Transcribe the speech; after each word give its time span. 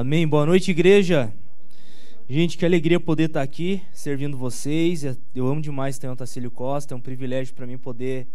Amém. 0.00 0.26
Boa 0.26 0.46
noite, 0.46 0.70
igreja. 0.70 1.30
Gente, 2.26 2.56
que 2.56 2.64
alegria 2.64 2.98
poder 2.98 3.24
estar 3.24 3.42
aqui 3.42 3.82
servindo 3.92 4.34
vocês. 4.34 5.04
Eu 5.34 5.46
amo 5.46 5.60
demais 5.60 5.98
ter 5.98 6.08
o 6.08 6.16
Tacílio 6.16 6.50
Costa. 6.50 6.94
É 6.94 6.96
um 6.96 7.00
privilégio 7.02 7.52
para 7.54 7.66
mim 7.66 7.76
poder 7.76 8.26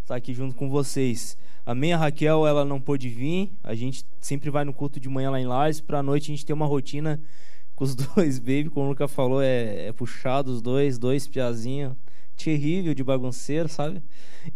estar 0.00 0.16
aqui 0.16 0.34
junto 0.34 0.56
com 0.56 0.68
vocês. 0.68 1.38
Amém. 1.64 1.92
A 1.92 1.96
Raquel, 1.96 2.44
ela 2.44 2.64
não 2.64 2.80
pôde 2.80 3.08
vir. 3.08 3.52
A 3.62 3.72
gente 3.72 4.04
sempre 4.20 4.50
vai 4.50 4.64
no 4.64 4.74
culto 4.74 4.98
de 4.98 5.08
manhã 5.08 5.30
lá 5.30 5.40
em 5.40 5.46
Lares. 5.46 5.80
Para 5.80 6.00
a 6.00 6.02
noite 6.02 6.24
a 6.24 6.34
gente 6.34 6.44
tem 6.44 6.54
uma 6.54 6.66
rotina 6.66 7.20
com 7.76 7.84
os 7.84 7.94
dois, 7.94 8.40
baby. 8.40 8.68
Como 8.68 8.86
o 8.86 8.88
Luca 8.88 9.06
falou, 9.06 9.40
é, 9.40 9.86
é 9.86 9.92
puxado 9.92 10.50
os 10.50 10.60
dois, 10.60 10.98
dois 10.98 11.28
piazinhos. 11.28 11.94
Terrível 12.36 12.94
de 12.94 13.04
bagunceiro, 13.04 13.68
sabe? 13.68 14.02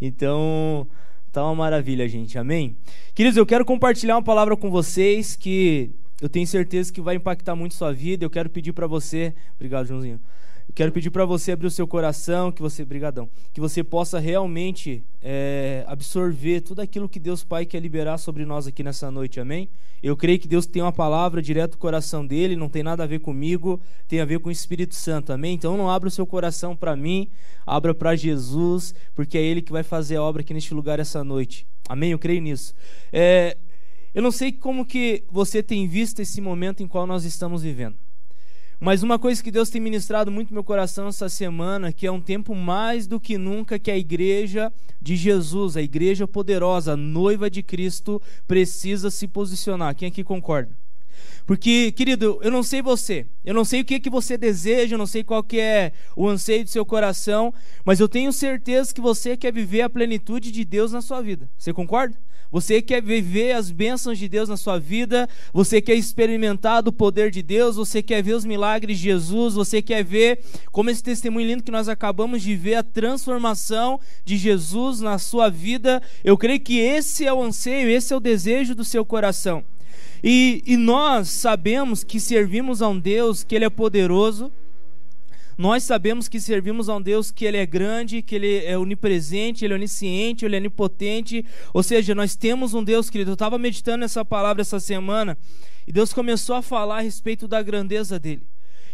Então, 0.00 0.88
Tá 1.36 1.44
uma 1.44 1.54
maravilha, 1.54 2.08
gente. 2.08 2.38
Amém? 2.38 2.78
Queridos, 3.14 3.36
eu 3.36 3.44
quero 3.44 3.62
compartilhar 3.62 4.16
uma 4.16 4.22
palavra 4.22 4.56
com 4.56 4.70
vocês 4.70 5.36
que 5.36 5.90
eu 6.20 6.28
tenho 6.28 6.46
certeza 6.46 6.92
que 6.92 7.00
vai 7.00 7.16
impactar 7.16 7.54
muito 7.54 7.74
sua 7.74 7.92
vida. 7.92 8.24
Eu 8.24 8.30
quero 8.30 8.48
pedir 8.48 8.72
para 8.72 8.86
você, 8.86 9.34
obrigado, 9.56 9.86
Joãozinho. 9.86 10.20
Eu 10.68 10.74
quero 10.74 10.90
pedir 10.90 11.10
para 11.10 11.24
você 11.24 11.52
abrir 11.52 11.68
o 11.68 11.70
seu 11.70 11.86
coração, 11.86 12.50
que 12.50 12.60
você, 12.60 12.84
brigadão, 12.84 13.28
que 13.52 13.60
você 13.60 13.84
possa 13.84 14.18
realmente 14.18 15.04
é, 15.22 15.84
absorver 15.86 16.60
tudo 16.60 16.80
aquilo 16.80 17.08
que 17.08 17.20
Deus 17.20 17.44
Pai 17.44 17.64
quer 17.64 17.78
liberar 17.78 18.18
sobre 18.18 18.44
nós 18.44 18.66
aqui 18.66 18.82
nessa 18.82 19.08
noite, 19.08 19.38
amém? 19.38 19.68
Eu 20.02 20.16
creio 20.16 20.40
que 20.40 20.48
Deus 20.48 20.66
tem 20.66 20.82
uma 20.82 20.92
palavra 20.92 21.40
direto 21.40 21.72
do 21.72 21.78
coração 21.78 22.26
dele, 22.26 22.56
não 22.56 22.68
tem 22.68 22.82
nada 22.82 23.04
a 23.04 23.06
ver 23.06 23.20
comigo, 23.20 23.80
tem 24.08 24.20
a 24.20 24.24
ver 24.24 24.40
com 24.40 24.48
o 24.48 24.52
Espírito 24.52 24.96
Santo, 24.96 25.32
amém? 25.32 25.54
Então 25.54 25.76
não 25.76 25.88
abra 25.88 26.08
o 26.08 26.10
seu 26.12 26.26
coração 26.26 26.74
para 26.74 26.96
mim, 26.96 27.28
abra 27.64 27.94
para 27.94 28.16
Jesus, 28.16 28.92
porque 29.14 29.38
é 29.38 29.42
Ele 29.42 29.62
que 29.62 29.72
vai 29.72 29.84
fazer 29.84 30.16
a 30.16 30.22
obra 30.22 30.42
aqui 30.42 30.52
neste 30.52 30.74
lugar 30.74 30.98
essa 30.98 31.22
noite, 31.22 31.64
amém? 31.88 32.10
Eu 32.10 32.18
creio 32.18 32.42
nisso. 32.42 32.74
É, 33.12 33.56
eu 34.16 34.22
não 34.22 34.32
sei 34.32 34.50
como 34.50 34.86
que 34.86 35.24
você 35.30 35.62
tem 35.62 35.86
visto 35.86 36.20
esse 36.20 36.40
momento 36.40 36.82
em 36.82 36.88
qual 36.88 37.06
nós 37.06 37.26
estamos 37.26 37.62
vivendo. 37.62 37.98
Mas 38.80 39.02
uma 39.02 39.18
coisa 39.18 39.44
que 39.44 39.50
Deus 39.50 39.68
tem 39.68 39.78
ministrado 39.78 40.30
muito 40.30 40.48
no 40.48 40.54
meu 40.54 40.64
coração 40.64 41.08
essa 41.08 41.28
semana, 41.28 41.92
que 41.92 42.06
é 42.06 42.10
um 42.10 42.20
tempo 42.20 42.54
mais 42.54 43.06
do 43.06 43.20
que 43.20 43.36
nunca 43.36 43.78
que 43.78 43.90
a 43.90 43.98
igreja 43.98 44.72
de 45.02 45.16
Jesus, 45.16 45.76
a 45.76 45.82
igreja 45.82 46.26
poderosa, 46.26 46.94
a 46.94 46.96
noiva 46.96 47.50
de 47.50 47.62
Cristo, 47.62 48.18
precisa 48.48 49.10
se 49.10 49.28
posicionar. 49.28 49.94
Quem 49.94 50.08
aqui 50.08 50.24
concorda? 50.24 50.74
Porque, 51.46 51.92
querido, 51.92 52.38
eu 52.42 52.50
não 52.50 52.62
sei 52.62 52.82
você, 52.82 53.26
eu 53.44 53.54
não 53.54 53.64
sei 53.64 53.80
o 53.80 53.84
que, 53.84 54.00
que 54.00 54.10
você 54.10 54.36
deseja, 54.36 54.94
eu 54.94 54.98
não 54.98 55.06
sei 55.06 55.22
qual 55.22 55.42
que 55.42 55.60
é 55.60 55.92
o 56.16 56.28
anseio 56.28 56.64
do 56.64 56.70
seu 56.70 56.84
coração, 56.84 57.54
mas 57.84 58.00
eu 58.00 58.08
tenho 58.08 58.32
certeza 58.32 58.92
que 58.92 59.00
você 59.00 59.36
quer 59.36 59.52
viver 59.52 59.82
a 59.82 59.90
plenitude 59.90 60.50
de 60.50 60.64
Deus 60.64 60.92
na 60.92 61.00
sua 61.00 61.22
vida. 61.22 61.48
Você 61.56 61.72
concorda? 61.72 62.16
Você 62.50 62.80
quer 62.80 63.02
viver 63.02 63.52
as 63.52 63.70
bênçãos 63.70 64.18
de 64.18 64.28
Deus 64.28 64.48
na 64.48 64.56
sua 64.56 64.78
vida, 64.78 65.28
você 65.52 65.80
quer 65.80 65.94
experimentar 65.94 66.82
do 66.82 66.92
poder 66.92 67.30
de 67.30 67.42
Deus, 67.42 67.76
você 67.76 68.02
quer 68.02 68.22
ver 68.22 68.34
os 68.34 68.44
milagres 68.44 68.98
de 68.98 69.04
Jesus, 69.04 69.54
você 69.54 69.82
quer 69.82 70.04
ver 70.04 70.40
como 70.70 70.88
esse 70.88 71.02
testemunho 71.02 71.46
lindo 71.46 71.62
que 71.62 71.72
nós 71.72 71.88
acabamos 71.88 72.42
de 72.42 72.54
ver, 72.54 72.76
a 72.76 72.82
transformação 72.82 74.00
de 74.24 74.36
Jesus 74.36 75.00
na 75.00 75.18
sua 75.18 75.48
vida. 75.48 76.00
Eu 76.22 76.38
creio 76.38 76.60
que 76.60 76.78
esse 76.78 77.26
é 77.26 77.32
o 77.32 77.42
anseio, 77.42 77.88
esse 77.88 78.12
é 78.12 78.16
o 78.16 78.20
desejo 78.20 78.74
do 78.74 78.84
seu 78.84 79.04
coração. 79.04 79.64
E, 80.28 80.60
e 80.66 80.76
nós 80.76 81.28
sabemos 81.28 82.02
que 82.02 82.18
servimos 82.18 82.82
a 82.82 82.88
um 82.88 82.98
Deus 82.98 83.44
que 83.44 83.54
Ele 83.54 83.64
é 83.64 83.70
poderoso, 83.70 84.50
nós 85.56 85.84
sabemos 85.84 86.26
que 86.26 86.40
servimos 86.40 86.88
a 86.88 86.96
um 86.96 87.00
Deus 87.00 87.30
que 87.30 87.44
Ele 87.44 87.56
é 87.56 87.64
grande, 87.64 88.22
que 88.22 88.34
Ele 88.34 88.64
é 88.64 88.76
onipresente, 88.76 89.64
Ele 89.64 89.74
é 89.74 89.76
onisciente, 89.76 90.44
Ele 90.44 90.56
é 90.56 90.58
onipotente. 90.58 91.46
Ou 91.72 91.80
seja, 91.80 92.12
nós 92.12 92.34
temos 92.34 92.74
um 92.74 92.82
Deus, 92.82 93.08
querido. 93.08 93.30
Eu 93.30 93.34
estava 93.34 93.56
meditando 93.56 93.98
nessa 93.98 94.24
palavra 94.24 94.62
essa 94.62 94.80
semana 94.80 95.38
e 95.86 95.92
Deus 95.92 96.12
começou 96.12 96.56
a 96.56 96.62
falar 96.62 96.98
a 96.98 97.02
respeito 97.02 97.46
da 97.46 97.62
grandeza 97.62 98.18
dele. 98.18 98.42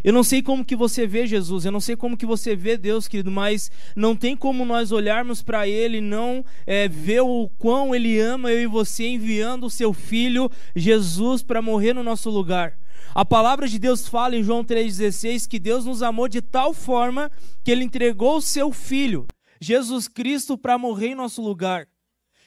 Eu 0.05 0.13
não 0.13 0.25
sei 0.25 0.43
como 0.43 0.65
que 0.65 0.75
você 0.75 1.07
vê 1.07 1.27
Jesus, 1.27 1.65
eu 1.65 1.71
não 1.71 1.81
sei 1.81 1.95
como 1.95 2.17
que 2.17 2.27
você 2.27 2.57
vê 2.57 2.77
Deus, 2.77 3.07
querido, 3.07 3.31
mas 3.31 3.71
não 3.95 4.17
tem 4.17 4.37
como 4.37 4.65
nós 4.65 4.91
olharmos 4.91 5.43
para 5.43 5.69
Ele 5.69 5.99
e 5.99 6.01
não 6.01 6.45
é, 6.67 6.89
ver 6.89 7.21
o 7.21 7.49
quão 7.59 7.95
Ele 7.95 8.19
ama 8.19 8.51
eu 8.51 8.62
e 8.62 8.67
você 8.67 9.07
enviando 9.07 9.67
o 9.67 9.71
Seu 9.71 9.93
Filho 9.93 10.51
Jesus 10.75 11.43
para 11.43 11.62
morrer 11.62 11.93
no 11.93 12.03
nosso 12.03 12.31
lugar. 12.31 12.77
A 13.15 13.25
palavra 13.25 13.69
de 13.69 13.79
Deus 13.79 14.09
fala 14.09 14.37
em 14.37 14.43
João 14.43 14.65
3,16 14.65 15.47
que 15.47 15.59
Deus 15.59 15.85
nos 15.85 16.03
amou 16.03 16.29
de 16.29 16.41
tal 16.41 16.73
forma 16.73 17.31
que 17.62 17.71
Ele 17.71 17.85
entregou 17.85 18.39
o 18.39 18.43
Seu 18.43 18.73
Filho, 18.73 19.27
Jesus 19.61 20.09
Cristo, 20.09 20.59
para 20.59 20.79
morrer 20.79 21.09
em 21.09 21.15
nosso 21.15 21.43
lugar. 21.43 21.87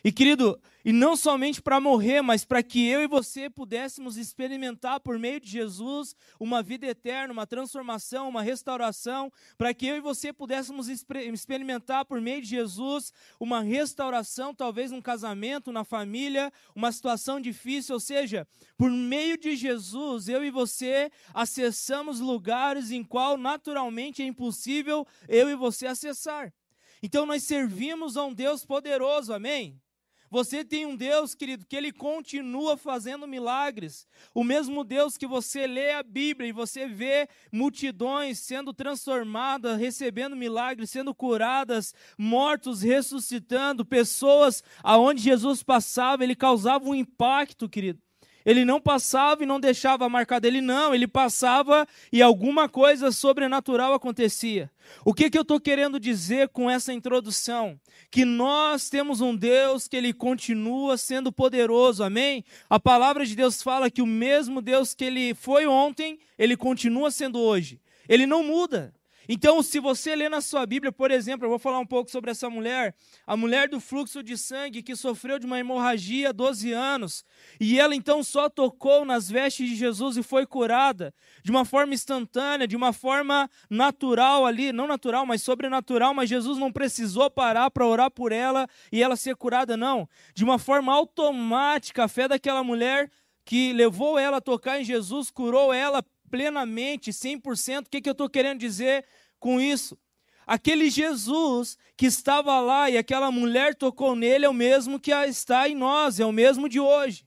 E 0.04 0.12
querido, 0.12 0.60
e 0.86 0.94
não 0.94 1.16
somente 1.16 1.64
para 1.64 1.82
morrer, 1.82 2.22
mas 2.22 2.46
para 2.46 2.62
que 2.62 2.88
eu 2.88 3.02
e 3.02 3.08
você 3.08 3.50
pudéssemos 3.50 4.18
experimentar 4.18 5.00
por 5.00 5.18
meio 5.18 5.42
de 5.42 5.50
Jesus 5.50 6.16
uma 6.40 6.62
vida 6.62 6.86
eterna, 6.86 7.34
uma 7.34 7.48
transformação, 7.48 8.30
uma 8.30 8.44
restauração, 8.44 9.34
para 9.58 9.74
que 9.74 9.88
eu 9.88 9.98
e 9.98 10.00
você 10.00 10.32
pudéssemos 10.32 10.88
experimentar 10.88 12.06
por 12.06 12.22
meio 12.22 12.40
de 12.40 12.50
Jesus 12.50 13.12
uma 13.40 13.62
restauração, 13.62 14.54
talvez 14.54 14.92
num 14.92 15.02
casamento, 15.02 15.72
na 15.72 15.84
família, 15.84 16.54
uma 16.76 16.92
situação 16.92 17.42
difícil, 17.42 17.96
ou 17.96 18.00
seja, 18.00 18.48
por 18.78 18.92
meio 18.92 19.40
de 19.40 19.56
Jesus, 19.56 20.30
eu 20.30 20.46
e 20.46 20.52
você 20.52 21.12
acessamos 21.34 22.20
lugares 22.20 22.92
em 22.92 23.04
qual 23.04 23.38
naturalmente 23.38 24.22
é 24.22 24.26
impossível 24.28 25.08
eu 25.28 25.50
e 25.50 25.56
você 25.56 25.88
acessar. 25.88 26.54
Então 27.02 27.26
nós 27.26 27.42
servimos 27.42 28.18
a 28.18 28.24
um 28.24 28.34
Deus 28.36 28.64
poderoso, 28.64 29.34
amém? 29.34 29.82
Você 30.30 30.64
tem 30.64 30.86
um 30.86 30.96
Deus, 30.96 31.34
querido, 31.34 31.66
que 31.66 31.76
ele 31.76 31.92
continua 31.92 32.78
fazendo 32.78 33.28
milagres. 33.28 34.08
O 34.34 34.44
mesmo 34.44 34.84
Deus 34.84 35.18
que 35.18 35.28
você 35.28 35.68
lê 35.68 35.92
a 35.94 36.04
Bíblia 36.04 36.50
e 36.50 36.54
você 36.54 36.88
vê 36.88 37.28
multidões 37.52 38.40
sendo 38.40 38.74
transformadas, 38.74 39.80
recebendo 39.80 40.36
milagres, 40.36 40.90
sendo 40.90 41.14
curadas, 41.14 41.94
mortos 42.18 42.82
ressuscitando, 42.82 43.86
pessoas 43.86 44.64
aonde 44.84 45.22
Jesus 45.22 45.64
passava, 45.64 46.24
ele 46.24 46.36
causava 46.36 46.86
um 46.86 46.96
impacto, 46.96 47.70
querido. 47.70 48.05
Ele 48.46 48.64
não 48.64 48.80
passava 48.80 49.44
e 49.44 49.46
não 49.46 49.60
deixava 49.60 50.08
marcar 50.08 50.40
dele, 50.40 50.62
não. 50.62 50.94
Ele 50.94 51.08
passava 51.08 51.88
e 52.12 52.22
alguma 52.22 52.70
coisa 52.70 53.12
sobrenatural 53.12 53.94
acontecia. 53.94 54.70
O 55.04 55.14
que, 55.14 55.30
que 55.30 55.38
eu 55.38 55.42
estou 55.42 55.60
querendo 55.60 56.00
dizer 56.00 56.50
com 56.50 56.70
essa 56.70 56.94
introdução? 56.94 57.80
Que 58.12 58.24
nós 58.24 58.88
temos 58.88 59.20
um 59.20 59.36
Deus 59.36 59.88
que 59.88 59.98
ele 59.98 60.14
continua 60.14 60.96
sendo 60.96 61.32
poderoso, 61.32 62.04
amém? 62.04 62.46
A 62.70 62.80
palavra 62.80 63.26
de 63.26 63.36
Deus 63.36 63.64
fala 63.64 63.90
que 63.90 64.02
o 64.02 64.06
mesmo 64.08 64.62
Deus 64.62 64.94
que 64.94 65.06
ele 65.06 65.34
foi 65.34 65.66
ontem, 65.66 66.20
ele 66.38 66.56
continua 66.56 67.10
sendo 67.10 67.40
hoje. 67.40 67.82
Ele 68.08 68.28
não 68.28 68.44
muda. 68.44 68.94
Então, 69.28 69.62
se 69.64 69.80
você 69.80 70.16
lê 70.16 70.30
na 70.30 70.42
sua 70.42 70.66
Bíblia, 70.66 70.92
por 70.92 71.12
exemplo, 71.12 71.46
eu 71.46 71.50
vou 71.50 71.60
falar 71.60 71.80
um 71.80 71.86
pouco 71.86 72.10
sobre 72.12 72.32
essa 72.32 72.50
mulher, 72.50 72.96
a 73.26 73.36
mulher 73.36 73.68
do 73.68 73.80
fluxo 73.80 74.22
de 74.22 74.38
sangue 74.38 74.84
que 74.84 74.96
sofreu 74.96 75.40
de 75.40 75.46
uma 75.46 75.60
hemorragia 75.60 76.30
há 76.30 76.32
12 76.32 76.72
anos, 76.72 77.24
e 77.60 77.80
ela 77.80 77.96
então 77.96 78.24
só 78.24 78.50
tocou 78.50 79.06
nas 79.06 79.30
vestes 79.30 79.70
de 79.70 79.76
Jesus 79.76 80.18
e 80.18 80.24
foi 80.24 80.46
curada 80.46 81.14
de 81.44 81.52
uma 81.52 81.66
forma 81.66 81.94
instantânea, 81.94 82.68
de 82.68 82.76
uma 82.76 82.94
forma 82.94 83.50
natural 83.70 84.46
ali, 84.46 84.72
não 84.72 84.88
natural, 84.88 85.26
mas 85.26 85.42
sobrenatural, 85.42 86.14
mas 86.14 86.30
Jesus 86.30 86.58
não 86.58 86.72
precisou 86.72 87.30
parar 87.30 87.72
para 87.72 87.86
orar 87.86 88.12
por 88.12 88.32
ela 88.32 88.68
e 88.92 89.02
ela 89.02 89.16
ser 89.16 89.36
curada, 89.36 89.76
não. 89.76 90.08
De 90.34 90.44
uma 90.44 90.60
forma 90.60 90.94
automática, 90.94 92.04
a 92.04 92.08
fé 92.08 92.28
daquela 92.28 92.64
mulher 92.64 93.10
que 93.46 93.72
levou 93.74 94.18
ela 94.18 94.38
a 94.38 94.42
tocar 94.42 94.82
em 94.82 94.84
Jesus, 94.84 95.30
curou 95.30 95.72
ela 95.72 96.04
plenamente, 96.36 97.12
100%. 97.12 97.86
O 97.86 97.90
que, 97.90 98.02
que 98.02 98.10
eu 98.10 98.12
estou 98.12 98.30
querendo 98.30 98.60
dizer 98.60 99.06
com 99.40 99.62
isso? 99.62 99.98
Aquele 100.46 100.90
Jesus 100.90 101.78
que 101.96 102.06
estava 102.06 102.60
lá 102.60 102.90
e 102.90 102.98
aquela 102.98 103.32
mulher 103.32 103.74
tocou 103.74 104.18
nele 104.18 104.44
é 104.46 104.50
o 104.50 104.54
mesmo 104.54 105.00
que 105.00 105.12
está 105.12 105.70
em 105.70 105.76
nós, 105.76 106.20
é 106.20 106.26
o 106.26 106.34
mesmo 106.34 106.68
de 106.68 106.78
hoje. 106.78 107.26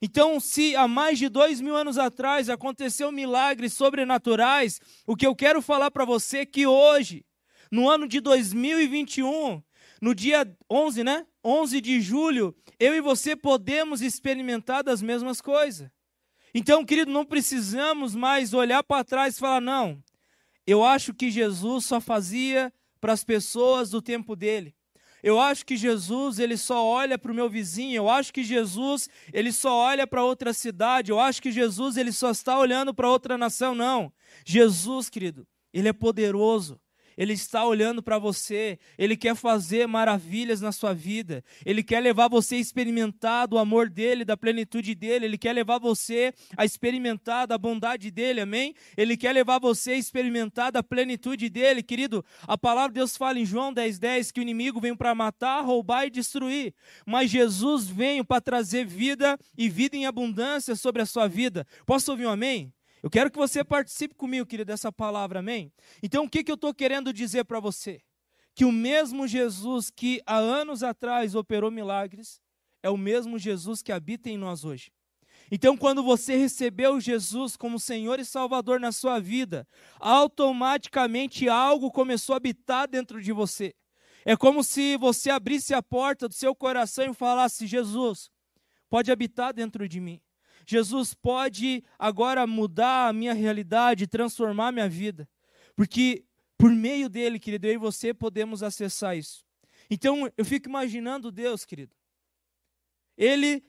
Então, 0.00 0.40
se 0.40 0.74
há 0.74 0.88
mais 0.88 1.18
de 1.18 1.28
dois 1.28 1.60
mil 1.60 1.76
anos 1.76 1.98
atrás 1.98 2.48
aconteceu 2.48 3.12
milagres 3.12 3.74
sobrenaturais, 3.74 4.80
o 5.06 5.14
que 5.14 5.26
eu 5.26 5.36
quero 5.36 5.60
falar 5.60 5.90
para 5.90 6.06
você 6.06 6.38
é 6.38 6.46
que 6.46 6.66
hoje, 6.66 7.26
no 7.70 7.90
ano 7.90 8.08
de 8.08 8.20
2021, 8.20 9.62
no 10.00 10.14
dia 10.14 10.50
11, 10.70 11.04
né? 11.04 11.26
11 11.44 11.80
de 11.82 12.00
julho, 12.00 12.56
eu 12.80 12.94
e 12.94 13.02
você 13.02 13.36
podemos 13.36 14.00
experimentar 14.00 14.82
das 14.82 15.02
mesmas 15.02 15.42
coisas. 15.42 15.90
Então, 16.58 16.86
querido, 16.86 17.12
não 17.12 17.22
precisamos 17.22 18.14
mais 18.14 18.54
olhar 18.54 18.82
para 18.82 19.04
trás 19.04 19.36
e 19.36 19.38
falar, 19.38 19.60
não, 19.60 20.02
eu 20.66 20.82
acho 20.82 21.12
que 21.12 21.30
Jesus 21.30 21.84
só 21.84 22.00
fazia 22.00 22.72
para 22.98 23.12
as 23.12 23.22
pessoas 23.22 23.90
do 23.90 24.00
tempo 24.00 24.34
dele. 24.34 24.74
Eu 25.22 25.38
acho 25.38 25.66
que 25.66 25.76
Jesus, 25.76 26.38
ele 26.38 26.56
só 26.56 26.82
olha 26.82 27.18
para 27.18 27.30
o 27.30 27.34
meu 27.34 27.50
vizinho. 27.50 27.96
Eu 27.96 28.08
acho 28.08 28.32
que 28.32 28.42
Jesus, 28.42 29.06
ele 29.34 29.52
só 29.52 29.76
olha 29.76 30.06
para 30.06 30.24
outra 30.24 30.54
cidade. 30.54 31.10
Eu 31.10 31.20
acho 31.20 31.42
que 31.42 31.52
Jesus, 31.52 31.98
ele 31.98 32.10
só 32.10 32.30
está 32.30 32.58
olhando 32.58 32.94
para 32.94 33.10
outra 33.10 33.36
nação. 33.36 33.74
Não. 33.74 34.10
Jesus, 34.42 35.10
querido, 35.10 35.46
ele 35.74 35.88
é 35.88 35.92
poderoso. 35.92 36.80
Ele 37.16 37.32
está 37.32 37.64
olhando 37.64 38.02
para 38.02 38.18
você, 38.18 38.78
Ele 38.98 39.16
quer 39.16 39.34
fazer 39.34 39.86
maravilhas 39.86 40.60
na 40.60 40.72
sua 40.72 40.92
vida, 40.92 41.44
Ele 41.64 41.82
quer 41.82 42.00
levar 42.00 42.28
você 42.28 42.56
a 42.56 42.58
experimentar 42.58 43.48
do 43.48 43.58
amor 43.58 43.88
dEle, 43.88 44.24
da 44.24 44.36
plenitude 44.36 44.94
dEle, 44.94 45.24
Ele 45.24 45.38
quer 45.38 45.52
levar 45.52 45.78
você 45.78 46.32
a 46.56 46.64
experimentar 46.64 47.46
da 47.46 47.58
bondade 47.58 48.10
dEle, 48.10 48.40
amém? 48.40 48.74
Ele 48.96 49.16
quer 49.16 49.32
levar 49.32 49.58
você 49.58 49.92
a 49.92 49.96
experimentar 49.96 50.72
da 50.72 50.82
plenitude 50.82 51.48
dEle, 51.48 51.82
querido. 51.82 52.24
A 52.42 52.56
palavra 52.56 52.90
de 52.90 52.94
Deus 53.00 53.16
fala 53.16 53.38
em 53.38 53.44
João 53.44 53.72
10,10 53.72 53.98
10, 53.98 54.30
que 54.30 54.40
o 54.40 54.42
inimigo 54.42 54.80
vem 54.80 54.94
para 54.94 55.14
matar, 55.14 55.62
roubar 55.62 56.06
e 56.06 56.10
destruir, 56.10 56.74
mas 57.04 57.30
Jesus 57.30 57.86
veio 57.88 58.24
para 58.24 58.40
trazer 58.40 58.86
vida 58.86 59.38
e 59.56 59.68
vida 59.68 59.96
em 59.96 60.06
abundância 60.06 60.76
sobre 60.76 61.02
a 61.02 61.06
sua 61.06 61.26
vida. 61.28 61.66
Posso 61.84 62.10
ouvir 62.10 62.26
um 62.26 62.30
amém? 62.30 62.72
Eu 63.06 63.10
quero 63.10 63.30
que 63.30 63.38
você 63.38 63.62
participe 63.62 64.16
comigo, 64.16 64.44
querido, 64.44 64.66
dessa 64.66 64.90
palavra, 64.90 65.38
amém? 65.38 65.72
Então, 66.02 66.24
o 66.24 66.28
que, 66.28 66.42
que 66.42 66.50
eu 66.50 66.56
estou 66.56 66.74
querendo 66.74 67.12
dizer 67.12 67.44
para 67.44 67.60
você? 67.60 68.00
Que 68.52 68.64
o 68.64 68.72
mesmo 68.72 69.28
Jesus 69.28 69.92
que 69.92 70.20
há 70.26 70.38
anos 70.38 70.82
atrás 70.82 71.36
operou 71.36 71.70
milagres, 71.70 72.40
é 72.82 72.90
o 72.90 72.96
mesmo 72.96 73.38
Jesus 73.38 73.80
que 73.80 73.92
habita 73.92 74.28
em 74.28 74.36
nós 74.36 74.64
hoje. 74.64 74.90
Então, 75.52 75.76
quando 75.76 76.02
você 76.02 76.36
recebeu 76.36 77.00
Jesus 77.00 77.56
como 77.56 77.78
Senhor 77.78 78.18
e 78.18 78.24
Salvador 78.24 78.80
na 78.80 78.90
sua 78.90 79.20
vida, 79.20 79.68
automaticamente 80.00 81.48
algo 81.48 81.92
começou 81.92 82.32
a 82.32 82.38
habitar 82.38 82.88
dentro 82.88 83.22
de 83.22 83.30
você. 83.30 83.72
É 84.24 84.36
como 84.36 84.64
se 84.64 84.96
você 84.96 85.30
abrisse 85.30 85.72
a 85.72 85.80
porta 85.80 86.26
do 86.26 86.34
seu 86.34 86.56
coração 86.56 87.08
e 87.08 87.14
falasse: 87.14 87.68
Jesus, 87.68 88.32
pode 88.90 89.12
habitar 89.12 89.54
dentro 89.54 89.88
de 89.88 90.00
mim. 90.00 90.20
Jesus 90.66 91.14
pode 91.14 91.84
agora 91.98 92.46
mudar 92.46 93.08
a 93.08 93.12
minha 93.12 93.32
realidade, 93.32 94.06
transformar 94.06 94.68
a 94.68 94.72
minha 94.72 94.88
vida. 94.88 95.28
Porque 95.76 96.24
por 96.58 96.70
meio 96.70 97.08
dele, 97.08 97.38
querido, 97.38 97.66
eu 97.66 97.74
e 97.74 97.78
você 97.78 98.12
podemos 98.12 98.62
acessar 98.62 99.16
isso. 99.16 99.44
Então, 99.88 100.30
eu 100.36 100.44
fico 100.44 100.68
imaginando 100.68 101.30
Deus, 101.30 101.64
querido. 101.64 101.94
Ele 103.16 103.62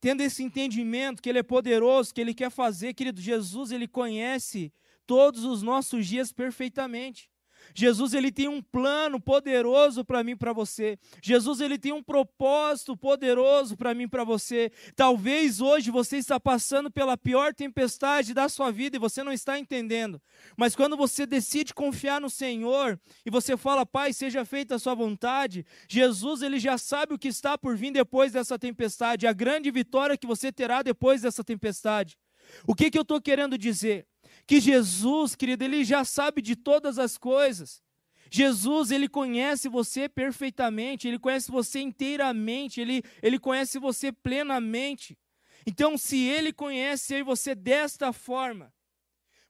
tendo 0.00 0.22
esse 0.22 0.42
entendimento 0.42 1.20
que 1.20 1.28
ele 1.28 1.40
é 1.40 1.42
poderoso, 1.42 2.14
que 2.14 2.20
ele 2.20 2.32
quer 2.32 2.50
fazer, 2.50 2.94
querido, 2.94 3.20
Jesus, 3.20 3.72
ele 3.72 3.88
conhece 3.88 4.72
todos 5.06 5.44
os 5.44 5.62
nossos 5.62 6.06
dias 6.06 6.32
perfeitamente. 6.32 7.28
Jesus 7.74 8.14
ele 8.14 8.30
tem 8.30 8.48
um 8.48 8.62
plano 8.62 9.20
poderoso 9.20 10.04
para 10.04 10.22
mim, 10.22 10.36
para 10.36 10.52
você. 10.52 10.98
Jesus 11.22 11.60
ele 11.60 11.78
tem 11.78 11.92
um 11.92 12.02
propósito 12.02 12.96
poderoso 12.96 13.76
para 13.76 13.94
mim, 13.94 14.08
para 14.08 14.24
você. 14.24 14.70
Talvez 14.96 15.60
hoje 15.60 15.90
você 15.90 16.16
está 16.16 16.38
passando 16.38 16.90
pela 16.90 17.16
pior 17.16 17.54
tempestade 17.54 18.34
da 18.34 18.48
sua 18.48 18.70
vida 18.70 18.96
e 18.96 19.00
você 19.00 19.22
não 19.22 19.32
está 19.32 19.58
entendendo. 19.58 20.20
Mas 20.56 20.74
quando 20.74 20.96
você 20.96 21.26
decide 21.26 21.74
confiar 21.74 22.20
no 22.20 22.30
Senhor 22.30 22.98
e 23.24 23.30
você 23.30 23.56
fala, 23.56 23.86
Pai, 23.86 24.12
seja 24.12 24.44
feita 24.44 24.74
a 24.74 24.78
sua 24.78 24.94
vontade, 24.94 25.64
Jesus 25.88 26.42
ele 26.42 26.58
já 26.58 26.78
sabe 26.78 27.14
o 27.14 27.18
que 27.18 27.28
está 27.28 27.56
por 27.56 27.76
vir 27.76 27.92
depois 27.92 28.32
dessa 28.32 28.58
tempestade, 28.58 29.26
a 29.26 29.32
grande 29.32 29.70
vitória 29.70 30.16
que 30.16 30.26
você 30.26 30.52
terá 30.52 30.82
depois 30.82 31.22
dessa 31.22 31.44
tempestade. 31.44 32.18
O 32.66 32.74
que, 32.74 32.90
que 32.90 32.98
eu 32.98 33.02
estou 33.02 33.20
querendo 33.20 33.58
dizer? 33.58 34.06
Que 34.48 34.60
Jesus, 34.62 35.36
querido, 35.36 35.62
ele 35.62 35.84
já 35.84 36.06
sabe 36.06 36.40
de 36.40 36.56
todas 36.56 36.98
as 36.98 37.18
coisas. 37.18 37.82
Jesus, 38.30 38.90
ele 38.90 39.06
conhece 39.06 39.68
você 39.68 40.08
perfeitamente, 40.08 41.06
ele 41.06 41.18
conhece 41.18 41.50
você 41.50 41.80
inteiramente, 41.80 42.80
ele, 42.80 43.02
ele 43.22 43.38
conhece 43.38 43.78
você 43.78 44.10
plenamente. 44.10 45.18
Então, 45.66 45.98
se 45.98 46.16
ele 46.24 46.50
conhece 46.50 47.12
eu 47.12 47.18
e 47.18 47.22
você 47.22 47.54
desta 47.54 48.10
forma, 48.10 48.72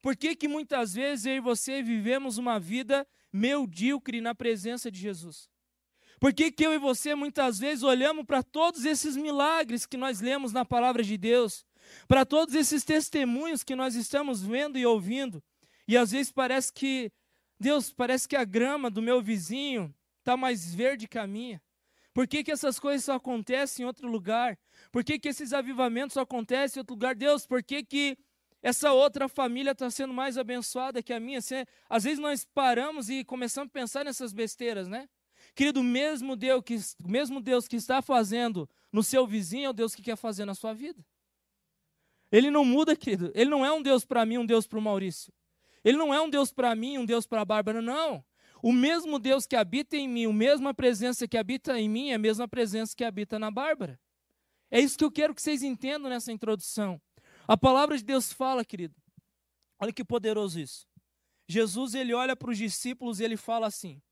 por 0.02 0.16
que 0.16 0.34
que 0.34 0.48
muitas 0.48 0.94
vezes 0.94 1.26
eu 1.26 1.36
e 1.36 1.40
você 1.40 1.80
vivemos 1.80 2.36
uma 2.36 2.58
vida 2.58 3.06
medíocre 3.32 4.20
na 4.20 4.34
presença 4.34 4.90
de 4.90 4.98
Jesus? 4.98 5.48
Por 6.18 6.34
que, 6.34 6.50
que 6.50 6.66
eu 6.66 6.74
e 6.74 6.78
você 6.78 7.14
muitas 7.14 7.60
vezes 7.60 7.84
olhamos 7.84 8.24
para 8.24 8.42
todos 8.42 8.84
esses 8.84 9.16
milagres 9.16 9.86
que 9.86 9.96
nós 9.96 10.20
lemos 10.20 10.52
na 10.52 10.64
palavra 10.64 11.04
de 11.04 11.16
Deus 11.16 11.64
para 12.06 12.24
todos 12.24 12.54
esses 12.54 12.84
testemunhos 12.84 13.62
que 13.62 13.74
nós 13.74 13.94
estamos 13.94 14.42
vendo 14.42 14.78
e 14.78 14.86
ouvindo. 14.86 15.42
E 15.86 15.96
às 15.96 16.10
vezes 16.10 16.30
parece 16.30 16.72
que, 16.72 17.10
Deus, 17.58 17.92
parece 17.92 18.28
que 18.28 18.36
a 18.36 18.44
grama 18.44 18.90
do 18.90 19.02
meu 19.02 19.22
vizinho 19.22 19.94
está 20.18 20.36
mais 20.36 20.74
verde 20.74 21.08
que 21.08 21.18
a 21.18 21.26
minha. 21.26 21.62
Por 22.12 22.26
que, 22.26 22.42
que 22.42 22.50
essas 22.50 22.78
coisas 22.78 23.04
só 23.04 23.14
acontecem 23.14 23.84
em 23.84 23.86
outro 23.86 24.08
lugar? 24.08 24.58
Por 24.90 25.04
que, 25.04 25.18
que 25.18 25.28
esses 25.28 25.52
avivamentos 25.52 26.14
só 26.14 26.22
acontecem 26.22 26.78
em 26.78 26.80
outro 26.80 26.94
lugar? 26.94 27.14
Deus, 27.14 27.46
por 27.46 27.62
que, 27.62 27.82
que 27.84 28.18
essa 28.62 28.92
outra 28.92 29.28
família 29.28 29.70
está 29.70 29.88
sendo 29.88 30.12
mais 30.12 30.36
abençoada 30.36 31.02
que 31.02 31.12
a 31.12 31.20
minha? 31.20 31.38
às 31.88 32.04
vezes 32.04 32.18
nós 32.18 32.44
paramos 32.44 33.08
e 33.08 33.24
começamos 33.24 33.68
a 33.68 33.72
pensar 33.72 34.04
nessas 34.04 34.32
besteiras, 34.32 34.88
né? 34.88 35.08
Querido, 35.54 35.82
mesmo 35.82 36.36
Deus 36.36 36.62
que, 36.64 36.78
mesmo 37.06 37.40
Deus 37.40 37.68
que 37.68 37.76
está 37.76 38.02
fazendo 38.02 38.68
no 38.92 39.02
seu 39.02 39.26
vizinho 39.26 39.66
é 39.66 39.70
o 39.70 39.72
Deus 39.72 39.94
que 39.94 40.02
quer 40.02 40.16
fazer 40.16 40.44
na 40.44 40.54
sua 40.54 40.72
vida. 40.74 41.04
Ele 42.30 42.50
não 42.50 42.64
muda, 42.64 42.94
querido. 42.94 43.32
Ele 43.34 43.50
não 43.50 43.64
é 43.64 43.72
um 43.72 43.82
Deus 43.82 44.04
para 44.04 44.24
mim, 44.26 44.38
um 44.38 44.46
Deus 44.46 44.66
para 44.66 44.78
o 44.78 44.82
Maurício. 44.82 45.32
Ele 45.84 45.96
não 45.96 46.12
é 46.12 46.20
um 46.20 46.28
Deus 46.28 46.52
para 46.52 46.74
mim, 46.74 46.98
um 46.98 47.04
Deus 47.04 47.26
para 47.26 47.40
a 47.40 47.44
Bárbara, 47.44 47.80
não. 47.80 48.24
O 48.62 48.72
mesmo 48.72 49.18
Deus 49.18 49.46
que 49.46 49.56
habita 49.56 49.96
em 49.96 50.08
mim, 50.08 50.26
a 50.26 50.32
mesma 50.32 50.74
presença 50.74 51.26
que 51.28 51.38
habita 51.38 51.78
em 51.78 51.88
mim, 51.88 52.10
é 52.10 52.14
a 52.14 52.18
mesma 52.18 52.48
presença 52.48 52.94
que 52.94 53.04
habita 53.04 53.38
na 53.38 53.50
Bárbara. 53.50 53.98
É 54.70 54.80
isso 54.80 54.98
que 54.98 55.04
eu 55.04 55.10
quero 55.10 55.34
que 55.34 55.40
vocês 55.40 55.62
entendam 55.62 56.10
nessa 56.10 56.32
introdução. 56.32 57.00
A 57.46 57.56
palavra 57.56 57.96
de 57.96 58.04
Deus 58.04 58.32
fala, 58.32 58.64
querido. 58.64 58.94
Olha 59.80 59.92
que 59.92 60.04
poderoso 60.04 60.60
isso. 60.60 60.86
Jesus 61.46 61.94
ele 61.94 62.12
olha 62.12 62.36
para 62.36 62.50
os 62.50 62.58
discípulos 62.58 63.20
e 63.20 63.24
ele 63.24 63.36
fala 63.36 63.66
assim: 63.66 64.02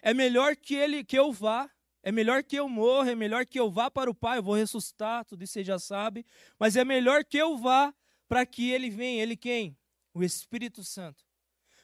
É 0.00 0.14
melhor 0.14 0.56
que 0.56 0.74
ele 0.74 1.04
que 1.04 1.18
eu 1.18 1.32
vá 1.32 1.70
é 2.02 2.12
melhor 2.12 2.42
que 2.42 2.56
eu 2.56 2.68
morra, 2.68 3.12
é 3.12 3.14
melhor 3.14 3.44
que 3.44 3.58
eu 3.58 3.70
vá 3.70 3.90
para 3.90 4.10
o 4.10 4.14
Pai, 4.14 4.38
eu 4.38 4.42
vou 4.42 4.54
ressuscitar, 4.54 5.24
tudo 5.24 5.42
isso 5.42 5.54
você 5.54 5.64
já 5.64 5.78
sabe, 5.78 6.24
mas 6.58 6.76
é 6.76 6.84
melhor 6.84 7.24
que 7.24 7.36
eu 7.36 7.56
vá 7.56 7.94
para 8.28 8.44
que 8.46 8.70
ele 8.70 8.90
venha, 8.90 9.22
ele 9.22 9.36
quem? 9.36 9.76
O 10.14 10.22
Espírito 10.22 10.84
Santo. 10.84 11.24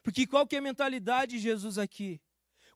Porque 0.02 0.26
qual 0.26 0.46
que 0.46 0.55
é 0.55 0.58
a 0.58 0.62
mentalidade 0.62 1.32
de 1.32 1.38
Jesus 1.38 1.78
aqui? 1.78 2.20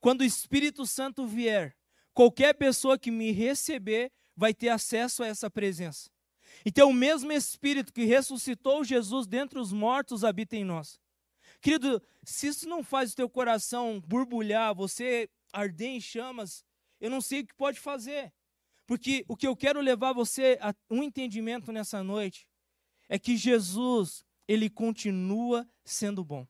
Quando 0.01 0.23
o 0.23 0.25
Espírito 0.25 0.87
Santo 0.87 1.27
vier, 1.27 1.77
qualquer 2.15 2.55
pessoa 2.55 2.99
que 2.99 3.11
me 3.11 3.31
receber 3.33 4.11
vai 4.35 4.55
ter 4.55 4.69
acesso 4.69 5.23
a 5.23 5.27
essa 5.27 5.51
presença. 5.51 6.11
Então, 6.65 6.91
o 6.91 6.95
mesmo 6.95 7.31
Espírito 7.31 7.93
que 7.93 8.05
ressuscitou 8.05 8.85
Jesus 8.85 9.27
dentre 9.27 9.59
os 9.59 9.73
mortos 9.73 10.25
habita 10.25 10.57
em 10.57 10.65
nós. 10.65 10.99
Querido, 11.61 12.03
se 12.25 12.47
isso 12.47 12.69
não 12.69 12.83
faz 12.83 13.13
o 13.13 13.17
teu 13.17 13.29
coração 13.29 14.01
borbulhar, 14.07 14.75
você 14.75 15.29
arder 15.53 15.89
em 15.89 16.01
chamas, 16.01 16.65
eu 17.01 17.11
não 17.11 17.21
sei 17.21 17.41
o 17.41 17.47
que 17.47 17.55
pode 17.55 17.79
fazer. 17.79 18.33
Porque 18.87 19.25
o 19.29 19.37
que 19.37 19.47
eu 19.47 19.55
quero 19.55 19.81
levar 19.81 20.13
você 20.13 20.59
a 20.61 20.75
um 20.91 21.03
entendimento 21.03 21.71
nessa 21.71 22.03
noite 22.03 22.49
é 23.09 23.19
que 23.19 23.37
Jesus, 23.37 24.25
ele 24.47 24.71
continua 24.71 25.69
sendo 25.85 26.25
bom. 26.25 26.47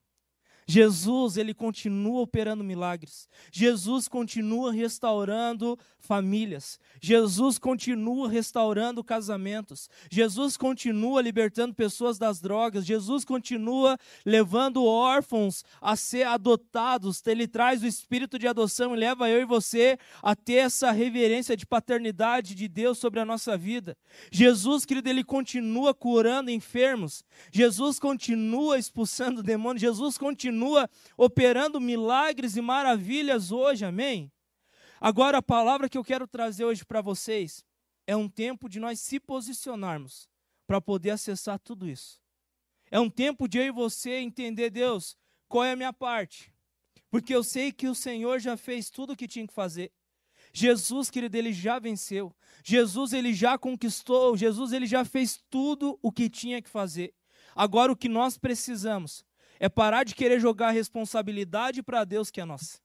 Jesus, 0.71 1.39
ele 1.39 1.55
continua 1.55 2.21
operando 2.21 2.63
milagres. 2.63 3.27
Jesus 3.51 4.07
continua 4.07 4.71
restaurando 4.71 5.79
famílias. 5.99 6.79
Jesus 7.01 7.59
continua 7.59 8.29
restaurando 8.29 9.03
casamentos. 9.03 9.89
Jesus 10.11 10.59
continua 10.59 11.23
libertando 11.23 11.75
pessoas 11.75 12.19
das 12.19 12.39
drogas. 12.39 12.85
Jesus 12.85 13.25
continua 13.25 13.97
levando 14.27 14.85
órfãos 14.85 15.65
a 15.81 15.97
ser 15.97 16.27
adotados. 16.27 17.27
Ele 17.27 17.49
traz 17.49 17.83
o 17.83 17.87
espírito 17.87 18.39
de 18.39 18.47
adoção 18.47 18.95
e 18.95 18.99
leva 18.99 19.31
eu 19.31 19.41
e 19.41 19.47
você 19.47 19.99
a 20.23 20.37
ter 20.37 20.57
essa 20.57 20.91
reverência 20.91 21.57
de 21.57 21.65
paternidade 21.65 22.55
de 22.55 22.69
Deus 22.69 22.99
sobre 22.99 23.21
a 23.21 23.25
nossa 23.25 23.57
vida. 23.57 23.97
Jesus, 24.31 24.85
querido, 24.85 25.09
ele 25.09 25.25
continua 25.25 25.95
curando 25.95 26.51
enfermos. 26.51 27.25
Jesus 27.51 27.99
continua 27.99 28.79
expulsando 28.79 29.43
demônios. 29.43 29.81
Jesus 29.81 30.19
continua 30.19 30.58
continua 30.59 30.91
operando 31.17 31.81
milagres 31.81 32.57
e 32.57 32.61
maravilhas 32.61 33.53
hoje, 33.53 33.85
amém? 33.85 34.31
Agora, 35.01 35.39
a 35.39 35.43
palavra 35.43 35.89
que 35.89 35.97
eu 35.97 36.03
quero 36.03 36.27
trazer 36.27 36.65
hoje 36.65 36.85
para 36.85 37.01
vocês 37.01 37.65
é 38.07 38.17
um 38.17 38.29
tempo 38.29 38.69
de 38.69 38.81
nós 38.81 38.99
se 38.99 39.21
posicionarmos 39.21 40.29
para 40.67 40.81
poder 40.81 41.11
acessar 41.11 41.61
tudo 41.61 41.89
isso. 41.89 42.21
É 42.91 42.99
um 42.99 43.09
tempo 43.09 43.47
de 43.47 43.59
eu 43.59 43.65
e 43.67 43.71
você 43.71 44.17
entender, 44.17 44.71
Deus, 44.71 45.17
qual 45.47 45.65
é 45.65 45.73
a 45.73 45.77
minha 45.77 45.93
parte. 45.93 46.53
Porque 47.09 47.35
eu 47.35 47.45
sei 47.45 47.71
que 47.71 47.87
o 47.87 47.95
Senhor 47.95 48.41
já 48.41 48.57
fez 48.57 48.91
tudo 48.91 49.13
o 49.13 49.17
que 49.17 49.29
tinha 49.29 49.47
que 49.47 49.55
fazer. 49.55 49.93
Jesus, 50.53 51.09
querido, 51.09 51.37
ele 51.37 51.53
já 51.53 51.79
venceu. 51.79 52.35
Jesus, 52.65 53.13
ele 53.13 53.33
já 53.33 53.57
conquistou. 53.57 54.37
Jesus, 54.37 54.73
ele 54.73 54.87
já 54.87 55.05
fez 55.05 55.41
tudo 55.49 55.99
o 56.03 56.11
que 56.11 56.29
tinha 56.29 56.61
que 56.61 56.69
fazer. 56.69 57.15
Agora, 57.55 57.93
o 57.93 57.97
que 57.97 58.09
nós 58.09 58.37
precisamos 58.37 59.25
é 59.61 59.69
parar 59.69 60.05
de 60.05 60.15
querer 60.15 60.41
jogar 60.41 60.69
a 60.69 60.73
responsabilidade 60.73 61.83
para 61.83 62.05
Deus 62.05 62.31
que 62.31 62.41
é 62.41 62.45
nossa. 62.45 62.81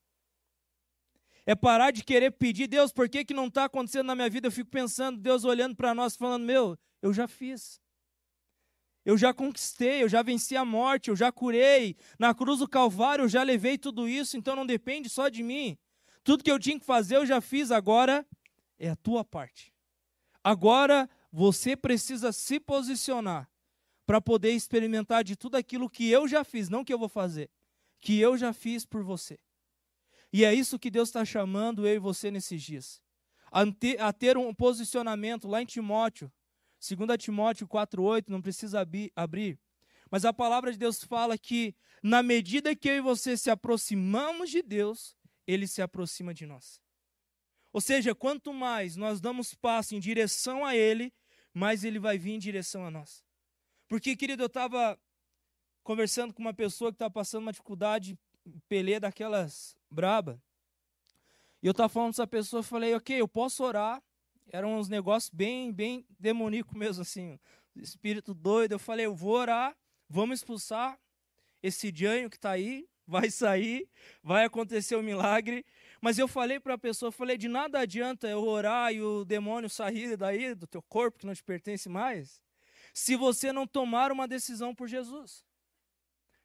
É 1.45 1.55
parar 1.55 1.91
de 1.91 2.03
querer 2.03 2.31
pedir, 2.31 2.67
Deus, 2.67 2.91
por 2.91 3.09
que, 3.09 3.25
que 3.25 3.33
não 3.33 3.47
está 3.47 3.65
acontecendo 3.65 4.07
na 4.07 4.15
minha 4.15 4.29
vida? 4.29 4.47
Eu 4.47 4.51
fico 4.51 4.69
pensando, 4.69 5.19
Deus 5.19 5.43
olhando 5.43 5.75
para 5.75 5.93
nós, 5.93 6.15
falando, 6.15 6.45
meu, 6.45 6.77
eu 7.01 7.13
já 7.13 7.27
fiz. 7.27 7.81
Eu 9.05 9.17
já 9.17 9.33
conquistei, 9.33 10.01
eu 10.01 10.07
já 10.07 10.21
venci 10.21 10.55
a 10.55 10.63
morte, 10.63 11.09
eu 11.09 11.15
já 11.15 11.31
curei. 11.31 11.97
Na 12.17 12.33
cruz 12.33 12.59
do 12.59 12.67
Calvário 12.67 13.23
eu 13.23 13.29
já 13.29 13.43
levei 13.43 13.77
tudo 13.77 14.07
isso, 14.07 14.37
então 14.37 14.55
não 14.55 14.65
depende 14.65 15.09
só 15.09 15.27
de 15.27 15.43
mim. 15.43 15.77
Tudo 16.23 16.43
que 16.43 16.51
eu 16.51 16.57
tinha 16.57 16.79
que 16.79 16.85
fazer 16.85 17.17
eu 17.17 17.25
já 17.25 17.41
fiz, 17.41 17.69
agora 17.69 18.25
é 18.79 18.89
a 18.89 18.95
tua 18.95 19.25
parte. 19.25 19.73
Agora 20.41 21.09
você 21.29 21.75
precisa 21.75 22.31
se 22.31 22.59
posicionar 22.59 23.49
para 24.13 24.21
poder 24.21 24.51
experimentar 24.51 25.23
de 25.23 25.35
tudo 25.35 25.55
aquilo 25.55 25.89
que 25.89 26.07
eu 26.07 26.27
já 26.27 26.43
fiz, 26.43 26.69
não 26.69 26.85
que 26.85 26.93
eu 26.93 26.99
vou 26.99 27.09
fazer, 27.09 27.49
que 27.99 28.19
eu 28.19 28.37
já 28.37 28.53
fiz 28.53 28.85
por 28.85 29.01
você. 29.01 29.39
E 30.31 30.45
é 30.45 30.53
isso 30.53 30.77
que 30.77 30.91
Deus 30.91 31.09
está 31.09 31.25
chamando 31.25 31.87
eu 31.87 31.95
e 31.95 31.97
você 31.97 32.29
nesses 32.29 32.61
dias. 32.61 33.01
A 33.51 34.13
ter 34.13 34.37
um 34.37 34.53
posicionamento 34.53 35.47
lá 35.47 35.63
em 35.63 35.65
Timóteo, 35.65 36.31
2 36.79 37.17
Timóteo 37.17 37.67
4,8, 37.67 38.25
não 38.27 38.39
precisa 38.39 38.87
abrir. 39.15 39.59
Mas 40.11 40.25
a 40.25 40.31
palavra 40.31 40.71
de 40.71 40.77
Deus 40.77 41.03
fala 41.03 41.35
que, 41.35 41.75
na 42.03 42.21
medida 42.21 42.75
que 42.75 42.89
eu 42.89 42.97
e 42.97 43.01
você 43.01 43.35
se 43.35 43.49
aproximamos 43.49 44.51
de 44.51 44.61
Deus, 44.61 45.17
Ele 45.47 45.65
se 45.65 45.81
aproxima 45.81 46.35
de 46.35 46.45
nós. 46.45 46.79
Ou 47.71 47.81
seja, 47.81 48.13
quanto 48.13 48.53
mais 48.53 48.95
nós 48.95 49.19
damos 49.19 49.55
passo 49.55 49.95
em 49.95 49.99
direção 49.99 50.63
a 50.63 50.75
Ele, 50.75 51.11
mais 51.51 51.83
Ele 51.83 51.97
vai 51.97 52.19
vir 52.19 52.33
em 52.33 52.39
direção 52.39 52.85
a 52.85 52.91
nós. 52.91 53.23
Porque, 53.93 54.15
querido, 54.15 54.41
eu 54.41 54.47
estava 54.47 54.99
conversando 55.83 56.33
com 56.33 56.41
uma 56.41 56.51
pessoa 56.51 56.89
que 56.89 56.95
estava 56.95 57.13
passando 57.13 57.43
uma 57.43 57.51
dificuldade, 57.51 58.17
pelê 58.67 58.99
daquelas 58.99 59.77
braba. 59.87 60.41
E 61.61 61.67
eu 61.67 61.71
estava 61.73 61.87
falando 61.87 62.07
com 62.07 62.15
essa 62.15 62.25
pessoa, 62.25 62.61
eu 62.61 62.63
falei, 62.63 62.95
ok, 62.95 63.21
eu 63.21 63.27
posso 63.27 63.63
orar, 63.63 64.01
eram 64.47 64.79
uns 64.79 64.89
negócios 64.89 65.29
bem, 65.29 65.71
bem 65.71 66.07
demoníaco 66.17 66.75
mesmo, 66.75 67.03
assim, 67.03 67.39
espírito 67.75 68.33
doido. 68.33 68.71
Eu 68.71 68.79
falei, 68.79 69.05
eu 69.05 69.13
vou 69.13 69.33
orar, 69.33 69.77
vamos 70.09 70.39
expulsar 70.39 70.99
esse 71.61 71.91
dianho 71.91 72.31
que 72.31 72.37
está 72.37 72.49
aí, 72.49 72.89
vai 73.05 73.29
sair, 73.29 73.87
vai 74.23 74.43
acontecer 74.43 74.95
o 74.95 75.01
um 75.01 75.03
milagre. 75.03 75.63
Mas 76.01 76.17
eu 76.17 76.27
falei 76.27 76.59
para 76.59 76.73
a 76.73 76.79
pessoa, 76.79 77.11
falei, 77.11 77.37
de 77.37 77.47
nada 77.47 77.81
adianta 77.81 78.27
eu 78.27 78.43
orar 78.43 78.91
e 78.91 79.03
o 79.03 79.23
demônio 79.23 79.69
sair 79.69 80.17
daí 80.17 80.55
do 80.55 80.65
teu 80.65 80.81
corpo 80.81 81.19
que 81.19 81.27
não 81.27 81.35
te 81.35 81.43
pertence 81.43 81.87
mais, 81.87 82.41
se 82.93 83.15
você 83.15 83.51
não 83.51 83.65
tomar 83.65 84.11
uma 84.11 84.27
decisão 84.27 84.73
por 84.73 84.87
Jesus. 84.87 85.43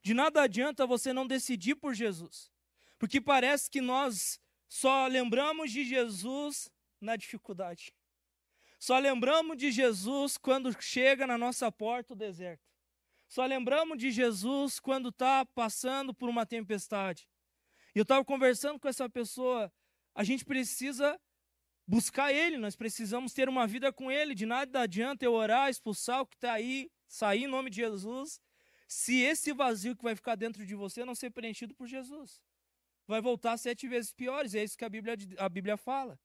De 0.01 0.15
nada 0.15 0.43
adianta 0.43 0.87
você 0.87 1.13
não 1.13 1.27
decidir 1.27 1.75
por 1.75 1.95
Jesus. 1.95 2.51
Porque 2.99 3.21
parece 3.21 3.71
que 3.71 3.81
nós 3.81 4.41
só 4.67 5.07
lembramos 5.07 5.71
de 5.71 5.85
Jesus 5.85 6.71
na 7.01 7.15
dificuldade. 7.15 7.93
Só 8.79 8.99
lembramos 8.99 9.57
de 9.57 9.71
Jesus 9.71 10.39
quando 10.39 10.75
chega 10.81 11.27
na 11.27 11.37
nossa 11.37 11.71
porta 11.71 12.15
o 12.15 12.17
deserto. 12.17 12.67
Só 13.29 13.45
lembramos 13.45 13.99
de 13.99 14.11
Jesus 14.11 14.81
quando 14.81 15.11
está 15.11 15.45
passando 15.45 16.15
por 16.15 16.29
uma 16.29 16.47
tempestade. 16.47 17.29
E 17.95 17.99
eu 17.99 18.03
estava 18.03 18.25
conversando 18.25 18.79
com 18.79 18.89
essa 18.89 19.09
pessoa. 19.09 19.73
A 20.15 20.25
gente 20.25 20.45
precisa 20.45 21.21
buscar 21.89 22.31
Ele, 22.33 22.59
nós 22.59 22.77
precisamos 22.77 23.33
ter 23.33 23.49
uma 23.49 23.67
vida 23.67 23.91
com 23.91 24.13
Ele. 24.13 24.35
De 24.35 24.45
nada 24.45 24.83
adianta 24.83 25.25
eu 25.25 25.33
orar, 25.33 25.71
expulsar 25.71 26.21
o 26.21 26.27
que 26.27 26.37
está 26.37 26.53
aí, 26.53 26.91
sair 27.09 27.45
em 27.45 27.47
nome 27.49 27.71
de 27.71 27.77
Jesus, 27.77 28.41
se 28.87 29.21
esse 29.23 29.53
vazio 29.55 29.97
que 29.97 30.05
vai 30.05 30.15
ficar 30.15 30.35
dentro 30.35 30.67
de 30.67 30.75
você 30.75 31.05
não 31.05 31.15
ser 31.15 31.31
preenchido 31.31 31.75
por 31.75 31.89
Jesus. 31.89 32.43
Vai 33.07 33.23
voltar 33.23 33.57
sete 33.57 33.89
vezes 33.89 34.13
piores, 34.13 34.55
é 34.55 34.63
isso 34.63 34.77
que 34.77 34.85
a 34.85 34.89
Bíblia, 34.89 35.17
a 35.39 35.49
Bíblia 35.49 35.79
fala. 35.79 36.21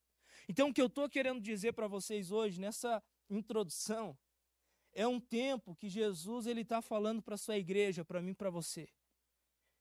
Então, 0.50 0.70
o 0.70 0.74
que 0.74 0.82
eu 0.82 0.88
estou 0.88 1.10
querendo 1.10 1.40
dizer 1.40 1.72
para 1.72 1.88
vocês 1.88 2.30
hoje, 2.30 2.60
nessa 2.60 3.02
introdução, 3.30 4.18
é 4.92 5.08
um 5.08 5.20
tempo 5.20 5.76
que 5.76 5.88
Jesus 5.88 6.46
ele 6.46 6.62
está 6.62 6.82
falando 6.82 7.22
para 7.22 7.36
a 7.36 7.38
sua 7.38 7.58
igreja, 7.58 8.04
para 8.04 8.22
mim, 8.22 8.34
para 8.34 8.50
você. 8.50 8.90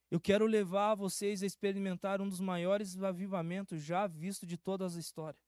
Eu 0.08 0.20
quero 0.20 0.46
levar 0.46 0.94
vocês 0.94 1.42
a 1.42 1.46
experimentar 1.46 2.20
um 2.20 2.28
dos 2.28 2.40
maiores 2.40 3.02
avivamentos 3.02 3.82
já 3.82 4.06
visto 4.06 4.46
de 4.46 4.56
toda 4.56 4.86
a 4.86 4.88
história. 4.88 5.40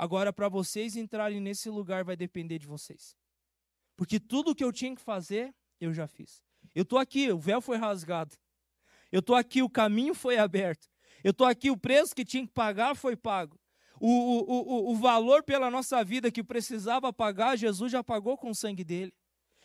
Agora, 0.00 0.32
para 0.32 0.48
vocês 0.48 0.96
entrarem 0.96 1.42
nesse 1.42 1.68
lugar, 1.68 2.04
vai 2.04 2.16
depender 2.16 2.58
de 2.58 2.66
vocês. 2.66 3.14
Porque 3.94 4.18
tudo 4.18 4.54
que 4.54 4.64
eu 4.64 4.72
tinha 4.72 4.96
que 4.96 5.02
fazer, 5.02 5.54
eu 5.78 5.92
já 5.92 6.06
fiz. 6.06 6.42
Eu 6.74 6.84
estou 6.84 6.98
aqui, 6.98 7.30
o 7.30 7.38
véu 7.38 7.60
foi 7.60 7.76
rasgado. 7.76 8.34
Eu 9.12 9.20
estou 9.20 9.36
aqui, 9.36 9.62
o 9.62 9.68
caminho 9.68 10.14
foi 10.14 10.38
aberto. 10.38 10.88
Eu 11.22 11.32
estou 11.32 11.46
aqui, 11.46 11.70
o 11.70 11.76
preço 11.76 12.16
que 12.16 12.24
tinha 12.24 12.46
que 12.46 12.52
pagar 12.54 12.96
foi 12.96 13.14
pago. 13.14 13.60
O, 14.00 14.08
o, 14.08 14.88
o, 14.88 14.92
o 14.92 14.96
valor 14.96 15.42
pela 15.42 15.70
nossa 15.70 16.02
vida 16.02 16.30
que 16.30 16.42
precisava 16.42 17.12
pagar, 17.12 17.58
Jesus 17.58 17.92
já 17.92 18.02
pagou 18.02 18.38
com 18.38 18.48
o 18.48 18.54
sangue 18.54 18.82
dele. 18.82 19.12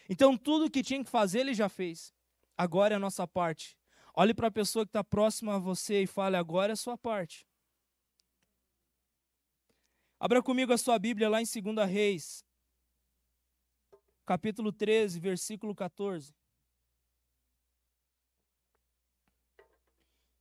Então, 0.09 0.35
tudo 0.35 0.69
que 0.69 0.83
tinha 0.83 1.01
que 1.01 1.09
fazer, 1.09 1.39
ele 1.39 1.53
já 1.53 1.69
fez. 1.69 2.13
Agora 2.57 2.93
é 2.93 2.97
a 2.97 2.99
nossa 2.99 3.25
parte. 3.25 3.77
Olhe 4.13 4.33
para 4.33 4.49
a 4.49 4.51
pessoa 4.51 4.83
que 4.83 4.89
está 4.89 5.01
próxima 5.01 5.55
a 5.55 5.59
você 5.59 6.03
e 6.03 6.07
fale: 6.07 6.35
agora 6.35 6.73
é 6.73 6.75
a 6.75 6.75
sua 6.75 6.97
parte. 6.97 7.47
Abra 10.25 10.41
comigo 10.41 10.73
a 10.73 10.77
sua 10.79 10.97
Bíblia 10.97 11.29
lá 11.29 11.39
em 11.39 11.45
2 11.45 11.87
Reis, 11.87 12.43
capítulo 14.25 14.73
13, 14.73 15.19
versículo 15.19 15.75
14. 15.75 16.33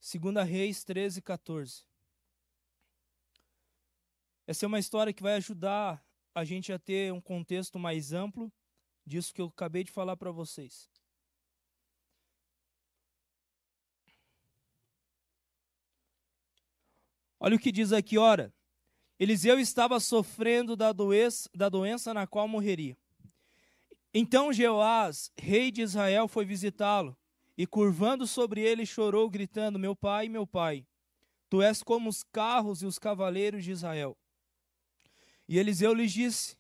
2 0.01 0.49
Reis 0.49 0.85
13, 0.85 1.21
14. 1.21 1.85
Essa 4.47 4.65
é 4.65 4.69
uma 4.69 4.79
história 4.79 5.13
que 5.13 5.23
vai 5.23 5.35
ajudar 5.35 6.03
a 6.35 6.47
gente 6.47 6.73
a 6.73 6.79
ter 6.79 7.13
um 7.13 7.21
contexto 7.21 7.79
mais 7.79 8.15
amplo 8.15 8.51
disso 9.05 9.35
que 9.35 9.43
eu 9.43 9.49
acabei 9.49 9.85
de 9.85 9.93
falar 9.93 10.17
para 10.17 10.31
vocês. 10.31 10.91
Olha 17.39 17.55
o 17.55 17.59
que 17.59 17.71
diz 17.71 17.93
aqui, 17.93 18.17
ora. 18.17 18.51
Eliseu 19.19 19.61
estava 19.61 20.01
sofrendo 20.01 20.75
da 20.75 20.93
doença, 20.93 21.49
da 21.55 21.69
doença 21.69 22.13
na 22.13 22.27
qual 22.27 22.49
morreria. 22.49 22.97
Então 24.13 24.53
Jeoás, 24.53 25.31
rei 25.37 25.71
de 25.71 25.83
Israel, 25.83 26.27
foi 26.29 26.45
visitá-lo 26.45 27.17
e, 27.57 27.67
curvando 27.67 28.27
sobre 28.27 28.61
ele, 28.61 28.85
chorou, 28.85 29.31
gritando: 29.31 29.79
Meu 29.79 29.95
pai, 29.95 30.29
meu 30.29 30.47
pai, 30.47 30.87
tu 31.49 31.63
és 31.63 31.83
como 31.83 32.09
os 32.09 32.23
carros 32.23 32.83
e 32.83 32.87
os 32.87 32.99
cavaleiros 32.99 33.65
de 33.65 33.71
Israel. 33.71 34.17
E 35.49 35.59
Eliseu 35.59 35.95
lhes 35.95 36.13
disse: 36.13 36.57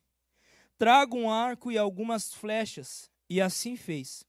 Traga 0.78 1.14
um 1.16 1.30
arco 1.30 1.73
e 1.73 1.78
algumas 1.78 2.32
flechas. 2.32 3.11
E 3.28 3.40
assim 3.40 3.76
fez. 3.76 4.25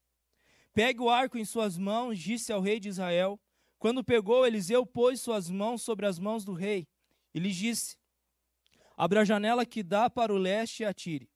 Pegue 0.73 1.01
o 1.01 1.09
arco 1.09 1.37
em 1.37 1.45
suas 1.45 1.77
mãos, 1.77 2.17
disse 2.17 2.51
ao 2.51 2.61
rei 2.61 2.79
de 2.79 2.89
Israel. 2.89 3.39
Quando 3.77 4.03
pegou, 4.03 4.47
Eliseu 4.47 4.85
pôs 4.85 5.21
suas 5.21 5.49
mãos 5.49 5.81
sobre 5.81 6.05
as 6.05 6.17
mãos 6.17 6.45
do 6.45 6.53
rei 6.53 6.87
e 7.33 7.39
lhe 7.39 7.51
disse: 7.51 7.97
Abra 8.97 9.21
a 9.21 9.25
janela 9.25 9.65
que 9.65 9.83
dá 9.83 10.09
para 10.09 10.33
o 10.33 10.37
leste 10.37 10.83
e 10.83 10.85
atire. 10.85 11.29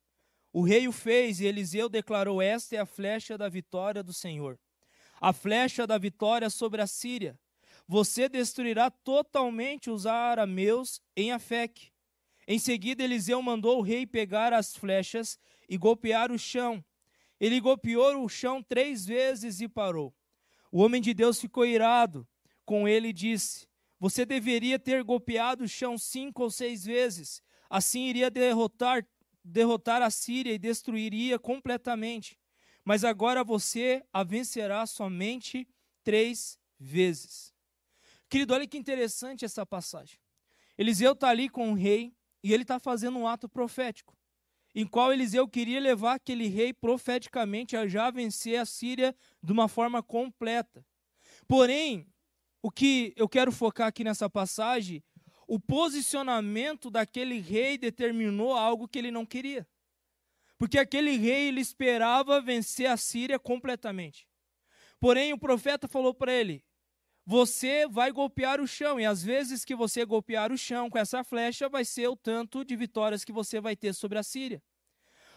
O 0.51 0.62
rei 0.62 0.88
o 0.88 0.92
fez 0.92 1.39
e 1.39 1.46
Eliseu 1.46 1.89
declarou: 1.89 2.42
Esta 2.42 2.75
é 2.75 2.80
a 2.80 2.86
flecha 2.86 3.38
da 3.38 3.50
vitória 3.50 4.01
do 4.01 4.13
Senhor. 4.13 4.60
A 5.22 5.34
flecha 5.34 5.86
da 5.86 5.98
vitória 5.98 6.50
sobre 6.50 6.82
a 6.82 6.88
Síria. 6.88 7.38
Você 7.88 8.30
destruirá 8.30 8.89
totalmente 8.89 9.89
os 9.89 10.06
arameus 10.06 11.01
em 11.16 11.32
Afec 11.32 11.92
em 12.51 12.58
seguida, 12.58 13.04
Eliseu 13.04 13.39
mandou 13.44 13.78
o 13.78 13.84
rei 13.84 14.08
pegar 14.08 14.54
as 14.54 14.75
flechas 14.75 15.38
e 15.70 15.78
golpear 15.78 16.32
o 16.32 16.39
chão. 16.39 16.84
Ele 17.39 17.60
golpeou 17.60 18.25
o 18.25 18.28
chão 18.28 18.63
três 18.63 19.06
vezes 19.06 19.62
e 19.62 19.70
parou. 19.70 20.12
O 20.72 20.82
homem 20.82 21.00
de 21.00 21.13
Deus 21.13 21.39
ficou 21.39 21.63
irado 21.63 22.28
com 22.66 22.88
ele 22.88 23.10
e 23.10 23.13
disse: 23.13 23.68
Você 24.00 24.25
deveria 24.25 24.80
ter 24.80 25.04
golpeado 25.04 25.66
o 25.66 25.68
chão 25.68 25.96
cinco 25.96 26.42
ou 26.42 26.50
seis 26.50 26.84
vezes. 26.84 27.44
Assim 27.70 28.08
iria 28.08 28.32
derrotar, 28.32 29.06
derrotar 29.44 30.02
a 30.02 30.10
Síria 30.10 30.54
e 30.54 30.58
destruiria 30.58 31.38
completamente. 31.38 32.38
Mas 32.84 33.04
agora 33.04 33.44
você 33.44 34.04
a 34.12 34.24
vencerá 34.24 34.86
somente 34.86 35.68
três 36.04 36.58
vezes. 36.80 37.54
Querido, 38.30 38.54
olha 38.54 38.68
que 38.68 38.78
interessante 38.78 39.46
essa 39.46 39.66
passagem. 39.66 40.20
Eliseu 40.78 41.12
está 41.14 41.30
ali 41.30 41.50
com 41.50 41.72
o 41.72 41.76
rei, 41.76 42.14
e 42.44 42.54
ele 42.54 42.64
está 42.64 42.80
fazendo 42.80 43.18
um 43.18 43.28
ato 43.28 43.50
profético, 43.50 44.18
em 44.74 44.86
qual 44.86 45.12
Eliseu 45.12 45.48
queria 45.48 45.80
levar 45.80 46.14
aquele 46.14 46.48
rei 46.48 46.74
profeticamente 46.74 47.76
a 47.76 47.88
já 47.88 48.10
vencer 48.10 48.60
a 48.60 48.66
Síria 48.66 49.16
de 49.44 49.52
uma 49.52 49.68
forma 49.68 50.02
completa. 50.02 50.86
Porém, 51.48 52.08
o 52.62 52.72
que 52.72 53.14
eu 53.16 53.28
quero 53.28 53.52
focar 53.52 53.88
aqui 53.88 54.04
nessa 54.04 54.30
passagem, 54.30 55.04
o 55.50 55.60
posicionamento 55.60 56.91
daquele 56.91 57.39
rei 57.39 57.75
determinou 57.75 58.53
algo 58.53 58.88
que 58.88 59.00
ele 59.00 59.10
não 59.10 59.25
queria. 59.25 59.68
Porque 60.60 60.77
aquele 60.77 61.18
rei 61.18 61.48
ele 61.48 61.60
esperava 61.60 62.39
vencer 62.39 62.86
a 62.86 62.96
Síria 62.96 63.39
completamente. 63.39 64.27
Porém, 65.00 65.34
o 65.34 65.39
profeta 65.39 65.88
falou 65.88 66.13
para 66.13 66.32
ele: 66.32 66.63
você 67.25 67.88
vai 67.88 68.12
golpear 68.12 68.62
o 68.62 68.68
chão. 68.68 69.00
E 69.00 69.06
às 69.08 69.24
vezes 69.24 69.65
que 69.65 69.75
você 69.75 70.06
golpear 70.06 70.51
o 70.51 70.58
chão 70.58 70.88
com 70.88 71.00
essa 71.00 71.24
flecha, 71.24 71.68
vai 71.68 71.84
ser 71.84 72.08
o 72.10 72.15
tanto 72.15 72.63
de 72.63 72.75
vitórias 72.75 73.25
que 73.25 73.32
você 73.32 73.60
vai 73.60 73.75
ter 73.75 73.94
sobre 73.94 74.20
a 74.20 74.24
Síria. 74.24 74.62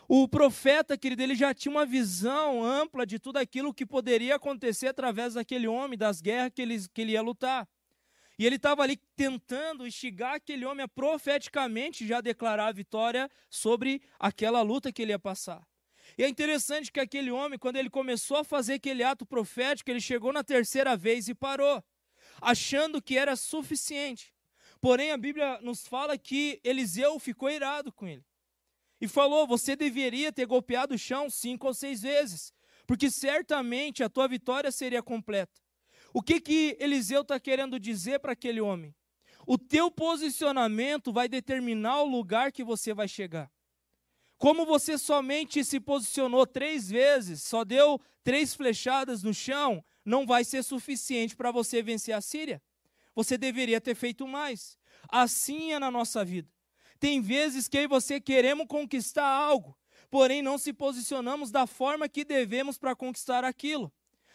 O 0.07 0.29
profeta, 0.29 0.99
querido, 0.99 1.23
ele 1.23 1.35
já 1.35 1.55
tinha 1.55 1.73
uma 1.73 1.87
visão 1.87 2.63
ampla 2.63 3.07
de 3.07 3.19
tudo 3.19 3.39
aquilo 3.39 3.73
que 3.73 3.87
poderia 3.87 4.35
acontecer 4.35 4.89
através 4.89 5.35
daquele 5.35 5.67
homem, 5.67 5.97
das 5.97 6.21
guerras 6.21 6.53
que 6.55 6.61
ele, 6.61 6.87
que 6.93 7.01
ele 7.01 7.13
ia 7.13 7.23
lutar. 7.23 7.67
E 8.39 8.47
ele 8.47 8.57
estava 8.57 8.83
ali 8.83 8.97
tentando 9.17 9.87
instigar 9.87 10.35
aquele 10.35 10.65
homem 10.65 10.85
a 10.85 10.89
profeticamente 10.89 12.07
já 12.07 12.21
declarar 12.21 12.69
a 12.69 12.73
vitória 12.73 13.31
sobre 13.51 14.03
aquela 14.19 14.63
luta 14.63 14.93
que 14.93 15.03
ele 15.03 15.13
ia 15.13 15.19
passar. 15.19 15.67
E 16.17 16.25
é 16.25 16.29
interessante 16.29 16.91
que 16.91 17.01
aquele 17.01 17.31
homem, 17.31 17.59
quando 17.59 17.77
ele 17.77 17.89
começou 17.89 18.39
a 18.39 18.45
fazer 18.45 18.75
aquele 18.75 19.03
ato 19.03 19.25
profético, 19.25 19.91
ele 19.91 20.01
chegou 20.01 20.33
na 20.33 20.43
terceira 20.43 20.97
vez 20.97 21.29
e 21.29 21.35
parou, 21.35 21.83
achando 22.41 23.01
que 23.01 23.17
era 23.17 23.37
suficiente. 23.37 24.35
Porém, 24.81 25.13
a 25.13 25.17
Bíblia 25.17 25.61
nos 25.61 25.87
fala 25.87 26.19
que 26.19 26.61
Eliseu 26.65 27.19
ficou 27.21 27.49
irado 27.49 27.93
com 27.93 28.07
ele 28.07 28.25
e 29.01 29.07
falou: 29.07 29.47
Você 29.47 29.77
deveria 29.77 30.33
ter 30.33 30.45
golpeado 30.45 30.95
o 30.95 30.99
chão 30.99 31.31
cinco 31.31 31.69
ou 31.69 31.75
seis 31.75 32.03
vezes, 32.03 32.53
porque 32.87 33.11
certamente 33.11 34.03
a 34.03 34.09
tua 34.09 34.27
vitória 34.27 34.73
seria 34.73 35.03
completa. 35.03 35.62
O 36.13 36.23
que, 36.23 36.41
que 36.41 36.77
Eliseu 36.79 37.23
está 37.23 37.41
querendo 37.41 37.81
dizer 37.81 38.21
para 38.21 38.33
aquele 38.33 38.61
homem? 38.61 38.95
O 39.47 39.59
teu 39.59 39.91
posicionamento 39.91 41.13
vai 41.13 41.29
determinar 41.29 42.03
o 42.03 42.09
lugar 42.09 42.53
que 42.53 42.63
você 42.63 42.93
vai 42.93 43.09
chegar. 43.09 43.51
Como 44.39 44.67
você 44.67 44.99
somente 44.99 45.65
se 45.65 45.81
posicionou 45.81 46.47
três 46.47 46.91
vezes, 46.91 47.43
só 47.43 47.65
deu 47.65 48.01
três 48.23 48.55
flechadas 48.55 49.23
no 49.23 49.33
chão, 49.33 49.85
não 50.05 50.27
vai 50.27 50.45
ser 50.45 50.63
suficiente 50.63 51.37
para 51.37 51.51
você 51.51 51.83
vencer 51.83 52.15
a 52.15 52.21
Síria. 52.21 52.61
Você 53.15 53.39
deveria 53.39 53.81
ter 53.81 53.95
feito 53.95 54.27
mais. 54.27 54.79
Assim 55.09 55.73
é 55.73 55.79
na 55.79 55.91
nossa 55.91 56.25
vida. 56.25 56.49
Tem 56.99 57.21
vezes 57.21 57.69
que 57.69 57.79
eu 57.79 57.83
e 57.83 57.87
você 57.87 58.21
queremos 58.21 58.67
conquistar 58.67 59.27
algo, 59.27 59.77
porém 60.11 60.43
não 60.43 60.57
se 60.59 60.73
posicionamos 60.73 61.51
da 61.51 61.67
forma 61.67 62.09
que 62.09 62.25
devemos 62.25 62.79
para 62.79 62.95
conquistar 62.95 63.45
aquilo. 63.45 63.93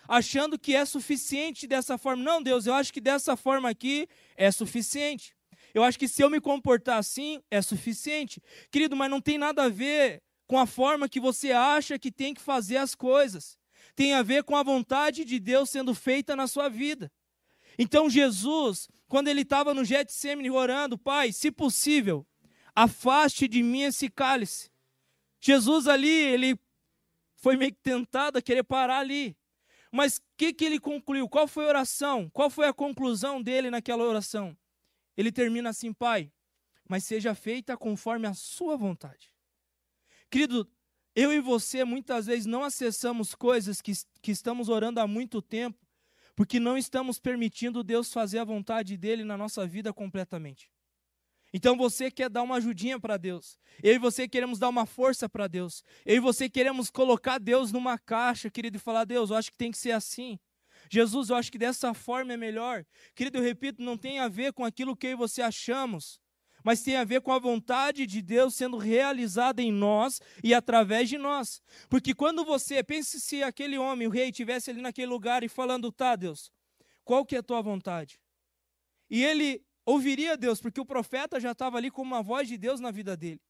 Achando 0.08 0.58
que 0.58 0.76
é 0.76 0.86
suficiente 0.86 1.68
dessa 1.68 1.98
forma. 1.98 2.24
Não, 2.24 2.42
Deus, 2.42 2.66
eu 2.66 2.74
acho 2.74 2.94
que 2.94 3.02
dessa 3.02 3.36
forma 3.36 3.70
aqui 3.70 4.08
é 4.36 4.52
suficiente. 4.52 5.36
Eu 5.74 5.84
acho 5.84 6.00
que 6.00 6.08
se 6.08 6.22
eu 6.22 6.30
me 6.30 6.40
comportar 6.40 6.98
assim, 6.98 7.42
é 7.52 7.62
suficiente. 7.62 8.42
Querido, 8.72 8.96
mas 8.96 9.10
não 9.10 9.22
tem 9.22 9.38
nada 9.38 9.64
a 9.64 9.70
ver 9.70 10.24
com 10.48 10.58
a 10.58 10.66
forma 10.66 11.10
que 11.10 11.20
você 11.20 11.52
acha 11.52 12.00
que 12.00 12.12
tem 12.12 12.34
que 12.34 12.42
fazer 12.42 12.78
as 12.78 12.96
coisas. 12.96 13.58
Tem 13.96 14.14
a 14.14 14.24
ver 14.24 14.44
com 14.44 14.56
a 14.56 14.64
vontade 14.64 15.26
de 15.26 15.40
Deus 15.40 15.70
sendo 15.70 15.94
feita 15.94 16.36
na 16.36 16.48
sua 16.48 16.70
vida. 16.70 17.12
Então 17.78 18.10
Jesus, 18.10 18.88
quando 19.08 19.28
ele 19.28 19.42
estava 19.42 19.74
no 19.74 19.84
Getsemane 19.84 20.50
orando, 20.50 20.98
Pai, 20.98 21.32
se 21.32 21.52
possível, 21.52 22.26
afaste 22.76 23.48
de 23.48 23.62
mim 23.62 23.84
esse 23.84 24.10
cálice. 24.10 24.70
Jesus 25.40 25.88
ali, 25.88 26.10
ele 26.10 26.60
foi 27.36 27.56
meio 27.56 27.72
que 27.72 27.82
tentado 27.82 28.38
a 28.38 28.42
querer 28.42 28.64
parar 28.64 29.00
ali. 29.00 29.36
Mas 29.98 30.18
o 30.18 30.22
que, 30.38 30.54
que 30.54 30.63
ele 30.63 30.80
concluiu? 30.80 31.27
Qual 31.27 31.48
foi 31.48 31.66
a 31.66 31.70
oração? 31.70 32.30
Qual 32.30 32.51
foi 32.51 32.68
a 32.68 32.74
conclusão 32.74 33.42
dele 33.42 33.72
naquela 33.72 34.04
oração? 34.04 34.56
Ele 35.18 35.32
termina 35.32 35.72
assim, 35.72 35.92
Pai, 35.92 36.32
mas 36.88 37.04
seja 37.04 37.34
feita 37.34 37.75
conforme 37.75 38.27
a 38.27 38.36
sua 38.36 38.77
vontade. 38.77 39.34
Querido, 40.30 40.70
eu 41.16 41.34
e 41.34 41.39
você 41.42 41.84
muitas 41.84 42.27
vezes 42.27 42.46
não 42.46 42.63
acessamos 42.63 43.34
coisas 43.34 43.82
que, 43.82 43.92
que 44.22 44.30
estamos 44.30 44.70
orando 44.70 45.00
há 45.00 45.08
muito 45.08 45.42
tempo, 45.42 45.84
porque 46.36 46.60
não 46.60 46.77
estamos 46.77 47.18
permitindo 47.18 47.84
Deus 47.84 48.13
fazer 48.13 48.38
a 48.38 48.46
vontade 48.46 48.96
dele 48.98 49.24
na 49.24 49.36
nossa 49.36 49.66
vida 49.66 49.92
completamente. 49.92 50.70
Então 51.58 51.76
você 51.76 52.12
quer 52.12 52.30
dar 52.30 52.44
uma 52.44 52.58
ajudinha 52.58 53.00
para 53.00 53.18
Deus. 53.18 53.58
Eu 53.82 53.96
e 53.96 53.98
você 53.98 54.28
queremos 54.28 54.60
dar 54.60 54.70
uma 54.70 54.86
força 54.86 55.28
para 55.28 55.48
Deus. 55.48 55.84
Eu 56.06 56.18
e 56.18 56.20
você 56.20 56.48
queremos 56.48 56.92
colocar 56.92 57.40
Deus 57.40 57.72
numa 57.72 57.98
caixa, 57.98 58.48
querido, 58.48 58.78
e 58.78 58.80
falar: 58.80 59.06
Deus, 59.06 59.32
eu 59.32 59.36
acho 59.36 59.52
que 59.52 59.58
tem 59.58 59.72
que 59.72 59.78
ser 59.80 59.90
assim. 59.90 60.38
Jesus, 60.88 61.32
eu 61.32 61.36
acho 61.36 61.52
que 61.52 61.58
dessa 61.58 61.96
forma 61.96 62.32
é 62.32 62.38
melhor. 62.38 62.86
Querido, 63.16 63.40
eu 63.40 63.42
repito, 63.42 63.82
não 63.82 63.98
tem 63.98 64.20
a 64.20 64.28
ver 64.28 64.54
com 64.54 64.64
aquilo 64.64 64.96
que 64.96 65.08
eu 65.08 65.12
e 65.14 65.16
você 65.16 65.42
achamos, 65.42 66.22
mas 66.64 66.84
tem 66.84 66.96
a 66.96 67.04
ver 67.04 67.22
com 67.22 67.32
a 67.32 67.40
vontade 67.40 68.06
de 68.06 68.22
Deus 68.22 68.54
sendo 68.54 68.78
realizada 68.78 69.60
em 69.60 69.72
nós 69.72 70.22
e 70.43 70.54
através 70.54 71.10
de 71.10 71.17
nós. 71.17 71.60
Porque 71.89 72.13
quando 72.13 72.46
você, 72.46 72.84
pense 72.84 73.20
se 73.20 73.41
aquele 73.41 73.80
homem, 73.80 74.08
o 74.08 74.12
rei, 74.12 74.30
estivesse 74.30 74.70
ali 74.70 74.80
naquele 74.80 75.08
lugar 75.08 75.43
e 75.43 75.50
falando: 75.50 75.91
Tá, 75.91 76.15
Deus, 76.15 76.52
qual 77.04 77.26
que 77.26 77.36
é 77.36 77.39
a 77.39 77.43
tua 77.43 77.63
vontade? 77.63 78.20
E 79.10 79.24
ele 79.24 79.65
ouviria 79.88 80.36
Deus, 80.36 80.60
porque 80.60 80.82
o 80.82 80.86
profeta 80.86 81.39
já 81.39 81.54
estava 81.54 81.78
ali 81.78 81.89
como 81.89 82.13
uma 82.13 82.21
voz 82.21 82.47
de 82.47 82.58
Deus 82.58 82.82
na 82.82 82.91
vida 82.91 83.15
dele. 83.15 83.41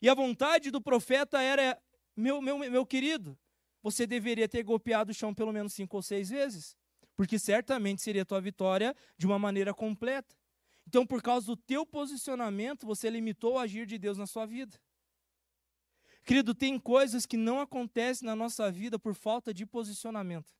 E 0.00 0.08
a 0.08 0.14
vontade 0.14 0.70
do 0.70 0.80
profeta 0.80 1.42
era: 1.42 1.76
meu, 2.16 2.40
meu, 2.40 2.58
meu 2.58 2.86
querido, 2.86 3.36
você 3.82 4.06
deveria 4.06 4.48
ter 4.48 4.62
golpeado 4.62 5.10
o 5.10 5.14
chão 5.14 5.34
pelo 5.34 5.52
menos 5.52 5.74
cinco 5.74 5.96
ou 5.96 6.02
seis 6.02 6.30
vezes, 6.30 6.76
porque 7.16 7.38
certamente 7.38 8.00
seria 8.00 8.24
tua 8.24 8.40
vitória 8.40 8.94
de 9.18 9.26
uma 9.26 9.38
maneira 9.38 9.74
completa. 9.74 10.34
Então, 10.86 11.04
por 11.04 11.20
causa 11.20 11.46
do 11.46 11.56
teu 11.56 11.84
posicionamento, 11.84 12.86
você 12.86 13.10
limitou 13.10 13.54
o 13.54 13.58
agir 13.58 13.86
de 13.86 13.98
Deus 13.98 14.16
na 14.16 14.26
sua 14.26 14.46
vida. 14.46 14.78
Querido, 16.24 16.54
tem 16.54 16.78
coisas 16.78 17.26
que 17.26 17.36
não 17.36 17.60
acontecem 17.60 18.26
na 18.26 18.36
nossa 18.36 18.70
vida 18.70 18.98
por 18.98 19.14
falta 19.14 19.52
de 19.52 19.66
posicionamento. 19.66 20.52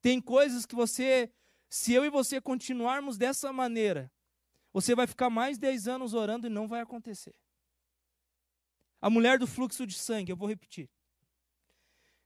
Tem 0.00 0.20
coisas 0.20 0.66
que 0.66 0.74
você 0.74 1.32
se 1.74 1.92
eu 1.92 2.04
e 2.04 2.08
você 2.08 2.40
continuarmos 2.40 3.18
dessa 3.18 3.52
maneira, 3.52 4.08
você 4.72 4.94
vai 4.94 5.08
ficar 5.08 5.28
mais 5.28 5.58
10 5.58 5.88
anos 5.88 6.14
orando 6.14 6.46
e 6.46 6.50
não 6.50 6.68
vai 6.68 6.80
acontecer. 6.80 7.34
A 9.00 9.10
mulher 9.10 9.40
do 9.40 9.46
fluxo 9.48 9.84
de 9.84 9.94
sangue, 9.94 10.30
eu 10.30 10.36
vou 10.36 10.46
repetir. 10.46 10.88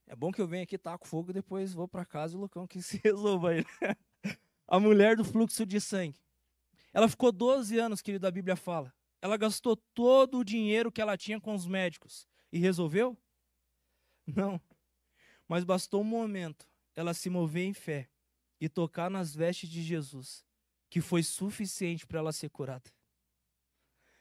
É 0.07 0.15
bom 0.15 0.31
que 0.31 0.39
eu 0.39 0.47
venha 0.47 0.65
aqui, 0.65 0.77
taco 0.77 1.09
fogo, 1.09 1.33
depois 1.33 1.73
vou 1.73 1.89
para 1.89 2.05
casa 2.05 2.35
e 2.35 2.37
o 2.37 2.41
Lucão 2.43 2.67
que 2.67 2.81
se 2.85 3.01
resolva 3.03 3.53
aí. 3.53 3.65
A 4.67 4.79
mulher 4.79 5.17
do 5.17 5.25
fluxo 5.25 5.65
de 5.65 5.81
sangue. 5.81 6.21
Ela 6.93 7.09
ficou 7.09 7.33
12 7.33 7.79
anos, 7.79 8.03
querido, 8.03 8.27
a 8.27 8.31
Bíblia 8.31 8.55
fala. 8.55 8.95
Ela 9.19 9.39
gastou 9.39 9.77
todo 9.95 10.41
o 10.41 10.45
dinheiro 10.45 10.93
que 10.93 11.01
ela 11.01 11.17
tinha 11.17 11.41
com 11.41 11.55
os 11.55 11.67
médicos. 11.67 12.29
E 12.53 12.59
resolveu? 12.59 13.17
Não. 14.27 14.61
Mas 15.49 15.65
bastou 15.65 16.03
um 16.03 16.05
momento 16.05 16.69
ela 16.95 17.15
se 17.15 17.31
mover 17.31 17.65
em 17.65 17.73
fé 17.73 18.11
e 18.61 18.69
tocar 18.69 19.11
nas 19.11 19.35
vestes 19.35 19.69
de 19.69 19.83
Jesus, 19.83 20.45
que 20.91 21.01
foi 21.01 21.23
suficiente 21.23 22.07
para 22.07 22.19
ela 22.19 22.33
ser 22.33 22.51
curada. 22.51 22.91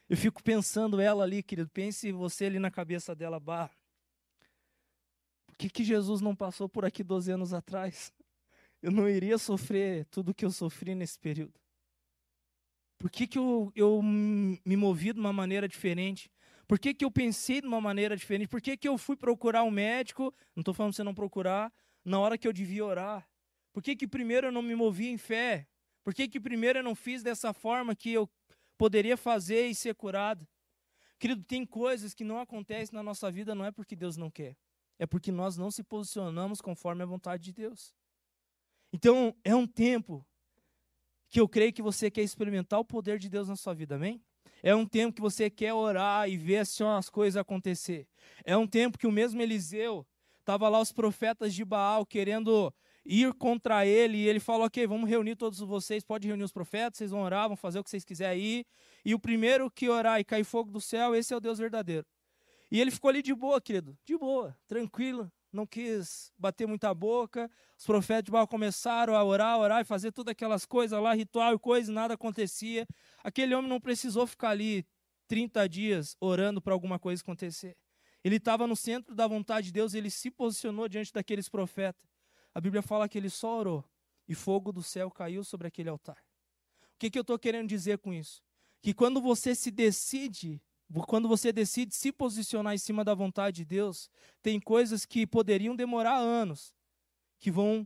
Eu 0.10 0.16
fico 0.16 0.42
pensando 0.42 1.02
ela 1.02 1.24
ali, 1.24 1.44
querido, 1.44 1.70
pense 1.70 2.12
você 2.12 2.46
ali 2.46 2.60
na 2.60 2.72
cabeça 2.72 3.14
dela, 3.14 3.40
bah, 3.40 3.70
por 5.46 5.58
que, 5.58 5.70
que 5.70 5.84
Jesus 5.84 6.22
não 6.22 6.36
passou 6.36 6.70
por 6.70 6.86
aqui 6.86 7.04
12 7.04 7.32
anos 7.32 7.54
atrás? 7.54 8.14
Eu 8.82 8.92
não 8.92 9.10
iria 9.10 9.38
sofrer 9.38 10.06
tudo 10.06 10.34
que 10.34 10.46
eu 10.46 10.52
sofri 10.52 10.94
nesse 10.94 11.18
período. 11.18 11.60
Por 13.00 13.10
que, 13.10 13.28
que 13.28 13.38
eu, 13.38 13.72
eu 13.76 14.02
me 14.02 14.78
movi 14.78 15.14
de 15.14 15.20
uma 15.20 15.34
maneira 15.34 15.68
diferente? 15.68 16.32
Por 16.68 16.78
que, 16.80 16.94
que 16.94 17.06
eu 17.06 17.12
pensei 17.12 17.62
de 17.62 17.68
uma 17.68 17.80
maneira 17.80 18.16
diferente? 18.16 18.48
Por 18.48 18.62
que, 18.62 18.76
que 18.76 18.88
eu 18.88 18.98
fui 18.98 19.16
procurar 19.16 19.64
um 19.64 19.72
médico? 19.72 20.34
Não 20.56 20.62
estou 20.62 20.74
falando 20.74 20.94
você 20.94 21.04
não 21.04 21.14
procurar, 21.14 21.72
na 22.04 22.20
hora 22.20 22.38
que 22.38 22.48
eu 22.48 22.54
devia 22.54 22.86
orar. 22.86 23.28
Por 23.78 23.84
que, 23.84 23.96
que 23.96 24.08
primeiro 24.08 24.48
eu 24.48 24.52
não 24.52 24.64
me 24.64 24.74
movi 24.74 25.08
em 25.08 25.20
fé? 25.20 25.68
Por 26.04 26.12
que, 26.12 26.28
que 26.28 26.40
primeiro 26.40 26.80
eu 26.80 26.84
não 26.84 26.96
fiz 26.96 27.22
dessa 27.22 27.54
forma 27.54 27.96
que 27.96 28.12
eu 28.12 28.28
poderia 28.76 29.16
fazer 29.16 29.68
e 29.68 29.76
ser 29.76 29.94
curado? 29.94 30.48
Querido, 31.20 31.44
tem 31.44 31.64
coisas 31.64 32.12
que 32.12 32.24
não 32.24 32.40
acontecem 32.40 32.96
na 32.96 33.04
nossa 33.04 33.30
vida 33.30 33.54
não 33.54 33.64
é 33.64 33.72
porque 33.72 33.96
Deus 33.96 34.18
não 34.18 34.32
quer, 34.32 34.58
é 34.98 35.06
porque 35.06 35.32
nós 35.32 35.58
não 35.58 35.70
se 35.70 35.84
posicionamos 35.84 36.60
conforme 36.60 37.04
a 37.04 37.06
vontade 37.06 37.44
de 37.44 37.54
Deus. 37.54 37.94
Então, 38.92 39.36
é 39.44 39.54
um 39.54 39.68
tempo 39.68 40.26
que 41.30 41.40
eu 41.40 41.48
creio 41.48 41.72
que 41.72 41.84
você 41.84 42.10
quer 42.10 42.24
experimentar 42.24 42.80
o 42.80 42.84
poder 42.84 43.20
de 43.20 43.30
Deus 43.30 43.48
na 43.48 43.56
sua 43.56 43.76
vida, 43.76 43.94
amém? 43.94 44.20
É 44.64 44.74
um 44.74 44.88
tempo 44.88 45.14
que 45.14 45.22
você 45.22 45.52
quer 45.52 45.76
orar 45.76 46.28
e 46.28 46.36
ver 46.36 46.58
assim, 46.58 46.84
as 46.84 47.12
coisas 47.12 47.40
acontecer. 47.40 48.08
É 48.44 48.58
um 48.58 48.66
tempo 48.66 48.98
que 48.98 49.06
o 49.06 49.12
mesmo 49.12 49.40
Eliseu 49.40 50.04
estava 50.40 50.68
lá 50.68 50.82
os 50.82 50.92
profetas 50.92 51.54
de 51.54 51.64
Baal 51.64 52.08
querendo 52.08 52.74
ir 53.08 53.34
contra 53.34 53.86
ele, 53.86 54.18
e 54.18 54.28
ele 54.28 54.40
falou: 54.40 54.66
Ok, 54.68 54.86
vamos 54.86 55.10
reunir 55.10 55.36
todos 55.36 55.60
vocês, 55.60 56.04
pode 56.04 56.28
reunir 56.28 56.44
os 56.44 56.52
profetas, 56.52 56.98
vocês 56.98 57.12
vão 57.12 57.22
orar, 57.22 57.48
vão 57.48 57.56
fazer 57.56 57.80
o 57.80 57.84
que 57.84 57.90
vocês 57.90 58.04
quiserem 58.04 58.42
aí. 58.42 58.66
E 59.06 59.16
o 59.16 59.20
primeiro 59.20 59.72
que 59.72 59.90
orar 59.90 60.20
e 60.20 60.24
cair 60.24 60.44
fogo 60.44 60.70
do 60.70 60.82
céu, 60.82 61.16
esse 61.16 61.34
é 61.34 61.38
o 61.38 61.40
Deus 61.40 61.58
verdadeiro. 61.58 62.06
E 62.70 62.82
ele 62.82 62.92
ficou 62.92 63.10
ali 63.10 63.22
de 63.22 63.34
boa, 63.34 63.62
querido, 63.62 63.98
de 64.04 64.18
boa, 64.18 64.56
tranquilo, 64.68 65.32
não 65.54 65.66
quis 65.66 66.34
bater 66.38 66.68
muita 66.68 66.94
boca. 66.94 67.50
Os 67.78 67.86
profetas 67.86 68.26
de 68.26 68.32
Baal 68.32 68.48
começaram 68.48 69.16
a 69.16 69.24
orar, 69.24 69.58
orar 69.58 69.82
e 69.82 69.86
fazer 69.86 70.12
todas 70.12 70.32
aquelas 70.32 70.66
coisas 70.66 71.02
lá, 71.02 71.14
ritual 71.14 71.54
e 71.54 71.60
coisa, 71.60 71.90
e 71.90 71.96
nada 71.96 72.16
acontecia. 72.16 72.86
Aquele 73.24 73.56
homem 73.56 73.70
não 73.70 73.80
precisou 73.80 74.28
ficar 74.28 74.50
ali 74.50 74.86
30 75.30 75.68
dias 75.70 76.18
orando 76.20 76.62
para 76.62 76.74
alguma 76.74 77.00
coisa 77.00 77.22
acontecer. 77.22 77.78
Ele 78.22 78.36
estava 78.36 78.68
no 78.68 78.76
centro 78.76 79.16
da 79.16 79.26
vontade 79.26 79.68
de 79.68 79.74
Deus, 79.74 79.94
ele 79.94 80.10
se 80.10 80.30
posicionou 80.30 80.90
diante 80.90 81.14
daqueles 81.14 81.48
profetas 81.48 82.17
a 82.58 82.60
Bíblia 82.60 82.82
fala 82.82 83.08
que 83.08 83.20
ele 83.20 83.30
só 83.30 83.60
orou 83.60 83.86
e 84.28 84.34
fogo 84.34 84.72
do 84.72 84.82
céu 84.82 85.12
caiu 85.12 85.44
sobre 85.44 85.68
aquele 85.68 85.90
altar. 85.90 86.18
O 86.96 86.98
que, 86.98 87.08
que 87.08 87.20
eu 87.20 87.22
estou 87.22 87.38
querendo 87.38 87.70
dizer 87.70 88.00
com 88.00 88.12
isso? 88.12 88.42
Que 88.82 88.96
quando 88.96 89.22
você 89.22 89.54
se 89.54 89.70
decide 89.70 90.60
quando 91.06 91.28
você 91.28 91.54
decide 91.54 91.94
se 91.94 92.12
posicionar 92.12 92.74
em 92.74 92.80
cima 92.80 93.04
da 93.04 93.14
vontade 93.14 93.58
de 93.58 93.66
Deus, 93.66 94.10
tem 94.42 94.60
coisas 94.60 95.06
que 95.06 95.28
poderiam 95.28 95.76
demorar 95.76 96.16
anos, 96.16 96.74
que 97.40 97.52
vão, 97.52 97.86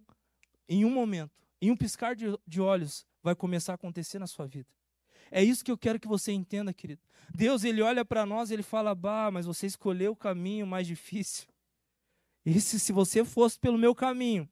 em 0.69 0.86
um 0.86 0.89
momento, 0.89 1.34
em 1.62 1.69
um 1.69 1.75
piscar 1.75 2.15
de, 2.15 2.27
de 2.47 2.62
olhos, 2.62 3.05
vai 3.21 3.36
começar 3.36 3.73
a 3.73 3.75
acontecer 3.75 4.19
na 4.19 4.27
sua 4.27 4.47
vida. 4.47 4.69
É 5.29 5.43
isso 5.43 5.65
que 5.65 5.71
eu 5.71 5.77
quero 5.77 5.99
que 5.99 6.07
você 6.07 6.31
entenda, 6.31 6.73
querido. 6.73 7.01
Deus, 7.29 7.65
ele 7.65 7.81
olha 7.81 8.05
para 8.05 8.25
nós 8.25 8.49
e 8.49 8.53
ele 8.53 8.63
fala: 8.63 8.95
Bah, 8.95 9.31
mas 9.31 9.45
você 9.45 9.67
escolheu 9.67 10.13
o 10.13 10.15
caminho 10.15 10.65
mais 10.65 10.88
difícil. 10.88 11.49
E 12.45 12.62
se, 12.62 12.79
se 12.79 12.93
você 12.93 13.25
fosse 13.25 13.60
pelo 13.60 13.77
meu 13.77 13.93
caminho, 13.93 14.49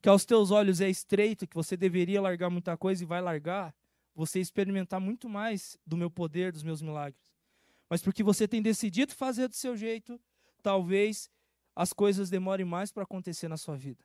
que 0.00 0.08
aos 0.08 0.24
teus 0.24 0.50
olhos 0.50 0.80
é 0.80 0.88
estreito, 0.88 1.46
que 1.46 1.54
você 1.54 1.76
deveria 1.76 2.20
largar 2.20 2.50
muita 2.50 2.76
coisa 2.76 3.02
e 3.02 3.06
vai 3.06 3.20
largar, 3.20 3.74
você 4.14 4.40
experimentar 4.40 5.00
muito 5.00 5.28
mais 5.28 5.78
do 5.86 5.96
meu 5.96 6.10
poder, 6.10 6.52
dos 6.52 6.62
meus 6.62 6.82
milagres. 6.82 7.32
Mas 7.88 8.02
porque 8.02 8.22
você 8.22 8.46
tem 8.46 8.60
decidido 8.60 9.14
fazer 9.14 9.48
do 9.48 9.54
seu 9.54 9.76
jeito, 9.76 10.20
talvez 10.62 11.30
as 11.74 11.92
coisas 11.92 12.28
demorem 12.28 12.66
mais 12.66 12.92
para 12.92 13.04
acontecer 13.04 13.48
na 13.48 13.56
sua 13.56 13.76
vida. 13.76 14.04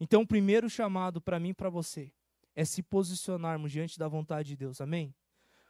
Então, 0.00 0.22
o 0.22 0.26
primeiro 0.26 0.68
chamado 0.68 1.20
para 1.20 1.38
mim 1.38 1.50
e 1.50 1.54
para 1.54 1.70
você 1.70 2.12
é 2.54 2.64
se 2.64 2.82
posicionarmos 2.82 3.70
diante 3.70 3.98
da 3.98 4.08
vontade 4.08 4.48
de 4.48 4.56
Deus. 4.56 4.80
Amém? 4.80 5.14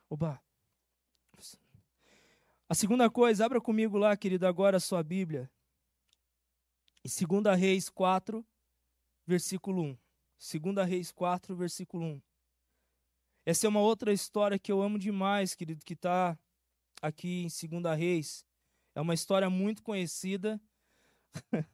Oba. 0.08 0.40
A 2.68 2.74
segunda 2.74 3.10
coisa, 3.10 3.44
abra 3.44 3.60
comigo 3.60 3.98
lá, 3.98 4.16
querido, 4.16 4.46
agora 4.46 4.78
a 4.78 4.80
sua 4.80 5.02
Bíblia. 5.02 5.50
Em 7.04 7.42
2 7.42 7.58
Reis 7.58 7.90
4, 7.90 8.44
versículo 9.26 9.82
1. 9.82 9.98
2 10.60 10.88
Reis 10.88 11.12
4, 11.12 11.54
versículo 11.54 12.04
1. 12.04 12.22
Essa 13.44 13.66
é 13.66 13.68
uma 13.68 13.80
outra 13.80 14.12
história 14.12 14.58
que 14.58 14.70
eu 14.70 14.82
amo 14.82 14.98
demais, 14.98 15.54
querido, 15.54 15.84
que 15.84 15.94
está 15.94 16.38
aqui 17.00 17.46
em 17.46 17.80
2 17.80 17.98
Reis. 17.98 18.44
É 18.94 19.00
uma 19.00 19.14
história 19.14 19.48
muito 19.48 19.82
conhecida. 19.82 20.60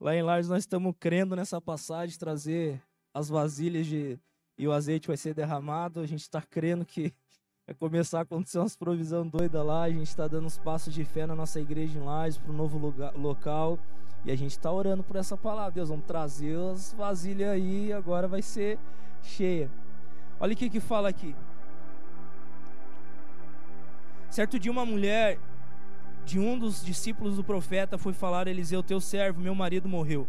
Lá 0.00 0.14
em 0.14 0.22
Lares 0.22 0.48
nós 0.48 0.60
estamos 0.62 0.94
crendo 0.98 1.34
nessa 1.34 1.60
passagem, 1.60 2.18
trazer 2.18 2.82
as 3.12 3.28
vasilhas 3.28 3.86
de, 3.86 4.18
e 4.56 4.66
o 4.68 4.72
azeite 4.72 5.08
vai 5.08 5.16
ser 5.16 5.34
derramado. 5.34 6.00
A 6.00 6.06
gente 6.06 6.22
está 6.22 6.40
crendo 6.42 6.84
que 6.84 7.12
vai 7.68 7.74
começar 7.74 8.20
a 8.20 8.22
acontecer 8.22 8.58
umas 8.58 8.74
provisão 8.74 9.28
doida 9.28 9.62
lá. 9.62 9.82
A 9.82 9.90
gente 9.90 10.06
está 10.06 10.26
dando 10.26 10.46
uns 10.46 10.56
passos 10.56 10.94
de 10.94 11.04
fé 11.04 11.26
na 11.26 11.34
nossa 11.34 11.60
igreja 11.60 11.98
em 11.98 12.02
Lares 12.02 12.38
para 12.38 12.50
um 12.50 12.56
novo 12.56 12.78
lugar, 12.78 13.12
local. 13.14 13.78
E 14.24 14.30
a 14.30 14.36
gente 14.36 14.52
está 14.52 14.72
orando 14.72 15.02
por 15.02 15.16
essa 15.16 15.36
palavra. 15.36 15.72
Deus, 15.72 15.90
vamos 15.90 16.06
trazer 16.06 16.58
as 16.72 16.94
vasilhas 16.94 17.50
aí, 17.50 17.92
agora 17.92 18.26
vai 18.26 18.40
ser 18.40 18.78
cheia. 19.22 19.70
Olha 20.40 20.54
o 20.54 20.56
que, 20.56 20.70
que 20.70 20.80
fala 20.80 21.10
aqui. 21.10 21.36
Certo 24.30 24.58
dia, 24.58 24.72
uma 24.72 24.86
mulher 24.86 25.38
de 26.24 26.38
um 26.38 26.58
dos 26.58 26.82
discípulos 26.82 27.36
do 27.36 27.44
profeta 27.44 27.98
foi 27.98 28.14
falar 28.14 28.46
a 28.46 28.50
Eliseu: 28.50 28.82
Teu 28.82 28.98
servo, 28.98 29.42
meu 29.42 29.54
marido, 29.54 29.86
morreu. 29.86 30.26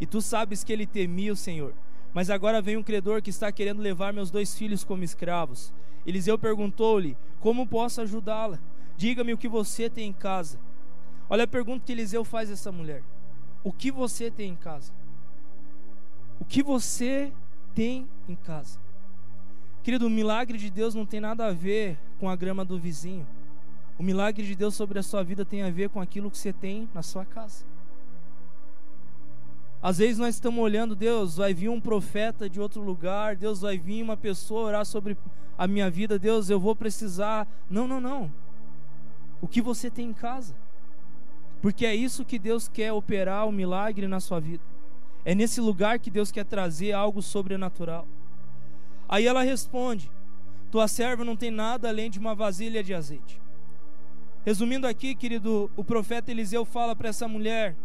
E 0.00 0.06
tu 0.06 0.22
sabes 0.22 0.64
que 0.64 0.72
ele 0.72 0.86
temia 0.86 1.30
o 1.30 1.36
Senhor. 1.36 1.74
Mas 2.14 2.30
agora 2.30 2.62
vem 2.62 2.78
um 2.78 2.82
credor 2.82 3.20
que 3.20 3.28
está 3.28 3.52
querendo 3.52 3.82
levar 3.82 4.14
meus 4.14 4.30
dois 4.30 4.56
filhos 4.56 4.82
como 4.82 5.04
escravos. 5.04 5.74
Eliseu 6.10 6.38
perguntou-lhe: 6.38 7.16
Como 7.40 7.66
posso 7.66 8.00
ajudá-la? 8.00 8.58
Diga-me 8.96 9.32
o 9.32 9.38
que 9.38 9.48
você 9.48 9.88
tem 9.88 10.08
em 10.08 10.12
casa. 10.12 10.58
Olha 11.28 11.44
a 11.44 11.48
pergunta 11.48 11.84
que 11.86 11.92
Eliseu 11.92 12.24
faz 12.24 12.50
a 12.50 12.52
essa 12.52 12.70
mulher: 12.70 13.02
O 13.64 13.72
que 13.72 13.90
você 13.90 14.30
tem 14.30 14.50
em 14.50 14.56
casa? 14.56 14.92
O 16.38 16.44
que 16.44 16.62
você 16.62 17.32
tem 17.74 18.08
em 18.28 18.34
casa? 18.34 18.78
Querido, 19.82 20.06
o 20.06 20.10
milagre 20.10 20.58
de 20.58 20.68
Deus 20.68 20.94
não 20.94 21.06
tem 21.06 21.20
nada 21.20 21.46
a 21.46 21.52
ver 21.52 21.98
com 22.18 22.28
a 22.28 22.36
grama 22.36 22.64
do 22.64 22.78
vizinho. 22.78 23.26
O 23.98 24.02
milagre 24.02 24.44
de 24.44 24.54
Deus 24.54 24.74
sobre 24.74 24.98
a 24.98 25.02
sua 25.02 25.22
vida 25.22 25.44
tem 25.44 25.62
a 25.62 25.70
ver 25.70 25.88
com 25.90 26.00
aquilo 26.00 26.30
que 26.30 26.38
você 26.38 26.52
tem 26.52 26.88
na 26.92 27.02
sua 27.02 27.24
casa. 27.24 27.64
Às 29.82 29.98
vezes 29.98 30.18
nós 30.18 30.34
estamos 30.34 30.62
olhando, 30.62 30.94
Deus, 30.94 31.36
vai 31.36 31.54
vir 31.54 31.70
um 31.70 31.80
profeta 31.80 32.50
de 32.50 32.60
outro 32.60 32.82
lugar, 32.82 33.34
Deus 33.34 33.62
vai 33.62 33.78
vir 33.78 34.02
uma 34.02 34.16
pessoa 34.16 34.66
orar 34.66 34.84
sobre 34.84 35.16
a 35.56 35.66
minha 35.66 35.90
vida, 35.90 36.18
Deus, 36.18 36.50
eu 36.50 36.60
vou 36.60 36.76
precisar. 36.76 37.48
Não, 37.68 37.86
não, 37.86 38.00
não. 38.00 38.30
O 39.40 39.48
que 39.48 39.62
você 39.62 39.90
tem 39.90 40.08
em 40.08 40.12
casa? 40.12 40.54
Porque 41.62 41.86
é 41.86 41.94
isso 41.94 42.24
que 42.24 42.38
Deus 42.38 42.68
quer 42.68 42.92
operar 42.92 43.46
o 43.46 43.52
milagre 43.52 44.06
na 44.06 44.20
sua 44.20 44.40
vida. 44.40 44.62
É 45.24 45.34
nesse 45.34 45.60
lugar 45.60 45.98
que 45.98 46.10
Deus 46.10 46.30
quer 46.30 46.44
trazer 46.44 46.92
algo 46.92 47.22
sobrenatural. 47.22 48.06
Aí 49.08 49.26
ela 49.26 49.42
responde: 49.42 50.10
Tua 50.70 50.88
serva 50.88 51.24
não 51.24 51.36
tem 51.36 51.50
nada 51.50 51.88
além 51.88 52.10
de 52.10 52.18
uma 52.18 52.34
vasilha 52.34 52.82
de 52.82 52.94
azeite. 52.94 53.40
Resumindo 54.44 54.86
aqui, 54.86 55.14
querido, 55.14 55.70
o 55.76 55.84
profeta 55.84 56.30
Eliseu 56.30 56.64
fala 56.64 56.96
para 56.96 57.10
essa 57.10 57.28
mulher: 57.28 57.76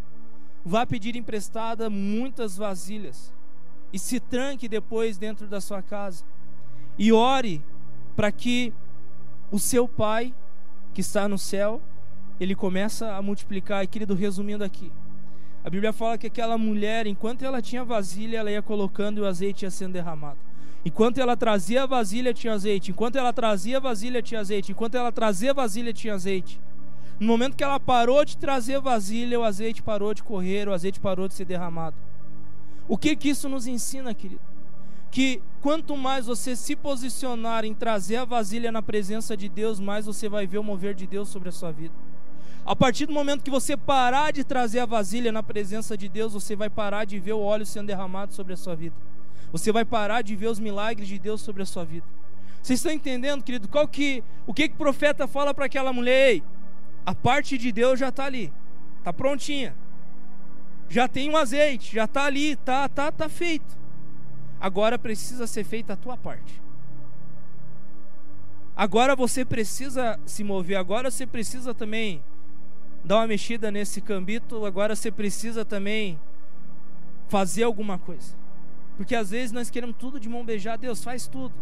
Vá 0.65 0.85
pedir 0.85 1.15
emprestada 1.15 1.89
muitas 1.89 2.57
vasilhas 2.57 3.31
e 3.93 3.99
se 3.99 4.19
tranque 4.19 4.67
depois 4.67 5.17
dentro 5.17 5.45
da 5.45 5.61
sua 5.61 5.81
casa 5.81 6.23
e 6.97 7.13
ore 7.13 7.63
para 8.15 8.31
que 8.31 8.73
o 9.51 9.59
seu 9.59 9.87
pai 9.87 10.33
que 10.93 11.01
está 11.01 11.27
no 11.27 11.37
céu 11.37 11.81
ele 12.39 12.55
começa 12.55 13.13
a 13.13 13.21
multiplicar. 13.21 13.83
E 13.83 13.87
querido, 13.87 14.15
resumindo 14.15 14.63
aqui, 14.63 14.91
a 15.63 15.69
Bíblia 15.69 15.93
fala 15.93 16.17
que 16.17 16.27
aquela 16.27 16.57
mulher, 16.57 17.07
enquanto 17.07 17.43
ela 17.43 17.61
tinha 17.61 17.83
vasilha, 17.83 18.37
ela 18.37 18.51
ia 18.51 18.61
colocando 18.61 19.19
e 19.19 19.21
o 19.21 19.25
azeite 19.25 19.65
ia 19.65 19.71
sendo 19.71 19.93
derramado. 19.93 20.37
Enquanto 20.83 21.17
ela 21.17 21.35
trazia 21.35 21.83
a 21.83 21.85
vasilha, 21.87 22.33
tinha 22.33 22.53
azeite. 22.53 22.91
Enquanto 22.91 23.15
ela 23.17 23.33
trazia 23.33 23.77
a 23.77 23.79
vasilha, 23.79 24.21
tinha 24.21 24.39
azeite. 24.39 24.71
Enquanto 24.71 24.95
ela 24.95 25.11
trazia 25.11 25.51
a 25.51 25.53
vasilha, 25.53 25.91
tinha 25.91 26.13
azeite. 26.13 26.61
No 27.19 27.27
momento 27.27 27.55
que 27.55 27.63
ela 27.63 27.79
parou 27.79 28.25
de 28.25 28.35
trazer 28.35 28.79
vasilha, 28.79 29.39
o 29.39 29.43
azeite 29.43 29.81
parou 29.81 30.13
de 30.13 30.21
correr, 30.21 30.67
o 30.67 30.73
azeite 30.73 30.99
parou 30.99 31.27
de 31.27 31.33
ser 31.33 31.45
derramado. 31.45 31.95
O 32.87 32.97
que 32.97 33.15
que 33.15 33.29
isso 33.29 33.47
nos 33.47 33.65
ensina, 33.65 34.13
querido? 34.13 34.41
Que 35.09 35.41
quanto 35.61 35.95
mais 35.95 36.25
você 36.25 36.55
se 36.55 36.75
posicionar 36.75 37.63
em 37.63 37.73
trazer 37.73 38.17
a 38.17 38.25
vasilha 38.25 38.71
na 38.71 38.81
presença 38.81 39.35
de 39.35 39.47
Deus, 39.47 39.79
mais 39.79 40.05
você 40.05 40.27
vai 40.27 40.45
ver 40.45 40.57
o 40.57 40.63
mover 40.63 40.93
de 40.93 41.07
Deus 41.07 41.29
sobre 41.29 41.49
a 41.49 41.53
sua 41.53 41.71
vida. 41.71 41.93
A 42.65 42.75
partir 42.75 43.05
do 43.05 43.13
momento 43.13 43.43
que 43.43 43.49
você 43.49 43.77
parar 43.77 44.33
de 44.33 44.43
trazer 44.43 44.79
a 44.79 44.85
vasilha 44.85 45.31
na 45.31 45.41
presença 45.41 45.95
de 45.95 46.09
Deus, 46.09 46.33
você 46.33 46.55
vai 46.55 46.69
parar 46.69 47.05
de 47.05 47.17
ver 47.17 47.33
o 47.33 47.39
óleo 47.39 47.65
sendo 47.65 47.87
derramado 47.87 48.33
sobre 48.33 48.53
a 48.53 48.57
sua 48.57 48.75
vida. 48.75 48.95
Você 49.51 49.71
vai 49.71 49.85
parar 49.85 50.21
de 50.21 50.35
ver 50.35 50.47
os 50.47 50.59
milagres 50.59 51.07
de 51.07 51.17
Deus 51.17 51.41
sobre 51.41 51.63
a 51.63 51.65
sua 51.65 51.85
vida. 51.85 52.05
Vocês 52.61 52.79
estão 52.79 52.91
entendendo, 52.91 53.43
querido? 53.43 53.67
Qual 53.67 53.87
que, 53.87 54.23
o 54.47 54.53
que, 54.53 54.67
que 54.67 54.73
o 54.73 54.77
profeta 54.77 55.27
fala 55.27 55.53
para 55.53 55.65
aquela 55.65 55.93
mulher? 55.93 56.31
Ei, 56.31 56.43
a 57.05 57.13
parte 57.13 57.57
de 57.57 57.71
Deus 57.71 57.99
já 57.99 58.09
está 58.09 58.25
ali, 58.25 58.51
está 58.97 59.13
prontinha. 59.13 59.75
Já 60.89 61.07
tem 61.07 61.29
um 61.29 61.37
azeite, 61.37 61.93
já 61.93 62.05
está 62.05 62.25
ali, 62.25 62.51
está 62.51 62.87
tá, 62.89 63.11
tá 63.11 63.29
feito. 63.29 63.77
Agora 64.59 64.97
precisa 64.97 65.45
ser 65.45 65.63
feita 65.63 65.93
a 65.93 65.97
tua 65.97 66.17
parte. 66.17 66.61
Agora 68.75 69.15
você 69.15 69.45
precisa 69.45 70.19
se 70.25 70.43
mover, 70.43 70.77
agora 70.77 71.09
você 71.09 71.25
precisa 71.25 71.73
também 71.73 72.23
dar 73.03 73.17
uma 73.17 73.27
mexida 73.27 73.71
nesse 73.71 74.01
cambito, 74.01 74.65
agora 74.65 74.95
você 74.95 75.11
precisa 75.11 75.63
também 75.63 76.19
fazer 77.27 77.63
alguma 77.63 77.97
coisa. 77.97 78.35
Porque 78.97 79.15
às 79.15 79.29
vezes 79.29 79.51
nós 79.51 79.69
queremos 79.69 79.95
tudo 79.97 80.19
de 80.19 80.27
mão 80.27 80.43
beijada, 80.43 80.79
Deus 80.79 81.03
faz 81.03 81.27
tudo. 81.27 81.53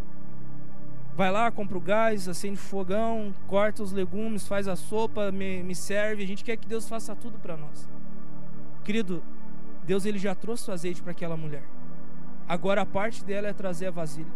Vai 1.16 1.32
lá, 1.32 1.52
compra 1.52 1.78
o 1.78 1.82
gás, 1.82 2.28
acende 2.28 2.56
o 2.56 2.64
fogão, 2.64 3.34
corta 3.48 3.84
os 3.84 3.92
legumes, 3.92 4.48
faz 4.48 4.68
a 4.68 4.76
sopa, 4.76 5.32
me, 5.32 5.62
me 5.62 5.76
serve. 5.76 6.24
A 6.24 6.28
gente 6.28 6.44
quer 6.44 6.58
que 6.58 6.68
Deus 6.68 6.90
faça 6.90 7.16
tudo 7.16 7.38
para 7.38 7.56
nós. 7.56 7.88
Querido, 8.84 9.22
Deus 9.86 10.06
ele 10.06 10.18
já 10.18 10.34
trouxe 10.34 10.70
o 10.70 10.74
azeite 10.74 11.04
para 11.04 11.12
aquela 11.12 11.38
mulher. 11.38 11.64
Agora 12.48 12.82
a 12.82 12.86
parte 12.86 13.24
dela 13.24 13.48
é 13.48 13.54
trazer 13.54 13.88
a 13.88 13.92
vasilha. 13.92 14.34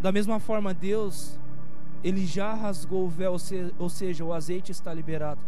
Da 0.00 0.12
mesma 0.12 0.38
forma, 0.38 0.72
Deus, 0.72 1.38
ele 2.04 2.24
já 2.24 2.54
rasgou 2.54 3.04
o 3.04 3.08
véu, 3.08 3.36
ou 3.78 3.88
seja, 3.88 4.24
o 4.24 4.32
azeite 4.32 4.70
está 4.70 4.94
liberado. 4.94 5.40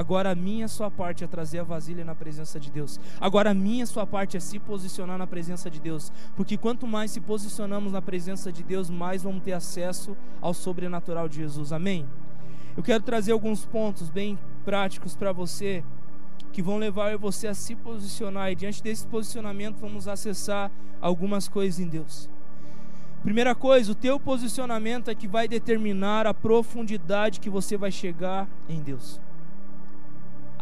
Agora 0.00 0.30
a 0.30 0.34
minha 0.34 0.66
sua 0.66 0.90
parte 0.90 1.24
é 1.24 1.26
trazer 1.26 1.58
a 1.58 1.62
vasilha 1.62 2.06
na 2.06 2.14
presença 2.14 2.58
de 2.58 2.70
Deus. 2.70 2.98
Agora 3.20 3.50
a 3.50 3.54
minha 3.54 3.84
sua 3.84 4.06
parte 4.06 4.34
é 4.34 4.40
se 4.40 4.58
posicionar 4.58 5.18
na 5.18 5.26
presença 5.26 5.68
de 5.68 5.78
Deus. 5.78 6.10
Porque 6.34 6.56
quanto 6.56 6.86
mais 6.86 7.10
se 7.10 7.20
posicionamos 7.20 7.92
na 7.92 8.00
presença 8.00 8.50
de 8.50 8.62
Deus, 8.62 8.88
mais 8.88 9.24
vamos 9.24 9.42
ter 9.42 9.52
acesso 9.52 10.16
ao 10.40 10.54
sobrenatural 10.54 11.28
de 11.28 11.36
Jesus. 11.36 11.70
Amém? 11.70 12.08
Eu 12.74 12.82
quero 12.82 13.02
trazer 13.02 13.32
alguns 13.32 13.66
pontos 13.66 14.08
bem 14.08 14.38
práticos 14.64 15.14
para 15.14 15.32
você 15.32 15.84
que 16.50 16.62
vão 16.62 16.78
levar 16.78 17.14
você 17.18 17.48
a 17.48 17.52
se 17.52 17.76
posicionar 17.76 18.50
e 18.50 18.54
diante 18.54 18.82
desse 18.82 19.06
posicionamento 19.06 19.76
vamos 19.80 20.08
acessar 20.08 20.70
algumas 20.98 21.46
coisas 21.46 21.78
em 21.78 21.86
Deus. 21.86 22.26
Primeira 23.22 23.54
coisa, 23.54 23.92
o 23.92 23.94
teu 23.94 24.18
posicionamento 24.18 25.10
é 25.10 25.14
que 25.14 25.28
vai 25.28 25.46
determinar 25.46 26.26
a 26.26 26.32
profundidade 26.32 27.38
que 27.38 27.50
você 27.50 27.76
vai 27.76 27.92
chegar 27.92 28.48
em 28.66 28.80
Deus. 28.80 29.20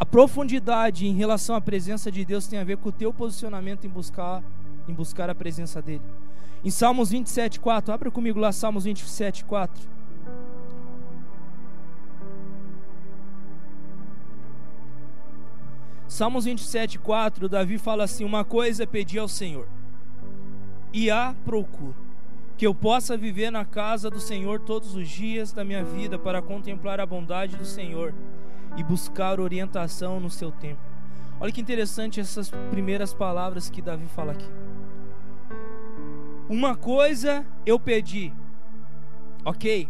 A 0.01 0.07
profundidade 0.07 1.09
em 1.09 1.13
relação 1.13 1.57
à 1.57 1.61
presença 1.61 2.09
de 2.09 2.25
Deus 2.25 2.47
tem 2.47 2.61
a 2.61 2.65
ver 2.65 2.77
com 2.77 2.89
o 2.89 2.93
teu 2.93 3.13
posicionamento 3.13 3.85
em 3.85 3.91
buscar, 3.91 4.45
em 4.87 4.95
buscar 4.95 5.29
a 5.29 5.35
presença 5.35 5.83
dele. 5.83 6.05
Em 6.65 6.71
Salmos 6.71 7.11
27, 7.11 7.59
4, 7.59 7.93
abra 7.93 8.09
comigo 8.09 8.39
lá 8.39 8.53
Salmos 8.53 8.85
27, 8.85 9.45
4. 9.45 9.89
Salmos 16.07 16.45
27, 16.45 17.01
4, 17.01 17.49
Davi 17.49 17.77
fala 17.77 18.05
assim: 18.05 18.25
Uma 18.25 18.45
coisa 18.45 18.87
pedir 18.87 19.19
ao 19.19 19.29
Senhor, 19.29 19.67
e 20.93 21.11
a 21.11 21.35
procuro, 21.45 21.97
que 22.57 22.65
eu 22.65 22.75
possa 22.75 23.17
viver 23.17 23.51
na 23.51 23.65
casa 23.65 24.09
do 24.09 24.21
Senhor 24.21 24.61
todos 24.61 24.95
os 24.95 25.09
dias 25.09 25.53
da 25.53 25.65
minha 25.65 25.83
vida, 25.83 26.17
para 26.17 26.41
contemplar 26.41 27.01
a 27.01 27.07
bondade 27.07 27.57
do 27.57 27.65
Senhor 27.67 28.15
e 28.77 28.83
buscar 28.83 29.41
orientação 29.41 30.21
no 30.21 30.31
seu 30.31 30.51
tempo. 30.51 30.81
Olha 31.41 31.53
que 31.53 31.61
interessante 31.61 32.21
essas 32.21 32.51
primeiras 32.71 33.15
palavras 33.15 33.71
que 33.71 33.81
Davi 33.81 34.07
fala 34.07 34.33
aqui. 34.33 34.49
Uma 36.49 36.75
coisa 36.75 37.45
eu 37.65 37.79
pedi, 37.79 38.33
ok? 39.45 39.89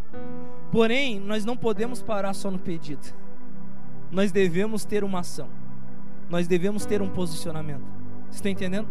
Porém, 0.71 1.19
nós 1.19 1.45
não 1.45 1.57
podemos 1.57 2.01
parar 2.01 2.33
só 2.33 2.51
no 2.51 2.59
pedido. 2.59 3.13
Nós 4.11 4.31
devemos 4.31 4.85
ter 4.85 5.03
uma 5.03 5.19
ação. 5.19 5.49
Nós 6.29 6.47
devemos 6.47 6.85
ter 6.85 7.01
um 7.01 7.09
posicionamento. 7.09 7.83
Você 8.29 8.37
está 8.37 8.49
entendendo? 8.49 8.87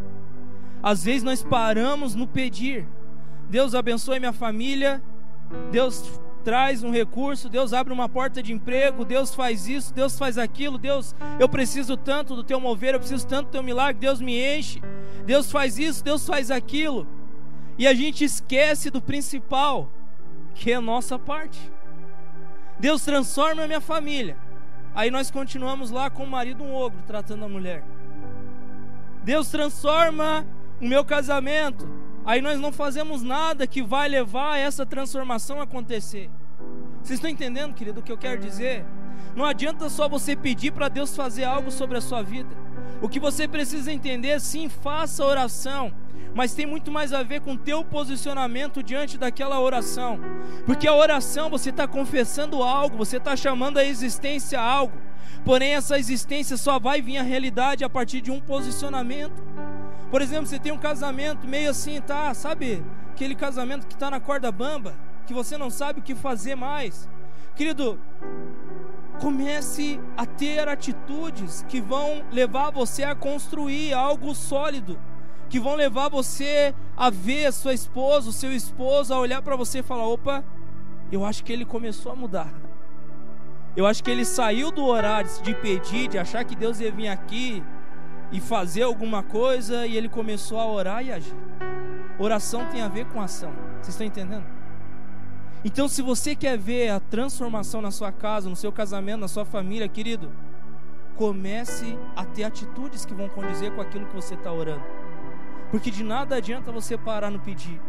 Às 0.82 1.04
vezes 1.04 1.22
nós 1.22 1.42
paramos 1.42 2.14
no 2.14 2.26
pedir. 2.26 2.86
Deus 3.48 3.74
abençoe 3.74 4.18
minha 4.18 4.32
família. 4.32 5.02
Deus 5.70 6.20
traz 6.44 6.82
um 6.82 6.90
recurso, 6.90 7.48
Deus 7.48 7.72
abre 7.72 7.92
uma 7.92 8.08
porta 8.08 8.42
de 8.42 8.52
emprego, 8.52 9.04
Deus 9.04 9.34
faz 9.34 9.68
isso, 9.68 9.92
Deus 9.92 10.18
faz 10.18 10.38
aquilo, 10.38 10.78
Deus, 10.78 11.14
eu 11.38 11.48
preciso 11.48 11.96
tanto 11.96 12.34
do 12.34 12.44
teu 12.44 12.60
mover, 12.60 12.94
eu 12.94 13.00
preciso 13.00 13.26
tanto 13.26 13.46
do 13.46 13.52
teu 13.52 13.62
milagre, 13.62 14.00
Deus 14.00 14.20
me 14.20 14.40
enche, 14.40 14.80
Deus 15.26 15.50
faz 15.50 15.78
isso, 15.78 16.02
Deus 16.02 16.26
faz 16.26 16.50
aquilo, 16.50 17.06
e 17.76 17.86
a 17.86 17.94
gente 17.94 18.24
esquece 18.24 18.90
do 18.90 19.00
principal, 19.00 19.90
que 20.54 20.72
é 20.72 20.76
a 20.76 20.80
nossa 20.80 21.18
parte. 21.18 21.58
Deus 22.78 23.04
transforma 23.04 23.64
a 23.64 23.66
minha 23.66 23.80
família, 23.80 24.36
aí 24.94 25.10
nós 25.10 25.30
continuamos 25.30 25.90
lá 25.90 26.08
com 26.08 26.24
o 26.24 26.30
marido 26.30 26.62
um 26.62 26.74
ogro 26.74 27.02
tratando 27.06 27.44
a 27.44 27.48
mulher. 27.48 27.84
Deus 29.22 29.48
transforma 29.50 30.46
o 30.80 30.86
meu 30.86 31.04
casamento, 31.04 31.88
aí 32.28 32.42
nós 32.42 32.60
não 32.60 32.70
fazemos 32.70 33.22
nada 33.22 33.66
que 33.66 33.82
vai 33.82 34.06
levar 34.06 34.58
essa 34.58 34.84
transformação 34.84 35.60
a 35.60 35.62
acontecer. 35.62 36.30
Vocês 37.02 37.16
estão 37.16 37.30
entendendo, 37.30 37.72
querido, 37.72 38.00
o 38.00 38.02
que 38.02 38.12
eu 38.12 38.18
quero 38.18 38.38
dizer? 38.38 38.84
Não 39.34 39.46
adianta 39.46 39.88
só 39.88 40.06
você 40.10 40.36
pedir 40.36 40.72
para 40.72 40.90
Deus 40.90 41.16
fazer 41.16 41.44
algo 41.44 41.70
sobre 41.70 41.96
a 41.96 42.02
sua 42.02 42.22
vida. 42.22 42.54
O 43.00 43.08
que 43.08 43.18
você 43.18 43.48
precisa 43.48 43.90
entender, 43.90 44.38
sim, 44.42 44.68
faça 44.68 45.24
oração, 45.24 45.90
mas 46.34 46.52
tem 46.52 46.66
muito 46.66 46.92
mais 46.92 47.14
a 47.14 47.22
ver 47.22 47.40
com 47.40 47.54
o 47.54 47.58
teu 47.58 47.82
posicionamento 47.82 48.82
diante 48.82 49.16
daquela 49.16 49.58
oração. 49.58 50.20
Porque 50.66 50.86
a 50.86 50.94
oração 50.94 51.48
você 51.48 51.70
está 51.70 51.88
confessando 51.88 52.62
algo, 52.62 52.98
você 52.98 53.16
está 53.16 53.34
chamando 53.36 53.78
a 53.78 53.84
existência 53.86 54.60
algo. 54.60 54.98
Porém, 55.46 55.74
essa 55.74 55.98
existência 55.98 56.58
só 56.58 56.78
vai 56.78 57.00
vir 57.00 57.16
à 57.16 57.22
realidade 57.22 57.84
a 57.84 57.88
partir 57.88 58.20
de 58.20 58.30
um 58.30 58.38
posicionamento. 58.38 59.42
Por 60.10 60.22
exemplo, 60.22 60.46
você 60.46 60.58
tem 60.58 60.72
um 60.72 60.78
casamento 60.78 61.46
meio 61.46 61.70
assim, 61.70 62.00
tá? 62.00 62.32
Sabe? 62.32 62.82
Aquele 63.10 63.34
casamento 63.34 63.86
que 63.86 63.94
está 63.94 64.10
na 64.10 64.20
corda 64.20 64.50
bamba, 64.50 64.94
que 65.26 65.34
você 65.34 65.58
não 65.58 65.68
sabe 65.70 66.00
o 66.00 66.02
que 66.02 66.14
fazer 66.14 66.54
mais. 66.54 67.08
Querido, 67.54 68.00
comece 69.20 70.00
a 70.16 70.24
ter 70.24 70.66
atitudes 70.66 71.64
que 71.68 71.80
vão 71.80 72.22
levar 72.32 72.70
você 72.70 73.02
a 73.04 73.14
construir 73.14 73.92
algo 73.92 74.34
sólido, 74.34 74.98
que 75.50 75.60
vão 75.60 75.74
levar 75.74 76.08
você 76.08 76.74
a 76.96 77.10
ver 77.10 77.46
a 77.46 77.52
sua 77.52 77.74
esposa, 77.74 78.30
o 78.30 78.32
seu 78.32 78.52
esposo, 78.52 79.12
a 79.12 79.18
olhar 79.18 79.42
para 79.42 79.56
você 79.56 79.80
e 79.80 79.82
falar: 79.82 80.06
opa, 80.06 80.42
eu 81.12 81.24
acho 81.24 81.44
que 81.44 81.52
ele 81.52 81.64
começou 81.64 82.12
a 82.12 82.16
mudar. 82.16 82.52
Eu 83.76 83.86
acho 83.86 84.02
que 84.02 84.10
ele 84.10 84.24
saiu 84.24 84.70
do 84.70 84.84
horário 84.84 85.30
de 85.42 85.54
pedir, 85.54 86.08
de 86.08 86.18
achar 86.18 86.44
que 86.44 86.56
Deus 86.56 86.80
ia 86.80 86.90
vir 86.90 87.08
aqui 87.08 87.62
e 88.30 88.40
fazer 88.40 88.82
alguma 88.82 89.22
coisa 89.22 89.86
e 89.86 89.96
ele 89.96 90.08
começou 90.08 90.58
a 90.58 90.66
orar 90.66 91.04
e 91.04 91.12
agir. 91.12 91.36
Oração 92.18 92.66
tem 92.66 92.82
a 92.82 92.88
ver 92.88 93.06
com 93.06 93.20
ação. 93.20 93.52
Vocês 93.80 93.88
estão 93.88 94.06
entendendo? 94.06 94.44
Então, 95.64 95.88
se 95.88 96.02
você 96.02 96.36
quer 96.36 96.56
ver 96.56 96.90
a 96.90 97.00
transformação 97.00 97.80
na 97.80 97.90
sua 97.90 98.12
casa, 98.12 98.48
no 98.48 98.56
seu 98.56 98.70
casamento, 98.70 99.20
na 99.20 99.28
sua 99.28 99.44
família, 99.44 99.88
querido, 99.88 100.30
comece 101.16 101.98
a 102.14 102.24
ter 102.24 102.44
atitudes 102.44 103.04
que 103.04 103.14
vão 103.14 103.28
condizer 103.28 103.72
com 103.74 103.80
aquilo 103.80 104.06
que 104.06 104.14
você 104.14 104.34
está 104.34 104.52
orando. 104.52 104.84
Porque 105.70 105.90
de 105.90 106.04
nada 106.04 106.36
adianta 106.36 106.70
você 106.70 106.96
parar 106.96 107.30
no 107.30 107.40
pedir. 107.40 107.80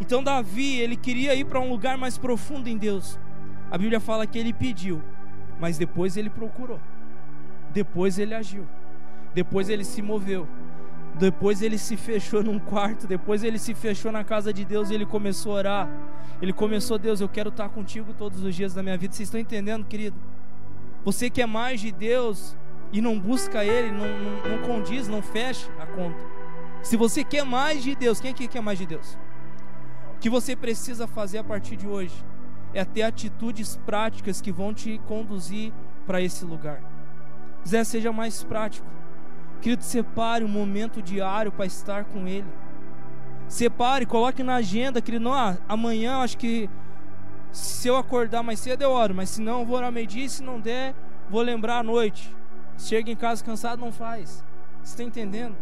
Então, 0.00 0.22
Davi, 0.22 0.78
ele 0.78 0.96
queria 0.96 1.34
ir 1.34 1.44
para 1.44 1.60
um 1.60 1.68
lugar 1.68 1.98
mais 1.98 2.16
profundo 2.16 2.68
em 2.68 2.76
Deus. 2.76 3.18
A 3.70 3.76
Bíblia 3.76 3.98
fala 3.98 4.26
que 4.26 4.38
ele 4.38 4.52
pediu, 4.52 5.02
mas 5.58 5.76
depois 5.76 6.16
ele 6.16 6.30
procurou. 6.30 6.80
Depois 7.72 8.18
ele 8.18 8.34
agiu. 8.34 8.66
Depois 9.36 9.68
ele 9.68 9.84
se 9.84 10.00
moveu. 10.00 10.48
Depois 11.18 11.60
ele 11.60 11.76
se 11.76 11.94
fechou 11.94 12.42
num 12.42 12.58
quarto. 12.58 13.06
Depois 13.06 13.44
ele 13.44 13.58
se 13.58 13.74
fechou 13.74 14.10
na 14.10 14.24
casa 14.24 14.50
de 14.50 14.64
Deus 14.64 14.88
e 14.88 14.94
ele 14.94 15.04
começou 15.04 15.52
a 15.52 15.56
orar. 15.56 15.90
Ele 16.40 16.54
começou, 16.54 16.96
Deus, 16.98 17.20
eu 17.20 17.28
quero 17.28 17.50
estar 17.50 17.68
contigo 17.68 18.14
todos 18.14 18.42
os 18.42 18.54
dias 18.54 18.72
da 18.72 18.82
minha 18.82 18.96
vida. 18.96 19.12
Vocês 19.12 19.26
estão 19.26 19.38
entendendo, 19.38 19.84
querido? 19.84 20.16
Você 21.04 21.28
quer 21.28 21.46
mais 21.46 21.82
de 21.82 21.92
Deus 21.92 22.56
e 22.90 23.02
não 23.02 23.20
busca 23.20 23.62
Ele, 23.62 23.90
não, 23.90 24.06
não, 24.06 24.56
não 24.56 24.66
condiz, 24.66 25.06
não 25.06 25.20
fecha 25.20 25.70
a 25.78 25.84
conta. 25.84 26.24
Se 26.82 26.96
você 26.96 27.22
quer 27.22 27.44
mais 27.44 27.82
de 27.82 27.94
Deus, 27.94 28.18
quem 28.18 28.30
aqui 28.30 28.48
quer 28.48 28.62
mais 28.62 28.78
de 28.78 28.86
Deus? 28.86 29.18
O 30.14 30.18
que 30.18 30.30
você 30.30 30.56
precisa 30.56 31.06
fazer 31.06 31.36
a 31.36 31.44
partir 31.44 31.76
de 31.76 31.86
hoje 31.86 32.24
é 32.72 32.86
ter 32.86 33.02
atitudes 33.02 33.76
práticas 33.84 34.40
que 34.40 34.50
vão 34.50 34.72
te 34.72 34.98
conduzir 35.06 35.74
para 36.06 36.22
esse 36.22 36.42
lugar. 36.42 36.80
Zé, 37.68 37.84
seja 37.84 38.10
mais 38.12 38.42
prático. 38.42 38.96
Querido, 39.60 39.82
separe 39.82 40.44
um 40.44 40.48
momento 40.48 41.02
diário 41.02 41.50
para 41.50 41.66
estar 41.66 42.04
com 42.04 42.26
Ele. 42.26 42.46
Separe, 43.48 44.06
coloque 44.06 44.42
na 44.42 44.56
agenda, 44.56 45.00
querido. 45.00 45.24
Não, 45.24 45.34
ah, 45.34 45.56
amanhã 45.68 46.18
acho 46.18 46.36
que 46.36 46.68
se 47.52 47.88
eu 47.88 47.96
acordar 47.96 48.42
mais 48.42 48.60
cedo 48.60 48.82
eu 48.82 48.90
oro, 48.90 49.14
mas 49.14 49.30
se 49.30 49.40
não, 49.40 49.64
vou 49.64 49.76
orar 49.76 49.92
meio-dia. 49.92 50.28
Se 50.28 50.42
não 50.42 50.60
der, 50.60 50.94
vou 51.30 51.42
lembrar 51.42 51.78
à 51.78 51.82
noite. 51.82 52.34
Chega 52.78 53.10
em 53.10 53.16
casa 53.16 53.44
cansado, 53.44 53.80
não 53.80 53.92
faz. 53.92 54.44
Você 54.82 54.90
está 54.92 55.02
entendendo? 55.02 55.56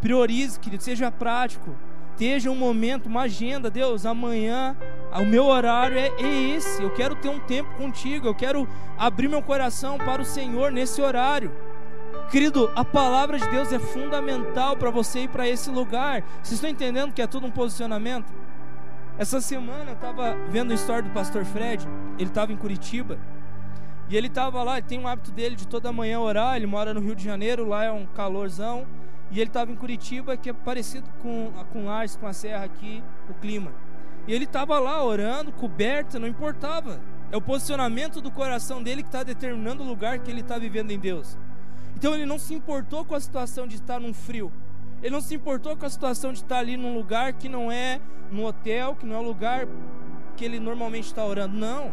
Priorize, 0.00 0.60
querido, 0.60 0.82
seja 0.82 1.10
prático. 1.10 1.74
Esteja 2.12 2.50
um 2.50 2.54
momento, 2.54 3.06
uma 3.06 3.22
agenda. 3.22 3.68
Deus, 3.68 4.06
amanhã 4.06 4.76
o 5.12 5.24
meu 5.24 5.46
horário 5.46 5.98
é, 5.98 6.08
é 6.20 6.50
esse. 6.54 6.82
Eu 6.82 6.90
quero 6.90 7.16
ter 7.16 7.28
um 7.28 7.40
tempo 7.40 7.74
contigo. 7.76 8.28
Eu 8.28 8.34
quero 8.34 8.68
abrir 8.96 9.28
meu 9.28 9.42
coração 9.42 9.98
para 9.98 10.22
o 10.22 10.24
Senhor 10.24 10.70
nesse 10.70 11.02
horário. 11.02 11.50
Querido, 12.30 12.70
a 12.74 12.84
palavra 12.84 13.38
de 13.38 13.48
Deus 13.48 13.72
é 13.72 13.78
fundamental 13.78 14.76
para 14.76 14.90
você 14.90 15.20
ir 15.20 15.28
para 15.28 15.48
esse 15.48 15.70
lugar. 15.70 16.22
Vocês 16.42 16.52
estão 16.52 16.68
entendendo 16.68 17.12
que 17.12 17.22
é 17.22 17.26
tudo 17.26 17.46
um 17.46 17.50
posicionamento? 17.50 18.32
Essa 19.16 19.40
semana 19.40 19.90
eu 19.90 19.94
estava 19.94 20.36
vendo 20.48 20.72
a 20.72 20.74
história 20.74 21.02
do 21.02 21.10
pastor 21.10 21.44
Fred. 21.44 21.86
Ele 22.18 22.28
estava 22.28 22.52
em 22.52 22.56
Curitiba. 22.56 23.18
E 24.08 24.16
ele 24.16 24.26
estava 24.26 24.62
lá, 24.62 24.78
ele 24.78 24.86
tem 24.86 24.98
um 24.98 25.06
hábito 25.06 25.30
dele 25.30 25.54
de 25.54 25.66
toda 25.68 25.92
manhã 25.92 26.18
orar. 26.18 26.56
Ele 26.56 26.66
mora 26.66 26.92
no 26.92 27.00
Rio 27.00 27.14
de 27.14 27.22
Janeiro, 27.22 27.68
lá 27.68 27.84
é 27.84 27.92
um 27.92 28.06
calorzão. 28.06 28.86
E 29.30 29.38
ele 29.40 29.50
estava 29.50 29.70
em 29.70 29.76
Curitiba, 29.76 30.36
que 30.36 30.50
é 30.50 30.52
parecido 30.52 31.08
com, 31.20 31.52
com 31.72 31.88
Ars, 31.88 32.16
com 32.16 32.26
a 32.26 32.32
serra 32.32 32.64
aqui, 32.64 33.02
o 33.28 33.34
clima. 33.34 33.72
E 34.26 34.32
ele 34.32 34.44
estava 34.44 34.78
lá 34.78 35.04
orando, 35.04 35.52
coberto, 35.52 36.18
não 36.18 36.26
importava. 36.26 37.00
É 37.30 37.36
o 37.36 37.40
posicionamento 37.40 38.20
do 38.20 38.30
coração 38.30 38.82
dele 38.82 39.02
que 39.02 39.08
está 39.08 39.22
determinando 39.22 39.82
o 39.82 39.86
lugar 39.86 40.18
que 40.18 40.30
ele 40.30 40.40
está 40.40 40.58
vivendo 40.58 40.90
em 40.90 40.98
Deus. 40.98 41.38
Então 41.96 42.14
ele 42.14 42.26
não 42.26 42.38
se 42.38 42.54
importou 42.54 43.04
com 43.04 43.14
a 43.14 43.20
situação 43.20 43.66
de 43.66 43.76
estar 43.76 44.00
num 44.00 44.12
frio. 44.12 44.52
Ele 45.02 45.10
não 45.10 45.20
se 45.20 45.34
importou 45.34 45.76
com 45.76 45.84
a 45.84 45.90
situação 45.90 46.32
de 46.32 46.38
estar 46.38 46.58
ali 46.58 46.76
num 46.76 46.94
lugar 46.94 47.34
que 47.34 47.48
não 47.48 47.70
é 47.70 48.00
no 48.30 48.46
hotel, 48.46 48.94
que 48.94 49.06
não 49.06 49.16
é 49.16 49.18
o 49.18 49.22
lugar 49.22 49.66
que 50.36 50.44
ele 50.44 50.58
normalmente 50.58 51.06
está 51.06 51.24
orando. 51.24 51.56
Não. 51.56 51.92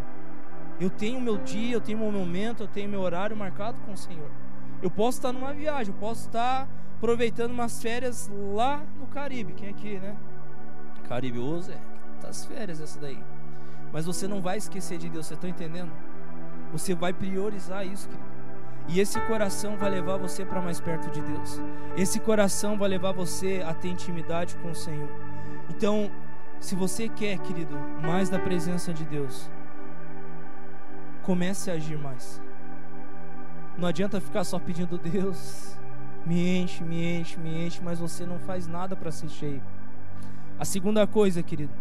Eu 0.80 0.90
tenho 0.90 1.22
meu 1.22 1.38
dia, 1.38 1.76
eu 1.76 1.82
tenho 1.82 2.00
meu 2.00 2.12
momento, 2.12 2.64
eu 2.64 2.68
tenho 2.68 2.90
meu 2.90 3.02
horário 3.02 3.36
marcado 3.36 3.78
com 3.86 3.94
o 3.94 3.98
Senhor. 3.98 4.32
Eu 4.82 4.90
posso 4.90 5.20
estar 5.20 5.32
numa 5.32 5.54
viagem, 5.54 5.94
eu 5.94 6.00
posso 6.00 6.28
estar 6.28 6.68
aproveitando 6.98 7.52
umas 7.52 7.82
férias 7.82 8.32
lá 8.54 8.82
no 9.00 9.06
Caribe. 9.08 9.54
Quem 9.54 9.68
é 9.68 9.72
aqui, 9.72 10.00
né? 10.00 10.16
Caribe, 11.08 11.40
Zé, 11.62 11.78
tá 12.20 12.30
as 12.30 12.46
férias 12.46 12.80
essa 12.80 13.00
daí. 13.00 13.22
Mas 13.92 14.06
você 14.06 14.28
não 14.28 14.42
vai 14.42 14.58
esquecer 14.58 14.98
de 14.98 15.10
Deus, 15.10 15.28
você 15.28 15.34
está 15.34 15.48
entendendo? 15.48 15.92
Você 16.72 16.96
vai 16.96 17.12
priorizar 17.12 17.86
isso, 17.86 18.08
querido. 18.08 18.41
E 18.88 19.00
esse 19.00 19.20
coração 19.22 19.78
vai 19.78 19.90
levar 19.90 20.18
você 20.18 20.44
para 20.44 20.62
mais 20.62 20.80
perto 20.80 21.10
de 21.12 21.22
Deus. 21.22 21.62
Esse 21.96 22.20
coração 22.20 22.78
vai 22.78 22.90
levar 22.90 23.12
você 23.12 23.64
a 23.66 23.74
ter 23.74 23.90
intimidade 23.90 24.56
com 24.56 24.72
o 24.72 24.76
Senhor. 24.76 25.10
Então, 25.70 26.12
se 26.60 26.76
você 26.76 27.08
quer, 27.08 27.40
querido, 27.40 27.76
mais 28.02 28.30
da 28.30 28.40
presença 28.40 28.94
de 28.94 29.06
Deus, 29.06 29.50
comece 31.24 31.72
a 31.72 31.76
agir 31.76 31.98
mais. 31.98 32.42
Não 33.78 33.88
adianta 33.88 34.20
ficar 34.20 34.44
só 34.44 34.60
pedindo 34.60 34.98
Deus, 34.98 35.78
me 36.26 36.60
enche, 36.60 36.84
me 36.84 37.20
enche, 37.20 37.40
me 37.40 37.66
enche, 37.66 37.82
mas 37.84 38.00
você 38.00 38.26
não 38.26 38.40
faz 38.40 38.68
nada 38.68 38.96
para 38.96 39.12
ser 39.12 39.30
cheio. 39.30 39.62
A 40.60 40.66
segunda 40.66 41.08
coisa, 41.08 41.42
querido, 41.42 41.74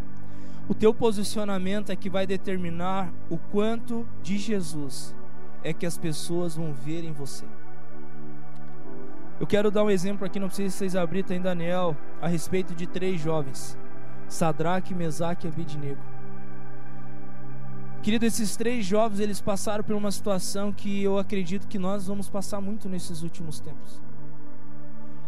o 0.68 0.74
teu 0.74 0.94
posicionamento 0.94 1.90
é 1.90 1.96
que 1.96 2.08
vai 2.08 2.26
determinar 2.26 3.12
o 3.28 3.36
quanto 3.36 4.06
de 4.22 4.38
Jesus 4.38 5.14
é 5.62 5.72
que 5.72 5.86
as 5.86 5.98
pessoas 5.98 6.56
vão 6.56 6.72
ver 6.72 7.04
em 7.04 7.12
você. 7.12 7.44
Eu 9.38 9.46
quero 9.46 9.70
dar 9.70 9.84
um 9.84 9.90
exemplo 9.90 10.26
aqui, 10.26 10.38
não 10.38 10.48
precisa 10.48 10.76
vocês 10.76 10.94
abrirem 10.94 11.38
em 11.38 11.40
Daniel, 11.40 11.96
a 12.20 12.28
respeito 12.28 12.74
de 12.74 12.86
três 12.86 13.20
jovens: 13.20 13.76
Sadraque, 14.28 14.94
Mesaque 14.94 15.46
e 15.46 15.50
Abednego. 15.50 16.00
Querido, 18.02 18.24
esses 18.24 18.56
três 18.56 18.86
jovens, 18.86 19.20
eles 19.20 19.42
passaram 19.42 19.84
por 19.84 19.94
uma 19.94 20.10
situação 20.10 20.72
que 20.72 21.02
eu 21.02 21.18
acredito 21.18 21.68
que 21.68 21.78
nós 21.78 22.06
vamos 22.06 22.30
passar 22.30 22.58
muito 22.60 22.88
nesses 22.88 23.22
últimos 23.22 23.60
tempos. 23.60 24.00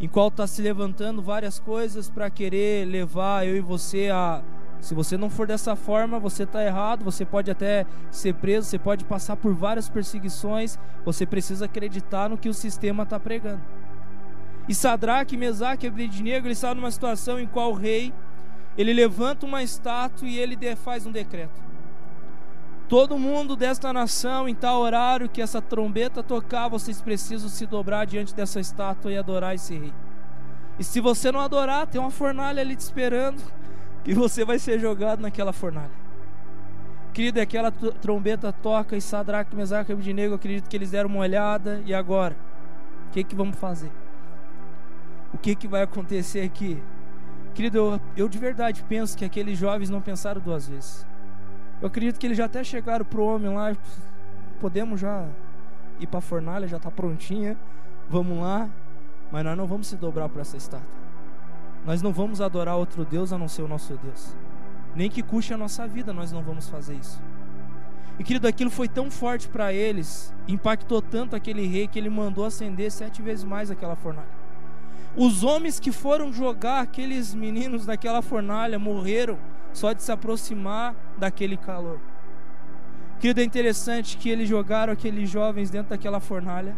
Em 0.00 0.08
qual 0.08 0.28
está 0.28 0.46
se 0.46 0.62
levantando 0.62 1.22
várias 1.22 1.58
coisas 1.58 2.08
para 2.08 2.30
querer 2.30 2.86
levar 2.86 3.46
eu 3.46 3.56
e 3.56 3.60
você 3.60 4.08
a. 4.10 4.42
Se 4.82 4.94
você 4.94 5.16
não 5.16 5.30
for 5.30 5.46
dessa 5.46 5.74
forma, 5.74 6.18
você 6.18 6.42
está 6.42 6.62
errado, 6.62 7.04
você 7.04 7.24
pode 7.24 7.50
até 7.50 7.86
ser 8.10 8.34
preso, 8.34 8.68
você 8.68 8.78
pode 8.78 9.04
passar 9.04 9.36
por 9.36 9.54
várias 9.54 9.88
perseguições, 9.88 10.78
você 11.04 11.24
precisa 11.24 11.64
acreditar 11.64 12.28
no 12.28 12.36
que 12.36 12.50
o 12.50 12.54
sistema 12.54 13.04
está 13.04 13.18
pregando. 13.18 13.62
E 14.68 14.74
Sadraque, 14.74 15.36
Mesaque 15.36 15.86
e 15.86 15.88
Abednego, 15.88 16.48
estavam 16.48 16.76
numa 16.76 16.90
situação 16.90 17.40
em 17.40 17.46
qual 17.46 17.70
o 17.70 17.74
rei, 17.74 18.12
ele 18.76 18.92
levanta 18.92 19.46
uma 19.46 19.62
estátua 19.62 20.28
e 20.28 20.38
ele 20.38 20.58
faz 20.76 21.06
um 21.06 21.12
decreto 21.12 21.72
Todo 22.92 23.18
mundo 23.18 23.56
desta 23.56 23.90
nação, 23.90 24.46
em 24.46 24.54
tal 24.54 24.82
horário 24.82 25.26
que 25.26 25.40
essa 25.40 25.62
trombeta 25.62 26.22
tocar, 26.22 26.68
vocês 26.68 27.00
precisam 27.00 27.48
se 27.48 27.64
dobrar 27.64 28.04
diante 28.04 28.34
dessa 28.34 28.60
estátua 28.60 29.10
e 29.10 29.16
adorar 29.16 29.54
esse 29.54 29.74
rei. 29.78 29.94
E 30.78 30.84
se 30.84 31.00
você 31.00 31.32
não 31.32 31.40
adorar, 31.40 31.86
tem 31.86 31.98
uma 31.98 32.10
fornalha 32.10 32.60
ali 32.60 32.76
te 32.76 32.80
esperando, 32.80 33.42
que 34.04 34.14
você 34.14 34.44
vai 34.44 34.58
ser 34.58 34.78
jogado 34.78 35.20
naquela 35.20 35.52
fornalha. 35.52 35.90
Querido, 37.12 37.40
aquela 37.40 37.70
trombeta 37.70 38.52
toca 38.52 38.96
e 38.96 39.00
Sadraque, 39.00 39.54
Mesaque 39.54 39.90
e 39.90 39.92
Abednego, 39.92 40.34
acredito 40.34 40.68
que 40.68 40.76
eles 40.76 40.90
deram 40.90 41.10
uma 41.10 41.20
olhada. 41.20 41.82
E 41.84 41.92
agora? 41.92 42.34
O 43.08 43.12
que, 43.12 43.22
que 43.22 43.34
vamos 43.34 43.58
fazer? 43.58 43.90
O 45.32 45.38
que, 45.38 45.54
que 45.54 45.68
vai 45.68 45.82
acontecer 45.82 46.40
aqui? 46.40 46.82
Querido, 47.54 47.76
eu, 47.76 48.00
eu 48.16 48.28
de 48.28 48.38
verdade 48.38 48.82
penso 48.88 49.16
que 49.16 49.24
aqueles 49.24 49.58
jovens 49.58 49.90
não 49.90 50.00
pensaram 50.00 50.40
duas 50.40 50.68
vezes. 50.68 51.06
Eu 51.82 51.88
acredito 51.88 52.18
que 52.18 52.26
eles 52.26 52.38
já 52.38 52.46
até 52.46 52.64
chegaram 52.64 53.04
pro 53.04 53.24
homem 53.24 53.52
lá, 53.52 53.76
podemos 54.58 55.00
já 55.00 55.26
ir 56.00 56.06
para 56.06 56.18
a 56.18 56.22
fornalha, 56.22 56.66
já 56.66 56.78
está 56.78 56.90
prontinha, 56.90 57.56
vamos 58.08 58.38
lá, 58.38 58.70
mas 59.30 59.44
nós 59.44 59.56
não 59.56 59.66
vamos 59.66 59.88
se 59.88 59.96
dobrar 59.96 60.28
para 60.28 60.40
essa 60.40 60.56
estátua. 60.56 61.01
Nós 61.84 62.00
não 62.00 62.12
vamos 62.12 62.40
adorar 62.40 62.76
outro 62.76 63.04
Deus 63.04 63.32
a 63.32 63.38
não 63.38 63.48
ser 63.48 63.62
o 63.62 63.68
nosso 63.68 63.98
Deus. 64.02 64.36
Nem 64.94 65.10
que 65.10 65.22
custe 65.22 65.52
a 65.52 65.56
nossa 65.56 65.86
vida, 65.86 66.12
nós 66.12 66.30
não 66.30 66.42
vamos 66.42 66.68
fazer 66.68 66.94
isso. 66.94 67.20
E 68.18 68.24
querido, 68.24 68.46
aquilo 68.46 68.70
foi 68.70 68.88
tão 68.88 69.10
forte 69.10 69.48
para 69.48 69.72
eles, 69.72 70.32
impactou 70.46 71.00
tanto 71.00 71.34
aquele 71.34 71.66
rei 71.66 71.88
que 71.88 71.98
ele 71.98 72.10
mandou 72.10 72.44
acender 72.44 72.90
sete 72.90 73.22
vezes 73.22 73.42
mais 73.42 73.70
aquela 73.70 73.96
fornalha. 73.96 74.28
Os 75.16 75.42
homens 75.42 75.80
que 75.80 75.90
foram 75.90 76.32
jogar 76.32 76.80
aqueles 76.80 77.34
meninos 77.34 77.86
naquela 77.86 78.22
fornalha 78.22 78.78
morreram 78.78 79.38
só 79.72 79.92
de 79.92 80.02
se 80.02 80.12
aproximar 80.12 80.94
daquele 81.18 81.56
calor. 81.56 81.98
Querido, 83.18 83.40
é 83.40 83.44
interessante 83.44 84.16
que 84.16 84.28
eles 84.28 84.48
jogaram 84.48 84.92
aqueles 84.92 85.28
jovens 85.28 85.70
dentro 85.70 85.90
daquela 85.90 86.20
fornalha. 86.20 86.76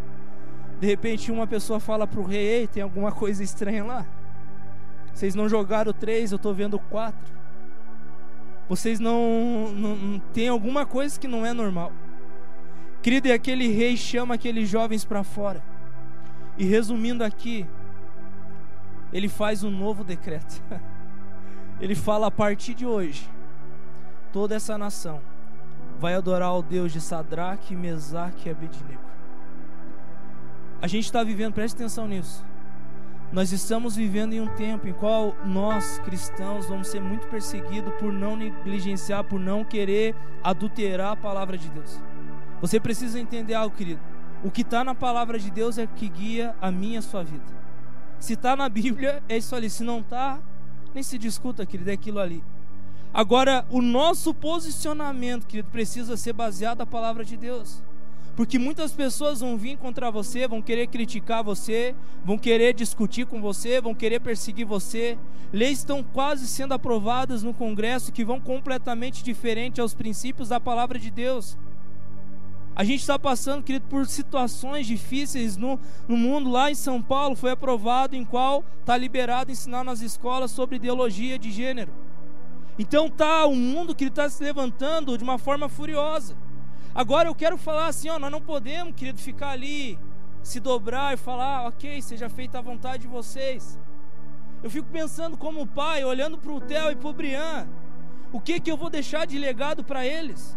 De 0.80 0.86
repente, 0.86 1.32
uma 1.32 1.46
pessoa 1.46 1.80
fala 1.80 2.06
para 2.06 2.20
o 2.20 2.24
rei: 2.24 2.44
Ei, 2.44 2.66
tem 2.66 2.82
alguma 2.82 3.12
coisa 3.12 3.42
estranha 3.42 3.84
lá? 3.84 4.06
Vocês 5.14 5.34
não 5.34 5.48
jogaram 5.48 5.92
três, 5.92 6.32
eu 6.32 6.36
estou 6.36 6.52
vendo 6.52 6.78
quatro. 6.78 7.32
Vocês 8.68 8.98
não, 8.98 9.72
não, 9.72 10.18
tem 10.32 10.48
alguma 10.48 10.84
coisa 10.84 11.18
que 11.18 11.28
não 11.28 11.46
é 11.46 11.52
normal. 11.52 11.92
Querido, 13.00 13.28
e 13.28 13.32
aquele 13.32 13.68
rei 13.68 13.96
chama 13.96 14.34
aqueles 14.34 14.68
jovens 14.68 15.04
para 15.04 15.22
fora. 15.22 15.62
E 16.58 16.64
resumindo 16.64 17.22
aqui, 17.22 17.66
ele 19.12 19.28
faz 19.28 19.62
um 19.62 19.70
novo 19.70 20.02
decreto. 20.02 20.60
Ele 21.80 21.96
fala: 21.96 22.28
a 22.28 22.30
partir 22.30 22.72
de 22.72 22.86
hoje, 22.86 23.28
toda 24.32 24.54
essa 24.54 24.78
nação 24.78 25.20
vai 25.98 26.14
adorar 26.14 26.56
o 26.56 26.62
Deus 26.62 26.92
de 26.92 27.00
Sadraque, 27.00 27.74
Mesaque 27.74 28.48
e 28.48 28.52
Abednego. 28.52 29.02
A 30.80 30.86
gente 30.86 31.04
está 31.04 31.24
vivendo, 31.24 31.52
preste 31.52 31.74
atenção 31.74 32.06
nisso. 32.06 32.44
Nós 33.34 33.50
estamos 33.50 33.96
vivendo 33.96 34.32
em 34.32 34.40
um 34.40 34.46
tempo 34.46 34.86
em 34.86 34.92
qual 34.92 35.34
nós, 35.44 35.98
cristãos, 36.04 36.66
vamos 36.66 36.86
ser 36.86 37.00
muito 37.00 37.26
perseguidos 37.26 37.92
por 37.94 38.12
não 38.12 38.36
negligenciar, 38.36 39.24
por 39.24 39.40
não 39.40 39.64
querer 39.64 40.14
adulterar 40.40 41.10
a 41.10 41.16
palavra 41.16 41.58
de 41.58 41.68
Deus. 41.68 42.00
Você 42.60 42.78
precisa 42.78 43.18
entender 43.18 43.54
algo, 43.54 43.74
querido. 43.74 44.00
O 44.44 44.52
que 44.52 44.62
está 44.62 44.84
na 44.84 44.94
palavra 44.94 45.36
de 45.36 45.50
Deus 45.50 45.78
é 45.78 45.86
que 45.88 46.08
guia 46.08 46.54
a 46.62 46.70
minha 46.70 46.94
e 46.94 46.98
a 46.98 47.02
sua 47.02 47.24
vida. 47.24 47.42
Se 48.20 48.34
está 48.34 48.54
na 48.54 48.68
Bíblia, 48.68 49.20
é 49.28 49.36
isso 49.36 49.56
ali. 49.56 49.68
Se 49.68 49.82
não 49.82 49.98
está, 49.98 50.38
nem 50.94 51.02
se 51.02 51.18
discuta, 51.18 51.66
querido, 51.66 51.90
é 51.90 51.94
aquilo 51.94 52.20
ali. 52.20 52.40
Agora, 53.12 53.66
o 53.68 53.82
nosso 53.82 54.32
posicionamento, 54.32 55.44
querido, 55.44 55.70
precisa 55.72 56.16
ser 56.16 56.34
baseado 56.34 56.78
na 56.78 56.86
palavra 56.86 57.24
de 57.24 57.36
Deus. 57.36 57.82
Porque 58.36 58.58
muitas 58.58 58.92
pessoas 58.92 59.40
vão 59.40 59.56
vir 59.56 59.76
contra 59.78 60.10
você, 60.10 60.48
vão 60.48 60.60
querer 60.60 60.88
criticar 60.88 61.44
você, 61.44 61.94
vão 62.24 62.36
querer 62.36 62.74
discutir 62.74 63.26
com 63.26 63.40
você, 63.40 63.80
vão 63.80 63.94
querer 63.94 64.20
perseguir 64.20 64.66
você. 64.66 65.16
Leis 65.52 65.78
estão 65.78 66.02
quase 66.02 66.48
sendo 66.48 66.74
aprovadas 66.74 67.44
no 67.44 67.54
Congresso 67.54 68.10
que 68.10 68.24
vão 68.24 68.40
completamente 68.40 69.22
diferente 69.22 69.80
aos 69.80 69.94
princípios 69.94 70.48
da 70.48 70.58
palavra 70.58 70.98
de 70.98 71.12
Deus. 71.12 71.56
A 72.76 72.82
gente 72.82 73.00
está 73.00 73.16
passando, 73.16 73.62
querido, 73.62 73.86
por 73.88 74.04
situações 74.04 74.84
difíceis 74.84 75.56
no, 75.56 75.78
no 76.08 76.16
mundo. 76.16 76.50
Lá 76.50 76.72
em 76.72 76.74
São 76.74 77.00
Paulo 77.00 77.36
foi 77.36 77.52
aprovado 77.52 78.16
em 78.16 78.24
qual 78.24 78.64
está 78.80 78.96
liberado 78.96 79.52
ensinar 79.52 79.84
nas 79.84 80.00
escolas 80.00 80.50
sobre 80.50 80.76
ideologia 80.76 81.38
de 81.38 81.52
gênero. 81.52 81.92
Então 82.76 83.08
tá 83.08 83.46
o 83.46 83.54
mundo 83.54 83.94
que 83.94 84.06
está 84.06 84.28
se 84.28 84.42
levantando 84.42 85.16
de 85.16 85.22
uma 85.22 85.38
forma 85.38 85.68
furiosa. 85.68 86.36
Agora 86.94 87.28
eu 87.28 87.34
quero 87.34 87.58
falar 87.58 87.88
assim, 87.88 88.08
ó, 88.08 88.18
nós 88.18 88.30
não 88.30 88.40
podemos, 88.40 88.94
querido, 88.94 89.20
ficar 89.20 89.50
ali, 89.50 89.98
se 90.42 90.60
dobrar 90.60 91.14
e 91.14 91.16
falar, 91.16 91.66
ok, 91.66 92.00
seja 92.00 92.28
feita 92.28 92.58
a 92.58 92.62
vontade 92.62 93.02
de 93.02 93.08
vocês. 93.08 93.78
Eu 94.62 94.70
fico 94.70 94.88
pensando 94.92 95.36
como 95.36 95.66
pai, 95.66 96.04
olhando 96.04 96.38
para 96.38 96.52
o 96.52 96.60
Theo 96.60 96.92
e 96.92 96.96
para 96.96 97.08
o 97.08 97.12
Brian, 97.12 97.66
o 98.32 98.40
que 98.40 98.60
que 98.60 98.70
eu 98.70 98.76
vou 98.76 98.88
deixar 98.88 99.26
de 99.26 99.38
legado 99.38 99.82
para 99.82 100.06
eles? 100.06 100.56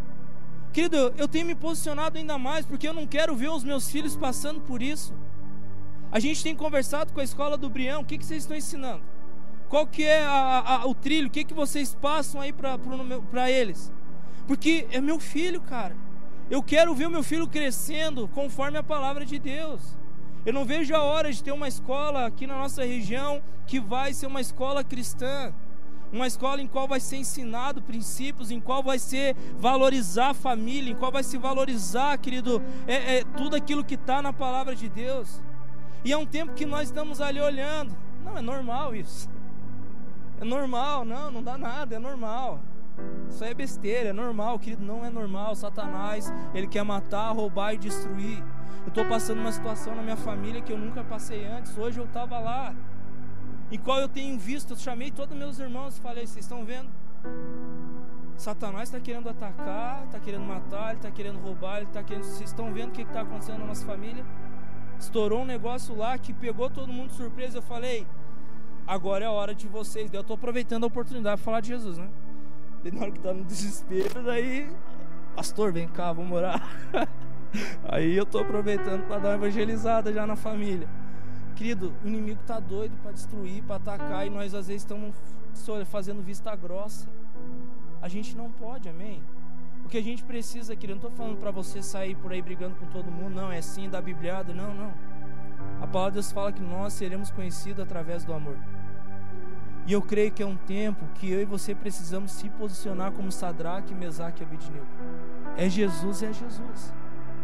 Querido, 0.71 1.12
eu 1.17 1.28
tenho 1.28 1.47
me 1.47 1.56
posicionado 1.56 2.19
ainda 2.19 2.38
mais 2.38 2.65
porque 2.65 2.88
eu 2.88 2.93
não 2.93 3.08
quero 3.08 3.36
ver 3.36 3.50
os 3.50 3.63
meus 3.63 3.89
filhos 3.89 4.15
passando 4.15 4.62
por 4.62 4.82
isso. 4.82 5.13
A 6.12 6.19
gente 6.19 6.43
tem 6.43 6.56
conversado 6.56 7.12
com 7.12 7.19
a 7.19 7.23
escola 7.23 7.58
do 7.58 7.69
Brião, 7.69 8.02
o 8.02 8.06
que, 8.06 8.17
que 8.17 8.26
vocês 8.26 8.43
estão 8.43 8.56
ensinando? 8.56 9.02
Qual 9.67 9.88
que 9.88 10.04
é 10.04 10.23
a, 10.23 10.82
a, 10.82 10.86
o 10.86 10.93
trilho? 10.93 11.28
O 11.28 11.32
que, 11.32 11.43
que 11.43 11.54
vocês 11.54 11.95
passam 11.95 12.39
aí 12.39 12.54
para 12.54 13.52
eles? 13.52 13.91
Porque 14.45 14.88
é 14.91 15.02
meu 15.02 15.19
filho, 15.19 15.60
cara. 15.60 15.95
Eu 16.50 16.64
quero 16.64 16.96
ver 16.96 17.08
o 17.08 17.12
meu 17.12 17.24
filho 17.24 17.48
crescendo 17.48 18.28
conforme 18.30 18.78
a 18.78 18.84
palavra 18.84 19.26
de 19.26 19.38
Deus. 19.38 19.82
Eu 20.46 20.54
não 20.54 20.66
vejo 20.66 20.96
a 20.96 21.04
hora 21.04 21.32
de 21.32 21.44
ter 21.44 21.52
uma 21.52 21.68
escola 21.68 22.26
aqui 22.26 22.48
na 22.48 22.58
nossa 22.58 22.84
região 22.84 23.42
que 23.66 23.80
vai 23.80 24.14
ser 24.14 24.28
uma 24.28 24.40
escola 24.40 24.84
cristã 24.84 25.54
uma 26.12 26.28
escola 26.28 26.62
em 26.62 26.68
qual 26.68 26.88
vai 26.88 27.00
ser 27.00 27.18
ensinado 27.18 27.82
princípios, 27.82 28.52
em 28.52 28.60
qual 28.60 28.82
vai 28.82 29.00
ser 29.00 29.36
valorizar 29.58 30.30
a 30.30 30.34
família, 30.34 30.92
em 30.92 30.96
qual 30.96 31.12
vai 31.12 31.24
se 31.24 31.38
valorizar, 31.38 32.18
querido, 32.18 32.62
é, 32.88 33.18
é 33.18 33.24
tudo 33.24 33.56
aquilo 33.56 33.84
que 33.84 33.96
está 33.96 34.22
na 34.22 34.32
palavra 34.32 34.76
de 34.76 34.88
Deus. 34.88 35.42
E 36.04 36.12
é 36.12 36.18
um 36.18 36.26
tempo 36.26 36.54
que 36.54 36.66
nós 36.66 36.88
estamos 36.88 37.20
ali 37.20 37.40
olhando. 37.42 37.96
Não, 38.24 38.38
é 38.38 38.42
normal 38.42 38.96
isso. 38.96 39.30
É 40.40 40.46
normal, 40.46 41.04
não, 41.04 41.32
não 41.32 41.44
dá 41.44 41.58
nada, 41.58 41.96
é 41.96 42.00
normal. 42.00 42.62
Isso 43.30 43.44
aí 43.44 43.52
é 43.52 43.54
besteira, 43.54 44.10
é 44.10 44.14
normal, 44.14 44.58
querido, 44.60 44.84
não 44.84 45.06
é 45.06 45.10
normal. 45.10 45.56
Satanás, 45.56 46.32
ele 46.54 46.68
quer 46.68 46.84
matar, 46.84 47.32
roubar 47.32 47.74
e 47.74 47.78
destruir. 47.78 48.44
Eu 48.84 48.90
estou 48.90 49.06
passando 49.06 49.40
uma 49.40 49.52
situação 49.52 49.96
na 49.96 50.02
minha 50.02 50.16
família 50.16 50.62
que 50.62 50.72
eu 50.72 50.78
nunca 50.78 51.04
passei 51.04 51.46
antes. 51.46 51.78
Hoje 51.78 52.00
eu 52.00 52.06
estava 52.06 52.40
lá 52.40 52.74
em 53.69 53.78
qual 53.78 54.00
eu 54.00 54.08
tenho 54.08 54.38
visto, 54.40 54.71
eu 54.71 54.78
chamei 54.78 55.12
todos 55.12 55.38
meus 55.38 55.60
irmãos 55.60 55.98
e 55.98 56.02
falei: 56.02 56.26
vocês 56.26 56.46
estão 56.46 56.63
vendo? 56.63 56.90
Satanás 58.38 58.90
está 58.90 59.00
querendo 59.00 59.28
atacar, 59.30 60.06
está 60.06 60.19
querendo 60.19 60.46
matar, 60.46 60.90
ele 60.90 60.98
está 60.98 61.12
querendo 61.12 61.40
roubar, 61.40 61.78
ele 61.78 61.88
está 61.88 62.04
querendo. 62.04 62.24
Vocês 62.24 62.50
estão 62.50 62.74
vendo 62.74 62.90
o 62.90 62.92
que 62.94 63.02
está 63.02 63.21
acontecendo 63.21 63.60
na 63.60 63.65
nossa 63.65 63.86
família? 63.86 64.26
Estourou 65.00 65.42
um 65.42 65.46
negócio 65.46 65.96
lá 65.96 66.17
que 66.17 66.32
pegou 66.34 66.69
todo 66.69 66.94
mundo 66.94 67.10
de 67.10 67.15
surpresa. 67.15 67.58
Eu 67.58 67.62
falei: 67.62 68.08
agora 68.86 69.26
é 69.26 69.28
a 69.28 69.32
hora 69.32 69.54
de 69.54 69.67
vocês. 69.67 70.13
Eu 70.13 70.21
estou 70.21 70.36
aproveitando 70.36 70.84
a 70.86 70.88
oportunidade 70.88 71.36
para 71.38 71.46
falar 71.46 71.62
de 71.62 71.67
Jesus, 71.67 71.98
né? 71.98 72.10
E 72.88 72.92
na 72.92 73.02
hora 73.02 73.12
que 73.12 73.17
está 73.17 73.33
no 73.33 73.44
desespero, 73.44 74.23
daí, 74.23 74.69
pastor, 75.35 75.73
vem 75.73 75.90
cá, 75.90 76.13
vamos 76.13 76.31
orar. 76.31 76.62
Aí 77.83 78.15
eu 78.15 78.23
estou 78.23 78.40
aproveitando 78.40 79.06
para 79.08 79.19
dar 79.19 79.29
uma 79.29 79.35
evangelizada 79.35 80.13
já 80.13 80.25
na 80.25 80.38
família. 80.38 80.88
Querido, 81.54 81.94
o 82.02 82.08
inimigo 82.08 82.40
está 82.40 82.62
doido 82.62 82.96
para 83.04 83.12
destruir, 83.12 83.62
para 83.63 83.75
atacar, 83.75 84.25
e 84.25 84.29
nós 84.29 84.54
às 84.54 84.67
vezes 84.67 84.83
estamos 84.83 85.13
fazendo 85.88 86.23
vista 86.23 86.56
grossa. 86.56 87.10
A 88.02 88.08
gente 88.08 88.38
não 88.38 88.50
pode, 88.50 88.88
amém? 88.88 89.21
O 89.83 89.90
que 89.90 89.98
a 89.98 90.04
gente 90.04 90.23
precisa, 90.23 90.73
querido, 90.73 91.02
não 91.02 91.10
estou 91.10 91.12
falando 91.12 91.38
para 91.40 91.52
você 91.52 91.83
sair 91.83 92.15
por 92.15 92.31
aí 92.31 92.42
brigando 92.42 92.75
com 92.75 92.85
todo 92.85 93.12
mundo, 93.12 93.35
não, 93.35 93.52
é 93.52 93.62
sim, 93.62 93.90
dar 93.90 94.02
bibliada, 94.02 94.54
não, 94.54 94.73
não. 94.73 94.94
A 95.81 95.88
palavra 95.88 96.12
de 96.12 96.15
Deus 96.15 96.31
fala 96.31 96.54
que 96.54 96.62
nós 96.62 96.94
seremos 96.94 97.31
conhecidos 97.31 97.83
através 97.83 98.23
do 98.23 98.33
amor. 98.33 98.56
E 99.88 99.94
eu 99.94 100.02
creio 100.02 100.31
que 100.31 100.44
é 100.44 100.46
um 100.46 100.58
tempo 100.58 101.08
que 101.15 101.31
eu 101.31 101.42
e 101.42 101.46
você 101.46 101.73
precisamos 101.73 102.33
se 102.33 102.50
posicionar 102.50 103.13
como 103.13 103.31
Sadraque, 103.31 103.96
Mesaque 103.96 104.44
e 104.44 104.46
Abidnego. 104.46 104.85
É 105.56 105.69
Jesus 105.69 106.21
é 106.21 106.33
Jesus. 106.33 106.94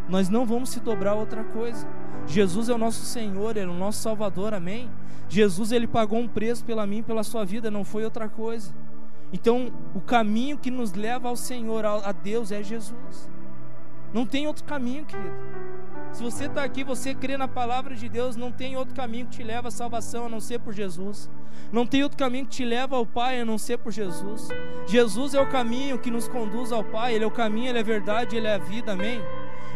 Nós 0.10 0.28
não 0.28 0.46
vamos 0.46 0.70
se 0.70 0.82
dobrar 0.82 1.12
a 1.12 1.16
outra 1.16 1.46
coisa. 1.46 1.88
Jesus 2.28 2.68
é 2.68 2.74
o 2.74 2.78
nosso 2.78 3.06
Senhor, 3.06 3.56
é 3.56 3.66
o 3.66 3.74
nosso 3.74 4.02
Salvador, 4.02 4.54
amém? 4.54 4.92
Jesus, 5.30 5.72
Ele 5.72 5.88
pagou 5.88 6.20
um 6.20 6.28
preço 6.28 6.66
pela 6.66 6.86
mim, 6.86 7.02
pela 7.02 7.24
sua 7.24 7.46
vida, 7.46 7.72
não 7.72 7.86
foi 7.86 8.04
outra 8.04 8.28
coisa. 8.28 8.74
Então, 9.32 9.72
o 9.96 10.02
caminho 10.02 10.58
que 10.58 10.70
nos 10.70 10.94
leva 10.94 11.30
ao 11.30 11.38
Senhor, 11.38 11.86
a 11.86 12.12
Deus, 12.12 12.52
é 12.52 12.62
Jesus. 12.62 13.30
Não 14.14 14.26
tem 14.26 14.46
outro 14.46 14.64
caminho, 14.66 15.06
querido. 15.06 15.34
Se 16.14 16.22
você 16.22 16.46
está 16.46 16.64
aqui, 16.64 16.84
você 16.84 17.16
crê 17.16 17.38
na 17.38 17.48
palavra 17.48 17.96
de 17.96 18.08
Deus, 18.08 18.36
não 18.36 18.52
tem 18.52 18.78
outro 18.78 18.94
caminho 18.94 19.26
que 19.26 19.38
te 19.38 19.44
leva 19.44 19.70
à 19.70 19.72
salvação 19.72 20.28
a 20.28 20.30
não 20.30 20.40
ser 20.40 20.60
por 20.60 20.72
Jesus. 20.72 21.28
Não 21.72 21.88
tem 21.88 22.04
outro 22.04 22.20
caminho 22.20 22.46
que 22.46 22.52
te 22.52 22.64
leva 22.64 22.96
ao 22.96 23.04
Pai 23.04 23.42
a 23.42 23.46
não 23.46 23.58
ser 23.58 23.80
por 23.80 23.92
Jesus. 23.92 24.48
Jesus 24.86 25.34
é 25.34 25.42
o 25.42 25.50
caminho 25.50 25.98
que 25.98 26.12
nos 26.12 26.28
conduz 26.28 26.72
ao 26.72 26.84
Pai, 26.84 27.16
Ele 27.16 27.24
é 27.24 27.28
o 27.28 27.32
caminho, 27.32 27.70
Ele 27.70 27.80
é 27.80 27.82
a 27.82 27.84
verdade, 27.84 28.36
Ele 28.36 28.46
é 28.46 28.54
a 28.54 28.60
vida, 28.60 28.92
amém? 28.92 29.20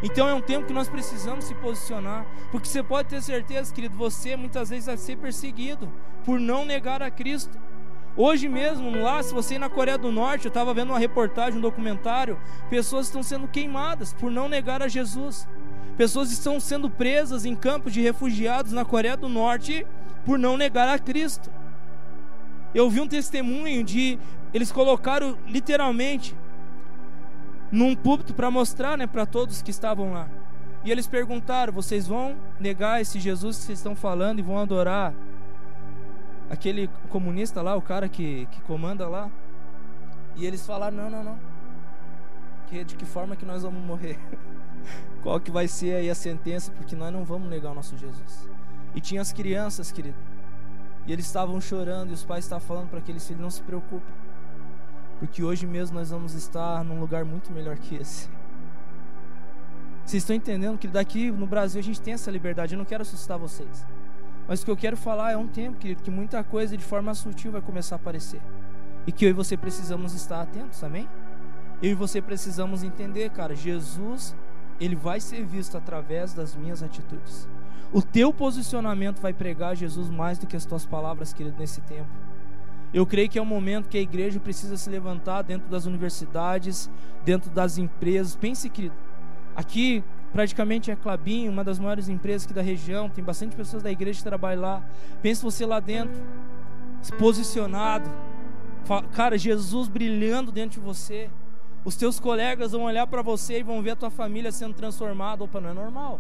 Então 0.04 0.30
é 0.30 0.34
um 0.36 0.42
tempo 0.42 0.68
que 0.68 0.74
nós 0.74 0.88
precisamos 0.88 1.46
se 1.46 1.56
posicionar, 1.56 2.24
porque 2.52 2.68
você 2.68 2.84
pode 2.84 3.10
ter 3.10 3.22
certeza, 3.24 3.74
querido, 3.74 3.98
você 3.98 4.36
muitas 4.36 4.70
vezes 4.70 4.86
vai 4.86 4.98
ser 4.98 5.18
perseguido 5.18 5.92
por 6.24 6.40
não 6.40 6.64
negar 6.64 7.02
a 7.02 7.10
Cristo. 7.10 7.58
Hoje 8.16 8.48
mesmo, 8.48 8.96
lá, 9.02 9.24
se 9.24 9.34
você 9.34 9.56
ir 9.56 9.60
na 9.60 9.70
Coreia 9.70 9.98
do 9.98 10.12
Norte, 10.12 10.46
eu 10.46 10.50
estava 10.50 10.72
vendo 10.72 10.90
uma 10.90 11.00
reportagem, 11.00 11.58
um 11.58 11.62
documentário, 11.62 12.40
pessoas 12.70 13.08
estão 13.08 13.24
sendo 13.24 13.48
queimadas 13.48 14.14
por 14.14 14.30
não 14.30 14.48
negar 14.48 14.84
a 14.84 14.88
Jesus. 14.88 15.48
Pessoas 15.98 16.32
estão 16.32 16.60
sendo 16.60 16.91
presas 16.91 17.43
em 17.43 17.56
campos 17.56 17.91
de 17.91 18.02
refugiados 18.02 18.72
na 18.72 18.86
Coreia 18.86 19.18
do 19.18 19.28
Norte 19.28 19.86
por 20.24 20.38
não 20.38 20.56
negar 20.56 20.88
a 20.88 21.00
Cristo. 21.00 21.50
Eu 22.74 22.88
vi 22.88 23.02
um 23.02 23.08
testemunho 23.08 23.84
de 23.84 24.20
eles 24.54 24.72
colocaram 24.72 25.36
literalmente 25.48 26.36
num 27.72 27.95
púlpito 27.95 28.34
para 28.34 28.52
mostrar, 28.52 28.95
né, 28.95 29.08
para 29.08 29.26
todos 29.26 29.64
que 29.64 29.72
estavam 29.72 30.14
lá. 30.14 30.28
E 30.84 30.91
eles 30.91 31.08
perguntaram: 31.08 31.74
"Vocês 31.74 32.08
vão 32.08 32.36
negar 32.60 33.02
esse 33.02 33.20
Jesus 33.20 33.58
que 33.58 33.64
vocês 33.64 33.80
estão 33.80 33.95
falando 33.95 34.38
e 34.38 34.43
vão 34.43 34.60
adorar 34.60 35.16
aquele 36.48 36.89
comunista 37.10 37.62
lá, 37.62 37.76
o 37.76 37.82
cara 37.82 38.08
que, 38.08 38.48
que 38.52 38.62
comanda 38.62 39.08
lá?" 39.08 39.32
E 40.36 40.45
eles 40.45 40.66
falaram: 40.66 40.95
"Não, 40.95 41.10
não, 41.10 41.24
não. 41.24 41.39
Que 42.68 42.84
de 42.84 42.95
que 42.95 43.06
forma 43.06 43.36
que 43.36 43.45
nós 43.45 43.64
vamos 43.64 43.84
morrer?" 43.84 44.20
qual 45.28 45.41
que 45.41 45.51
vai 45.51 45.67
ser 45.67 45.93
aí 45.93 46.09
a 46.09 46.15
sentença, 46.15 46.71
porque 46.71 46.95
nós 46.95 47.11
não 47.11 47.25
vamos 47.25 47.49
negar 47.49 47.71
o 47.71 47.75
nosso 47.75 47.97
Jesus. 47.97 48.49
E 48.95 49.01
tinha 49.01 49.19
as 49.19 49.34
crianças, 49.34 49.91
querido. 49.91 50.15
E 51.05 51.11
eles 51.11 51.25
estavam 51.25 51.59
chorando 51.59 52.11
e 52.11 52.13
os 52.13 52.23
pais 52.23 52.45
estavam 52.45 52.65
falando 52.65 52.88
para 52.88 52.99
aqueles 52.99 53.28
filhos: 53.28 53.41
não 53.41 53.51
se 53.51 53.61
preocupem, 53.61 54.15
porque 55.19 55.43
hoje 55.43 55.67
mesmo 55.67 55.99
nós 55.99 56.11
vamos 56.11 56.34
estar 56.34 56.82
num 56.86 57.01
lugar 57.01 57.25
muito 57.25 57.51
melhor 57.51 57.75
que 57.75 57.95
esse. 57.95 58.30
Vocês 60.05 60.23
estão 60.23 60.34
entendendo 60.34 60.78
que 60.78 60.88
daqui 60.88 61.30
no 61.30 61.45
Brasil 61.45 61.82
a 61.82 61.84
gente 61.84 61.99
tem 61.99 62.13
essa 62.13 62.32
liberdade. 62.32 62.75
Eu 62.75 62.78
não 62.78 62.86
quero 62.86 63.01
assustar 63.01 63.38
vocês. 63.38 63.86
Mas 64.47 64.61
o 64.61 64.65
que 64.65 64.71
eu 64.71 64.78
quero 64.78 64.95
falar 64.95 65.34
é 65.34 65.36
um 65.36 65.45
tempo, 65.45 65.78
querido, 65.78 66.03
que 66.03 66.09
muita 66.09 66.41
coisa 66.41 66.78
de 66.78 66.86
forma 66.86 67.13
sutil 67.13 67.51
vai 67.51 67.61
começar 67.61 67.95
a 67.95 67.97
aparecer. 67.97 68.39
E 69.05 69.11
que 69.11 69.25
eu 69.25 69.30
e 69.32 69.34
você 69.34 69.57
precisamos 69.57 70.13
estar 70.13 70.41
atentos, 70.41 70.82
amém? 70.86 71.05
Eu 71.82 71.91
e 71.91 71.95
você 71.95 72.21
precisamos 72.21 72.82
entender, 72.82 73.30
cara, 73.32 73.53
Jesus 73.53 74.34
ele 74.80 74.95
vai 74.95 75.19
ser 75.19 75.43
visto 75.45 75.78
através 75.78 76.34
das 76.34 76.55
minhas 76.55 76.84
atitudes. 76.84 77.47
O 77.91 78.01
teu 78.01 78.34
posicionamento 78.34 79.21
vai 79.21 79.34
pregar 79.34 79.75
Jesus 79.75 80.09
mais 80.09 80.38
do 80.38 80.45
que 80.45 80.55
as 80.55 80.65
tuas 80.65 80.86
palavras, 80.86 81.34
querido, 81.34 81.55
nesse 81.57 81.82
tempo. 81.82 82.09
Eu 82.93 83.05
creio 83.05 83.30
que 83.30 83.38
é 83.38 83.41
um 83.41 83.45
momento 83.45 83.89
que 83.89 83.97
a 83.97 84.01
igreja 84.01 84.39
precisa 84.39 84.78
se 84.78 84.89
levantar 84.89 85.41
dentro 85.41 85.67
das 85.69 85.86
universidades, 85.86 86.89
dentro 87.23 87.49
das 87.49 87.78
empresas. 87.78 88.36
Pense, 88.36 88.69
querido, 88.69 88.95
aqui 89.55 90.03
praticamente 90.32 90.91
é 90.91 90.95
Clabinho, 90.95 91.51
uma 91.51 91.63
das 91.63 91.80
maiores 91.80 92.09
empresas 92.09 92.45
aqui 92.45 92.53
da 92.53 92.61
região, 92.61 93.09
tem 93.09 93.23
bastante 93.23 93.55
pessoas 93.55 93.82
da 93.82 93.91
igreja 93.91 94.17
que 94.17 94.23
trabalham 94.23 94.61
lá. 94.61 94.84
Pense 95.21 95.41
você 95.41 95.65
lá 95.65 95.80
dentro, 95.80 96.21
posicionado, 97.17 98.09
cara, 99.13 99.38
Jesus 99.38 99.88
brilhando 99.88 100.51
dentro 100.51 100.80
de 100.80 100.86
você. 100.86 101.30
Os 101.88 101.96
teus 101.96 102.20
colegas 102.20 102.74
vão 102.74 102.84
olhar 102.84 103.08
para 103.08 103.22
você 103.22 103.60
e 103.60 103.64
vão 103.64 103.82
ver 103.82 103.92
a 103.92 103.96
tua 103.96 104.10
família 104.10 104.52
sendo 104.52 104.74
transformada. 104.74 105.46
Opa, 105.46 105.62
não 105.62 105.70
é 105.70 105.74
normal. 105.74 106.20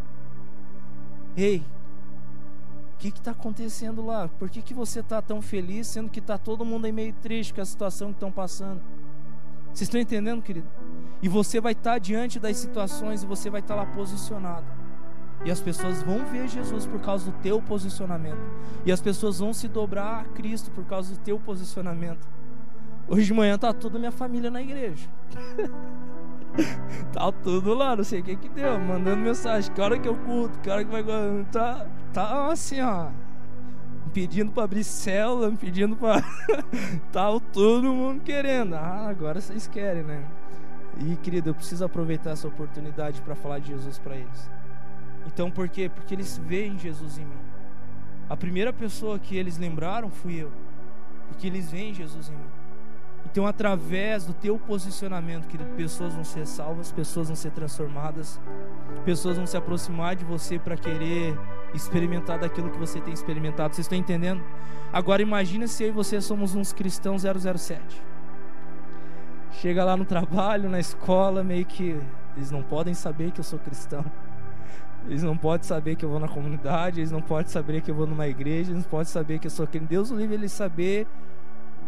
Ei, 1.35 1.57
o 2.93 2.97
que 2.97 3.09
está 3.09 3.31
acontecendo 3.31 4.05
lá? 4.05 4.29
Por 4.39 4.49
que, 4.49 4.61
que 4.61 4.73
você 4.73 5.01
está 5.01 5.21
tão 5.21 5.41
feliz, 5.41 5.87
sendo 5.87 6.09
que 6.09 6.19
está 6.19 6.37
todo 6.37 6.63
mundo 6.63 6.85
aí 6.85 6.93
meio 6.93 7.11
triste 7.21 7.53
com 7.53 7.59
a 7.59 7.65
situação 7.65 8.11
que 8.11 8.13
estão 8.13 8.31
passando? 8.31 8.81
Vocês 9.73 9.89
estão 9.89 9.99
entendendo, 9.99 10.41
querido? 10.41 10.69
E 11.21 11.27
você 11.27 11.59
vai 11.59 11.73
estar 11.73 11.91
tá 11.91 11.99
diante 11.99 12.39
das 12.39 12.55
situações 12.55 13.23
e 13.23 13.25
você 13.25 13.49
vai 13.49 13.59
estar 13.59 13.75
tá 13.75 13.81
lá 13.81 13.85
posicionado. 13.87 14.65
E 15.43 15.51
as 15.51 15.59
pessoas 15.59 16.01
vão 16.01 16.23
ver 16.27 16.47
Jesus 16.47 16.85
por 16.85 17.01
causa 17.01 17.29
do 17.29 17.37
teu 17.39 17.61
posicionamento. 17.61 18.39
E 18.85 18.91
as 18.91 19.01
pessoas 19.01 19.39
vão 19.39 19.53
se 19.53 19.67
dobrar 19.67 20.21
a 20.21 20.23
Cristo 20.23 20.71
por 20.71 20.85
causa 20.85 21.13
do 21.13 21.19
teu 21.19 21.37
posicionamento. 21.37 22.36
Hoje 23.09 23.25
de 23.25 23.33
manhã 23.33 23.57
tá 23.57 23.71
toda 23.71 23.97
minha 23.97 24.11
família 24.11 24.51
na 24.51 24.61
igreja. 24.61 25.07
tá 27.13 27.31
tudo 27.31 27.73
lá, 27.73 27.95
não 27.95 28.03
sei 28.03 28.19
o 28.19 28.23
que 28.23 28.35
que 28.35 28.49
deu, 28.49 28.77
mandando 28.77 29.21
mensagem, 29.21 29.71
que 29.71 29.79
hora 29.79 29.97
que 29.97 30.07
eu 30.07 30.15
culto, 30.15 30.59
que 30.59 30.69
hora 30.69 30.83
que 30.83 30.91
vai. 30.91 31.03
Tá, 31.49 31.87
tá 32.11 32.51
assim, 32.51 32.81
ó. 32.81 33.09
Me 34.05 34.11
pedindo 34.13 34.51
para 34.51 34.63
abrir 34.63 34.83
célula, 34.83 35.49
me 35.49 35.55
pedindo 35.55 35.95
para. 35.95 36.21
tá 37.11 37.27
todo 37.53 37.93
mundo 37.93 38.21
querendo. 38.21 38.75
Ah, 38.75 39.07
agora 39.07 39.39
vocês 39.39 39.67
querem, 39.67 40.03
né? 40.03 40.25
E 40.99 41.15
querido, 41.15 41.51
eu 41.51 41.55
preciso 41.55 41.85
aproveitar 41.85 42.31
essa 42.31 42.47
oportunidade 42.47 43.21
para 43.21 43.35
falar 43.35 43.59
de 43.59 43.67
Jesus 43.67 43.99
para 43.99 44.17
eles. 44.17 44.51
Então, 45.27 45.49
por 45.49 45.69
quê? 45.69 45.89
Porque 45.93 46.13
eles 46.13 46.37
veem 46.37 46.77
Jesus 46.77 47.17
em 47.17 47.25
mim. 47.25 47.37
A 48.29 48.35
primeira 48.35 48.73
pessoa 48.73 49.17
que 49.17 49.37
eles 49.37 49.57
lembraram 49.57 50.09
fui 50.09 50.41
eu. 50.41 50.51
Porque 51.27 51.47
eles 51.47 51.69
veem 51.69 51.93
Jesus 51.93 52.29
em 52.29 52.33
mim. 52.33 52.56
Então, 53.37 53.45
através 53.45 54.25
do 54.25 54.33
teu 54.33 54.57
posicionamento, 54.57 55.47
querido, 55.47 55.69
pessoas 55.75 56.11
vão 56.15 56.23
ser 56.23 56.47
salvas, 56.47 56.91
pessoas 56.91 57.27
vão 57.27 57.35
ser 57.35 57.51
transformadas, 57.51 58.41
pessoas 59.05 59.37
vão 59.37 59.45
se 59.45 59.55
aproximar 59.55 60.15
de 60.15 60.25
você 60.25 60.57
para 60.57 60.75
querer 60.75 61.37
experimentar 61.71 62.39
daquilo 62.39 62.71
que 62.71 62.79
você 62.79 62.99
tem 62.99 63.13
experimentado. 63.13 63.75
Vocês 63.75 63.85
estão 63.85 63.95
entendendo? 63.95 64.43
Agora 64.91 65.21
imagina 65.21 65.67
se 65.67 65.83
eu 65.83 65.89
e 65.89 65.91
você 65.91 66.19
somos 66.19 66.55
uns 66.55 66.73
cristãos 66.73 67.21
007. 67.21 68.01
Chega 69.51 69.83
lá 69.83 69.95
no 69.95 70.03
trabalho, 70.03 70.67
na 70.67 70.79
escola, 70.79 71.43
meio 71.43 71.67
que 71.67 71.95
eles 72.35 72.49
não 72.49 72.63
podem 72.63 72.95
saber 72.95 73.29
que 73.29 73.39
eu 73.39 73.43
sou 73.43 73.59
cristão. 73.59 74.03
Eles 75.05 75.21
não 75.21 75.37
podem 75.37 75.67
saber 75.67 75.95
que 75.95 76.03
eu 76.03 76.09
vou 76.09 76.19
na 76.19 76.27
comunidade, 76.27 77.01
eles 77.01 77.11
não 77.11 77.21
podem 77.21 77.51
saber 77.51 77.81
que 77.81 77.91
eu 77.91 77.95
vou 77.95 78.07
numa 78.07 78.27
igreja, 78.27 78.71
eles 78.71 78.83
não 78.83 78.89
podem 78.89 79.05
saber 79.05 79.37
que 79.37 79.45
eu 79.45 79.51
sou 79.51 79.67
cristão. 79.67 79.87
Deus 79.87 80.09
o 80.09 80.15
livre 80.15 80.33
eles 80.33 80.51
saber 80.51 81.05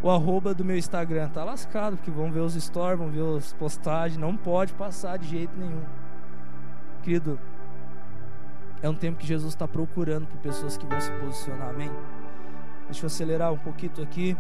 o 0.02 0.10
arroba 0.10 0.54
do 0.54 0.64
meu 0.64 0.78
Instagram. 0.78 1.30
Tá 1.30 1.44
lascado, 1.44 1.98
porque 1.98 2.12
vão 2.12 2.32
ver 2.32 2.40
os 2.40 2.54
stories, 2.54 2.98
vão 2.98 3.10
ver 3.10 3.38
as 3.38 3.54
postagens. 3.54 4.18
Não 4.18 4.36
pode 4.36 4.74
passar 4.74 5.18
de 5.18 5.28
jeito 5.28 5.58
nenhum. 5.58 5.84
Querido, 7.04 7.40
é 8.82 8.90
um 8.90 8.96
tempo 8.96 9.18
que 9.18 9.28
Jesus 9.28 9.54
está 9.54 9.68
procurando 9.68 10.28
por 10.28 10.38
pessoas 10.38 10.78
que 10.78 10.86
vão 10.86 11.00
se 11.00 11.12
posicionar. 11.14 11.70
Amém? 11.70 11.92
Deixa 12.86 13.06
eu 13.06 13.08
acelerar 13.08 13.52
um 13.52 13.58
pouquinho 13.58 13.92
aqui. 14.02 14.38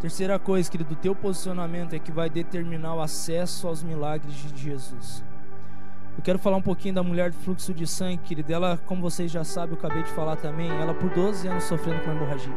Terceira 0.00 0.38
coisa, 0.38 0.70
querido, 0.70 0.94
o 0.94 0.96
teu 0.96 1.14
posicionamento 1.14 1.92
é 1.92 1.98
que 1.98 2.12
vai 2.12 2.30
determinar 2.30 2.94
o 2.94 3.00
acesso 3.00 3.66
aos 3.66 3.82
milagres 3.82 4.32
de 4.34 4.62
Jesus. 4.62 5.24
Eu 6.16 6.22
quero 6.22 6.38
falar 6.38 6.56
um 6.56 6.62
pouquinho 6.62 6.94
da 6.94 7.02
mulher 7.02 7.30
do 7.30 7.36
fluxo 7.36 7.74
de 7.74 7.86
sangue, 7.86 8.18
querido. 8.18 8.52
Ela, 8.52 8.76
como 8.86 9.02
vocês 9.02 9.30
já 9.30 9.44
sabem, 9.44 9.70
eu 9.70 9.78
acabei 9.78 10.02
de 10.02 10.10
falar 10.10 10.36
também, 10.36 10.70
ela 10.70 10.94
por 10.94 11.10
12 11.10 11.46
anos 11.48 11.64
sofrendo 11.64 12.02
com 12.02 12.10
hemorragia. 12.10 12.54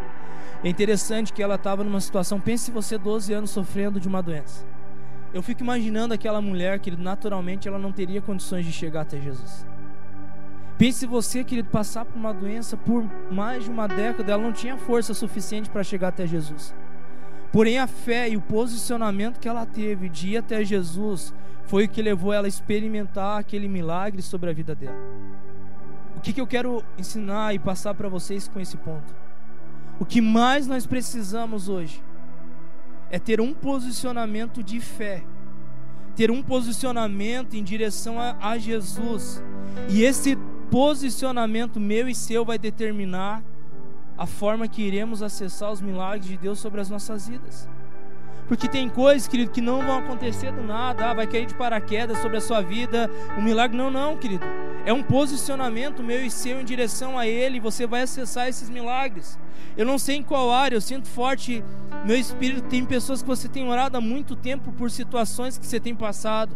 É 0.64 0.70
interessante 0.70 1.34
que 1.34 1.42
ela 1.42 1.56
estava 1.56 1.84
numa 1.84 2.00
situação, 2.00 2.39
pense 2.39 2.72
você 2.72 2.98
12 2.98 3.34
anos 3.34 3.50
sofrendo 3.50 4.00
de 4.00 4.08
uma 4.08 4.22
doença. 4.22 4.66
Eu 5.34 5.42
fico 5.42 5.62
imaginando 5.62 6.14
aquela 6.14 6.42
mulher 6.42 6.80
que 6.80 6.92
naturalmente 6.92 7.68
ela 7.68 7.80
não 7.80 7.92
teria 7.92 8.22
condições 8.22 8.66
de 8.66 8.72
chegar 8.72 9.02
até 9.02 9.20
Jesus. 9.20 9.66
Pense 10.78 11.06
você, 11.06 11.44
querido, 11.44 11.70
passar 11.70 12.06
por 12.06 12.18
uma 12.18 12.34
doença 12.34 12.76
por 12.76 13.08
mais 13.32 13.64
de 13.64 13.70
uma 13.70 13.88
década, 13.88 14.32
ela 14.34 14.42
não 14.42 14.52
tinha 14.52 14.78
força 14.78 15.14
suficiente 15.14 15.70
para 15.70 15.84
chegar 15.84 16.08
até 16.08 16.26
Jesus. 16.26 16.74
Porém, 17.52 17.78
a 17.78 17.86
fé 17.86 18.30
e 18.30 18.36
o 18.36 18.42
posicionamento 18.42 19.39
que 19.39 19.48
ela 19.48 19.66
teve 19.66 20.10
de 20.10 20.30
ir 20.30 20.38
até 20.38 20.64
Jesus 20.64 21.34
foi 21.66 21.86
o 21.86 21.89
que 21.89 22.02
levou 22.02 22.34
ela 22.34 22.48
a 22.48 22.50
experimentar 22.50 23.39
aquele 23.39 23.68
milagre 23.68 24.22
sobre 24.22 24.50
a 24.50 24.54
vida 24.54 24.74
dela. 24.74 24.98
O 26.16 26.20
que, 26.20 26.34
que 26.34 26.42
eu 26.42 26.48
quero 26.48 26.84
ensinar 26.98 27.54
e 27.54 27.60
passar 27.60 27.94
para 27.94 28.10
vocês 28.10 28.48
com 28.48 28.60
esse 28.60 28.76
ponto? 28.76 29.20
O 30.00 30.06
que 30.06 30.22
mais 30.22 30.68
nós 30.68 30.86
precisamos 30.86 31.70
hoje 31.70 32.02
é 33.10 33.20
ter 33.20 33.42
um 33.42 33.54
posicionamento 33.54 34.64
de 34.64 34.80
fé, 34.80 35.24
ter 36.16 36.32
um 36.32 36.42
posicionamento 36.42 37.56
em 37.56 37.64
direção 37.64 38.20
a, 38.20 38.36
a 38.42 38.58
Jesus. 38.58 39.44
E 39.89 40.04
esse 40.04 40.38
posicionamento 40.70 41.80
meu 41.80 42.08
e 42.08 42.16
seu 42.16 42.46
vai 42.46 42.58
determinar 42.58 43.44
a 44.18 44.26
forma 44.26 44.68
que 44.68 44.82
iremos 44.82 45.22
acessar 45.22 45.72
os 45.72 45.82
milagres 45.82 46.26
de 46.26 46.38
Deus 46.38 46.60
sobre 46.60 46.80
as 46.80 46.89
nossas 46.89 47.28
vidas. 47.28 47.68
Porque 48.52 48.68
tem 48.68 48.89
coisas, 48.89 49.30
querido, 49.30 49.49
que 49.49 49.62
não 49.62 49.82
vão 49.82 49.99
acontecer 49.99 50.52
do 50.52 50.62
nada, 50.62 51.10
ah, 51.10 51.14
vai 51.14 51.26
cair 51.26 51.45
de 51.45 51.54
paraquedas 51.54 52.18
sobre 52.18 52.36
a 52.36 52.41
sua 52.41 52.60
vida, 52.60 53.10
um 53.38 53.41
milagre. 53.41 53.78
Não, 53.78 53.89
não, 53.89 54.18
querido. 54.18 54.43
É 54.86 54.91
um 54.91 55.02
posicionamento 55.02 56.04
meu 56.04 56.22
e 56.22 56.30
seu 56.30 56.60
em 56.60 56.66
direção 56.66 57.18
a 57.18 57.26
Ele, 57.26 57.62
você 57.62 57.88
vai 57.88 58.02
acessar 58.02 58.49
esses 58.49 58.70
milagres. 58.70 59.39
Eu 59.78 59.86
não 59.86 59.97
sei 59.97 60.18
em 60.18 60.22
qual 60.22 60.52
área, 60.52 60.76
eu 60.76 60.82
sinto 60.82 61.08
forte, 61.08 61.64
meu 62.06 62.18
espírito, 62.18 62.64
tem 62.64 62.84
pessoas 62.84 63.22
que 63.22 63.28
você 63.30 63.47
tem 63.47 63.66
orado 63.70 63.95
há 63.95 64.02
muito 64.02 64.36
tempo 64.36 64.70
por 64.74 64.91
situações 64.91 65.58
que 65.58 65.66
você 65.66 65.80
tem 65.80 65.95
passado. 65.95 66.54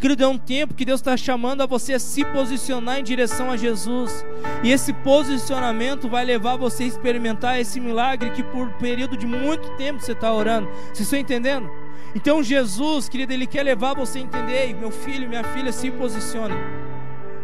Querido, 0.00 0.24
é 0.24 0.26
um 0.26 0.38
tempo 0.38 0.74
que 0.74 0.84
Deus 0.84 1.00
está 1.00 1.16
chamando 1.16 1.62
a 1.62 1.66
você 1.66 1.94
a 1.94 1.98
se 1.98 2.24
posicionar 2.24 2.98
em 2.98 3.02
direção 3.02 3.50
a 3.50 3.56
Jesus. 3.56 4.24
E 4.62 4.70
esse 4.70 4.92
posicionamento 4.92 6.08
vai 6.08 6.24
levar 6.24 6.56
você 6.56 6.84
a 6.84 6.86
experimentar 6.86 7.60
esse 7.60 7.78
milagre 7.80 8.30
que 8.30 8.42
por 8.42 8.68
um 8.68 8.72
período 8.72 9.16
de 9.16 9.26
muito 9.26 9.70
tempo 9.76 10.00
você 10.00 10.12
está 10.12 10.32
orando. 10.32 10.68
Vocês 10.86 11.00
estão 11.00 11.18
entendendo? 11.18 11.70
Então 12.14 12.42
Jesus, 12.42 13.08
querido, 13.08 13.32
Ele 13.32 13.46
quer 13.46 13.62
levar 13.62 13.94
você 13.94 14.18
a 14.18 14.22
entender, 14.22 14.74
meu 14.74 14.90
filho, 14.90 15.28
minha 15.28 15.44
filha, 15.44 15.70
se 15.70 15.90
posicione. 15.90 16.54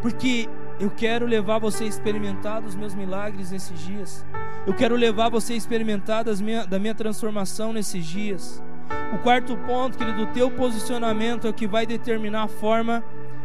Porque 0.00 0.48
eu 0.78 0.90
quero 0.90 1.26
levar 1.26 1.58
você 1.58 1.84
a 1.84 1.86
experimentar 1.86 2.62
os 2.64 2.74
meus 2.74 2.94
milagres 2.94 3.50
nesses 3.50 3.78
dias. 3.78 4.26
Eu 4.66 4.74
quero 4.74 4.96
levar 4.96 5.28
você 5.28 5.52
a 5.52 5.56
experimentar 5.56 6.24
minha, 6.40 6.66
da 6.66 6.78
minha 6.78 6.94
transformação 6.94 7.72
nesses 7.72 8.04
dias. 8.04 8.62
O 9.14 9.18
quarto 9.18 9.56
ponto, 9.58 9.96
querido, 9.96 10.22
o 10.22 10.26
teu 10.26 10.50
posicionamento 10.50 11.46
é 11.46 11.50
o 11.50 11.54
que 11.54 11.66
vai 11.66 11.86
determinar 11.86 12.44
a 12.44 12.48
forma 12.48 13.04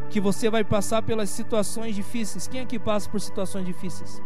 que 0.10 0.20
você 0.20 0.50
vai 0.50 0.64
passar 0.64 1.02
pelas 1.02 1.30
situações 1.30 1.96
difíceis. 1.96 2.48
Quem 2.48 2.62
aqui 2.62 2.78
passa 2.78 3.10
por 3.10 3.22
situações 3.22 3.66
difíceis? 3.66 4.22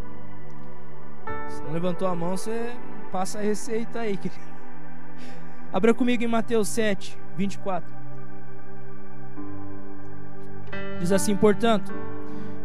Se 1.48 1.62
não 1.64 1.72
levantou 1.72 2.08
a 2.08 2.16
mão, 2.16 2.36
você 2.36 2.74
passa 3.12 3.40
a 3.40 3.42
receita 3.42 4.00
aí, 4.00 4.18
querido. 4.18 4.42
Abra 5.72 5.94
comigo 5.94 6.24
em 6.24 6.28
Mateus 6.28 6.70
7, 6.70 7.18
24. 7.38 7.88
Diz 11.00 11.12
assim: 11.12 11.36
portanto, 11.36 11.94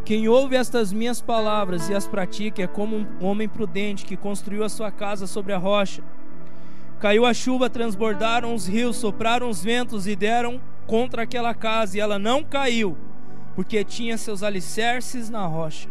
quem 0.05 0.29
ouve 0.29 0.57
estas 0.57 0.93
minhas 0.93 1.21
palavras 1.21 1.89
e 1.89 1.95
as 1.95 2.07
pratica 2.07 2.63
é 2.63 2.67
como 2.67 2.97
um 2.97 3.07
homem 3.25 3.49
prudente 3.49 4.05
que 4.05 4.17
construiu 4.17 4.65
a 4.65 4.69
sua 4.69 4.91
casa 4.91 5.27
sobre 5.27 5.53
a 5.53 5.59
rocha. 5.59 6.03
Caiu 7.01 7.25
a 7.25 7.33
chuva, 7.33 7.71
transbordaram 7.71 8.55
os 8.55 8.67
rios, 8.67 8.99
sopraram 8.99 9.49
os 9.49 9.65
ventos 9.65 10.07
e 10.07 10.15
deram 10.15 10.61
contra 10.87 11.23
aquela 11.23 11.55
casa, 11.55 11.97
e 11.97 12.01
ela 12.01 12.19
não 12.19 12.45
caiu, 12.45 12.95
porque 13.57 13.83
tinha 13.83 14.19
seus 14.19 14.43
alicerces 14.43 15.31
na 15.31 15.47
rocha. 15.47 15.89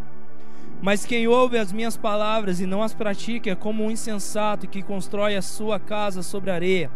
Mas 0.83 1.05
quem 1.05 1.27
ouve 1.27 1.57
as 1.57 1.73
minhas 1.73 1.97
palavras 1.97 2.59
e 2.59 2.67
não 2.67 2.83
as 2.83 2.93
pratica 2.93 3.49
é 3.49 3.55
como 3.55 3.83
um 3.83 3.89
insensato 3.89 4.67
que 4.67 4.83
constrói 4.83 5.35
a 5.35 5.41
sua 5.41 5.79
casa 5.79 6.21
sobre 6.21 6.51
areia. 6.51 6.91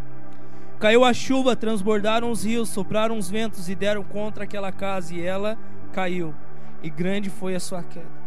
Caiu 0.78 1.04
a 1.04 1.12
chuva, 1.12 1.56
transbordaram 1.56 2.30
os 2.30 2.44
rios, 2.44 2.68
sopraram 2.68 3.18
os 3.18 3.28
ventos 3.28 3.68
e 3.68 3.74
deram 3.74 4.04
contra 4.04 4.44
aquela 4.44 4.70
casa, 4.70 5.12
e 5.12 5.20
ela 5.20 5.58
caiu, 5.92 6.32
e 6.84 6.88
grande 6.88 7.30
foi 7.30 7.56
a 7.56 7.60
sua 7.60 7.82
queda. 7.82 8.22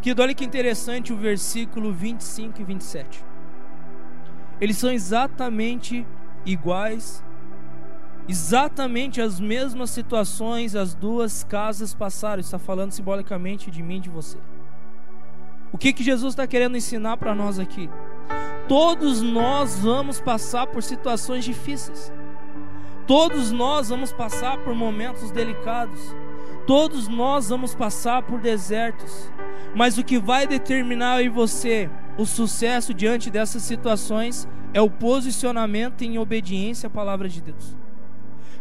Que 0.00 0.18
olha 0.18 0.32
que 0.32 0.44
interessante 0.44 1.12
o 1.12 1.16
versículo 1.18 1.92
25 1.92 2.62
e 2.62 2.64
27 2.64 3.27
eles 4.60 4.76
são 4.76 4.90
exatamente 4.90 6.06
iguais, 6.44 7.24
exatamente 8.28 9.20
as 9.20 9.38
mesmas 9.38 9.90
situações 9.90 10.74
as 10.74 10.94
duas 10.94 11.44
casas 11.44 11.94
passaram. 11.94 12.40
Está 12.40 12.58
falando 12.58 12.92
simbolicamente 12.92 13.70
de 13.70 13.82
mim 13.82 13.96
e 13.96 14.00
de 14.00 14.10
você. 14.10 14.38
O 15.72 15.78
que, 15.78 15.92
que 15.92 16.02
Jesus 16.02 16.32
está 16.32 16.46
querendo 16.46 16.76
ensinar 16.76 17.16
para 17.16 17.34
nós 17.34 17.58
aqui? 17.58 17.88
Todos 18.66 19.22
nós 19.22 19.78
vamos 19.78 20.20
passar 20.20 20.66
por 20.66 20.82
situações 20.82 21.44
difíceis. 21.44 22.12
Todos 23.06 23.50
nós 23.50 23.88
vamos 23.88 24.12
passar 24.12 24.58
por 24.58 24.74
momentos 24.74 25.30
delicados. 25.30 26.14
Todos 26.66 27.08
nós 27.08 27.48
vamos 27.48 27.74
passar 27.74 28.22
por 28.22 28.40
desertos. 28.40 29.30
Mas 29.74 29.96
o 29.96 30.04
que 30.04 30.18
vai 30.18 30.46
determinar 30.46 31.22
em 31.22 31.30
você 31.30 31.88
o 32.18 32.26
sucesso 32.26 32.92
diante 32.92 33.30
dessas 33.30 33.62
situações 33.62 34.48
é 34.74 34.82
o 34.82 34.90
posicionamento 34.90 36.02
em 36.02 36.18
obediência 36.18 36.88
à 36.88 36.90
palavra 36.90 37.28
de 37.28 37.40
Deus. 37.40 37.76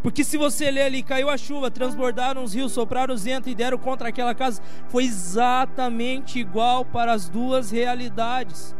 Porque 0.03 0.23
se 0.23 0.37
você 0.37 0.69
ler 0.69 0.83
ali, 0.83 1.01
caiu 1.01 1.27
a 1.27 1.37
chuva, 1.37 1.71
transbordaram 1.71 2.43
os 2.43 2.53
rios, 2.53 2.71
sopraram 2.71 3.15
os 3.15 3.23
ventos 3.23 3.51
e 3.51 3.55
deram 3.55 3.79
contra 3.79 4.09
aquela 4.09 4.35
casa, 4.35 4.61
foi 4.89 5.05
exatamente 5.05 6.39
igual 6.39 6.85
para 6.85 7.11
as 7.11 7.27
duas 7.27 7.71
realidades. 7.71 8.75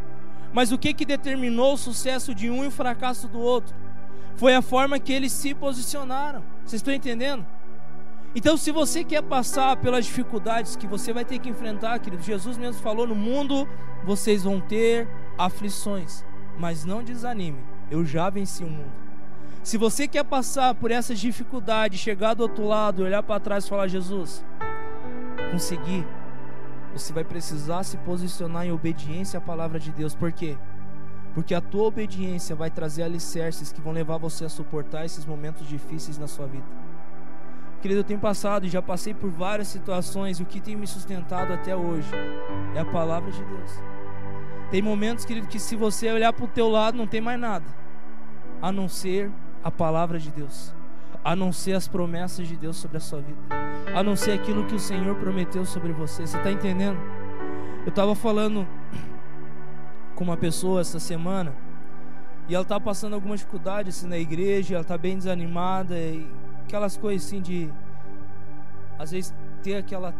Mas 0.52 0.70
o 0.70 0.78
que, 0.78 0.94
que 0.94 1.04
determinou 1.04 1.74
o 1.74 1.76
sucesso 1.76 2.32
de 2.32 2.48
um 2.48 2.62
e 2.62 2.68
o 2.68 2.70
fracasso 2.70 3.26
do 3.26 3.40
outro? 3.40 3.74
Foi 4.36 4.54
a 4.54 4.62
forma 4.62 5.00
que 5.00 5.12
eles 5.12 5.32
se 5.32 5.52
posicionaram. 5.54 6.44
Vocês 6.64 6.74
estão 6.74 6.94
entendendo? 6.94 7.44
Então, 8.34 8.56
se 8.56 8.70
você 8.70 9.02
quer 9.02 9.22
passar 9.22 9.76
pelas 9.76 10.04
dificuldades 10.04 10.76
que 10.76 10.86
você 10.86 11.12
vai 11.12 11.24
ter 11.24 11.38
que 11.38 11.48
enfrentar, 11.48 11.98
querido, 11.98 12.22
Jesus 12.22 12.58
mesmo 12.58 12.82
falou: 12.82 13.06
no 13.06 13.14
mundo 13.14 13.66
vocês 14.04 14.44
vão 14.44 14.60
ter 14.60 15.08
aflições, 15.36 16.24
mas 16.58 16.84
não 16.84 17.02
desanime, 17.02 17.64
eu 17.90 18.04
já 18.04 18.28
venci 18.28 18.64
o 18.64 18.70
mundo. 18.70 18.92
Se 19.62 19.76
você 19.76 20.06
quer 20.06 20.24
passar 20.24 20.74
por 20.74 20.90
essas 20.90 21.18
dificuldades, 21.18 22.00
chegar 22.00 22.34
do 22.34 22.42
outro 22.42 22.66
lado, 22.66 23.02
olhar 23.02 23.22
para 23.22 23.40
trás 23.40 23.64
e 23.64 23.68
falar: 23.68 23.88
Jesus, 23.88 24.44
consegui, 25.50 26.06
você 26.92 27.12
vai 27.12 27.24
precisar 27.24 27.82
se 27.82 27.96
posicionar 27.98 28.66
em 28.66 28.72
obediência 28.72 29.38
à 29.38 29.40
palavra 29.40 29.80
de 29.80 29.90
Deus, 29.90 30.14
por 30.14 30.32
quê? 30.32 30.56
Porque 31.34 31.54
a 31.54 31.60
tua 31.60 31.84
obediência 31.84 32.54
vai 32.54 32.70
trazer 32.70 33.02
alicerces 33.02 33.72
que 33.72 33.80
vão 33.80 33.92
levar 33.92 34.18
você 34.18 34.44
a 34.44 34.48
suportar 34.48 35.04
esses 35.04 35.24
momentos 35.24 35.66
difíceis 35.66 36.18
na 36.18 36.26
sua 36.26 36.46
vida. 36.46 36.87
Querido, 37.80 38.00
eu 38.00 38.04
tenho 38.04 38.18
passado 38.18 38.66
e 38.66 38.68
já 38.68 38.82
passei 38.82 39.14
por 39.14 39.30
várias 39.30 39.68
situações. 39.68 40.40
O 40.40 40.44
que 40.44 40.60
tem 40.60 40.74
me 40.74 40.86
sustentado 40.86 41.52
até 41.52 41.76
hoje 41.76 42.10
é 42.74 42.80
a 42.80 42.84
palavra 42.84 43.30
de 43.30 43.42
Deus. 43.42 43.70
Tem 44.70 44.82
momentos, 44.82 45.24
querido, 45.24 45.46
que 45.46 45.60
se 45.60 45.76
você 45.76 46.10
olhar 46.10 46.32
para 46.32 46.44
o 46.44 46.48
teu 46.48 46.68
lado, 46.68 46.98
não 46.98 47.06
tem 47.06 47.20
mais 47.20 47.38
nada 47.38 47.64
a 48.60 48.72
não 48.72 48.88
ser 48.88 49.30
a 49.62 49.70
palavra 49.70 50.18
de 50.18 50.30
Deus, 50.30 50.74
a 51.24 51.36
não 51.36 51.52
ser 51.52 51.74
as 51.74 51.86
promessas 51.86 52.48
de 52.48 52.56
Deus 52.56 52.76
sobre 52.76 52.96
a 52.96 53.00
sua 53.00 53.20
vida, 53.20 53.38
a 53.94 54.02
não 54.02 54.16
ser 54.16 54.32
aquilo 54.32 54.66
que 54.66 54.74
o 54.74 54.78
Senhor 54.78 55.14
prometeu 55.14 55.64
sobre 55.64 55.92
você. 55.92 56.26
Você 56.26 56.36
está 56.36 56.50
entendendo? 56.50 56.98
Eu 57.84 57.90
estava 57.90 58.14
falando 58.16 58.66
com 60.16 60.24
uma 60.24 60.36
pessoa 60.36 60.80
essa 60.80 60.98
semana 60.98 61.54
e 62.48 62.54
ela 62.54 62.62
está 62.62 62.80
passando 62.80 63.14
alguma 63.14 63.36
dificuldade 63.36 63.90
assim, 63.90 64.08
na 64.08 64.18
igreja, 64.18 64.74
ela 64.74 64.82
está 64.82 64.98
bem 64.98 65.16
desanimada 65.16 65.96
e 65.96 66.28
aquelas 66.68 66.98
coisas 66.98 67.26
assim 67.26 67.40
de 67.40 67.72
às 68.98 69.10
vezes 69.10 69.34
ter 69.62 69.76
aquela 69.76 70.14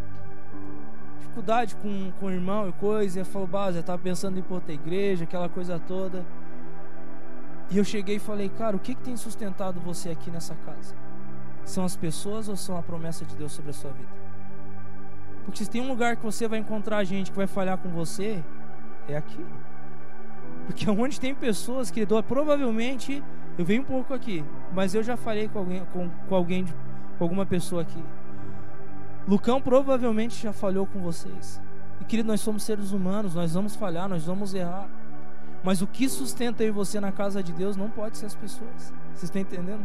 dificuldade 1.18 1.76
com, 1.76 2.10
com 2.18 2.26
o 2.26 2.30
irmão 2.30 2.68
e 2.68 2.72
coisa, 2.72 3.18
e 3.18 3.20
eu 3.20 3.26
falo, 3.26 3.46
base, 3.46 3.76
eu 3.76 3.80
estava 3.82 4.00
pensando 4.02 4.36
em 4.36 4.40
ir 4.40 4.42
para 4.42 4.54
outra 4.54 4.72
igreja, 4.72 5.24
aquela 5.24 5.48
coisa 5.48 5.78
toda. 5.78 6.24
E 7.70 7.76
eu 7.76 7.84
cheguei 7.84 8.16
e 8.16 8.18
falei, 8.18 8.48
cara, 8.48 8.74
o 8.74 8.80
que, 8.80 8.94
que 8.94 9.02
tem 9.02 9.16
sustentado 9.16 9.78
você 9.78 10.08
aqui 10.08 10.30
nessa 10.30 10.54
casa? 10.54 10.94
São 11.64 11.84
as 11.84 11.94
pessoas 11.94 12.48
ou 12.48 12.56
são 12.56 12.78
a 12.78 12.82
promessa 12.82 13.26
de 13.26 13.36
Deus 13.36 13.52
sobre 13.52 13.70
a 13.70 13.74
sua 13.74 13.90
vida? 13.90 14.08
Porque 15.44 15.62
se 15.62 15.70
tem 15.70 15.82
um 15.82 15.88
lugar 15.88 16.16
que 16.16 16.24
você 16.24 16.48
vai 16.48 16.58
encontrar 16.58 17.04
gente 17.04 17.30
que 17.30 17.36
vai 17.36 17.46
falhar 17.46 17.76
com 17.76 17.90
você, 17.90 18.42
é 19.06 19.16
aqui. 19.16 19.44
Porque 20.66 20.88
onde 20.90 21.20
tem 21.20 21.34
pessoas 21.34 21.90
que 21.90 22.06
provavelmente 22.26 23.22
eu 23.58 23.64
venho 23.64 23.82
um 23.82 23.84
pouco 23.84 24.14
aqui, 24.14 24.44
mas 24.72 24.94
eu 24.94 25.02
já 25.02 25.16
falei 25.16 25.48
com 25.48 25.58
alguém, 25.58 25.84
com, 25.92 26.08
com 26.28 26.34
alguém, 26.34 26.64
com 26.64 27.24
alguma 27.24 27.44
pessoa 27.44 27.82
aqui. 27.82 28.02
Lucão 29.26 29.60
provavelmente 29.60 30.40
já 30.40 30.52
falhou 30.52 30.86
com 30.86 31.00
vocês. 31.00 31.60
E 32.00 32.04
querido, 32.04 32.28
nós 32.28 32.40
somos 32.40 32.62
seres 32.62 32.92
humanos, 32.92 33.34
nós 33.34 33.54
vamos 33.54 33.74
falhar, 33.74 34.08
nós 34.08 34.24
vamos 34.24 34.54
errar. 34.54 34.88
Mas 35.64 35.82
o 35.82 35.88
que 35.88 36.08
sustenta 36.08 36.62
eu 36.62 36.68
e 36.68 36.70
você 36.70 37.00
na 37.00 37.10
casa 37.10 37.42
de 37.42 37.52
Deus 37.52 37.76
não 37.76 37.90
pode 37.90 38.16
ser 38.16 38.26
as 38.26 38.34
pessoas. 38.36 38.94
Vocês 39.08 39.24
estão 39.24 39.42
entendendo? 39.42 39.82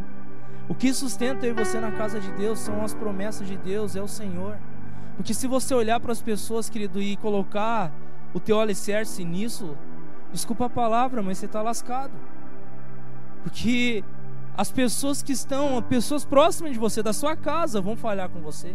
O 0.68 0.74
que 0.74 0.94
sustenta 0.94 1.44
eu 1.44 1.50
e 1.50 1.64
você 1.64 1.80
na 1.80 1.90
casa 1.90 2.20
de 2.20 2.30
Deus 2.32 2.60
são 2.60 2.82
as 2.84 2.94
promessas 2.94 3.46
de 3.48 3.56
Deus, 3.56 3.96
é 3.96 4.00
o 4.00 4.06
Senhor. 4.06 4.56
Porque 5.16 5.34
se 5.34 5.48
você 5.48 5.74
olhar 5.74 5.98
para 5.98 6.12
as 6.12 6.22
pessoas, 6.22 6.70
querido, 6.70 7.02
e 7.02 7.16
colocar 7.16 7.92
o 8.32 8.38
teu 8.38 8.60
alicerce 8.60 9.24
nisso, 9.24 9.76
desculpa 10.32 10.66
a 10.66 10.70
palavra, 10.70 11.22
mas 11.22 11.38
você 11.38 11.46
está 11.46 11.60
lascado. 11.60 12.12
Porque 13.44 14.02
as 14.56 14.72
pessoas 14.72 15.22
que 15.22 15.32
estão, 15.32 15.80
pessoas 15.82 16.24
próximas 16.24 16.72
de 16.72 16.78
você, 16.78 17.02
da 17.02 17.12
sua 17.12 17.36
casa, 17.36 17.80
vão 17.80 17.94
falhar 17.94 18.28
com 18.30 18.40
você. 18.40 18.74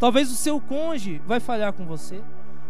Talvez 0.00 0.32
o 0.32 0.34
seu 0.34 0.60
cônjuge 0.60 1.20
vai 1.26 1.38
falhar 1.38 1.72
com 1.72 1.84
você. 1.84 2.20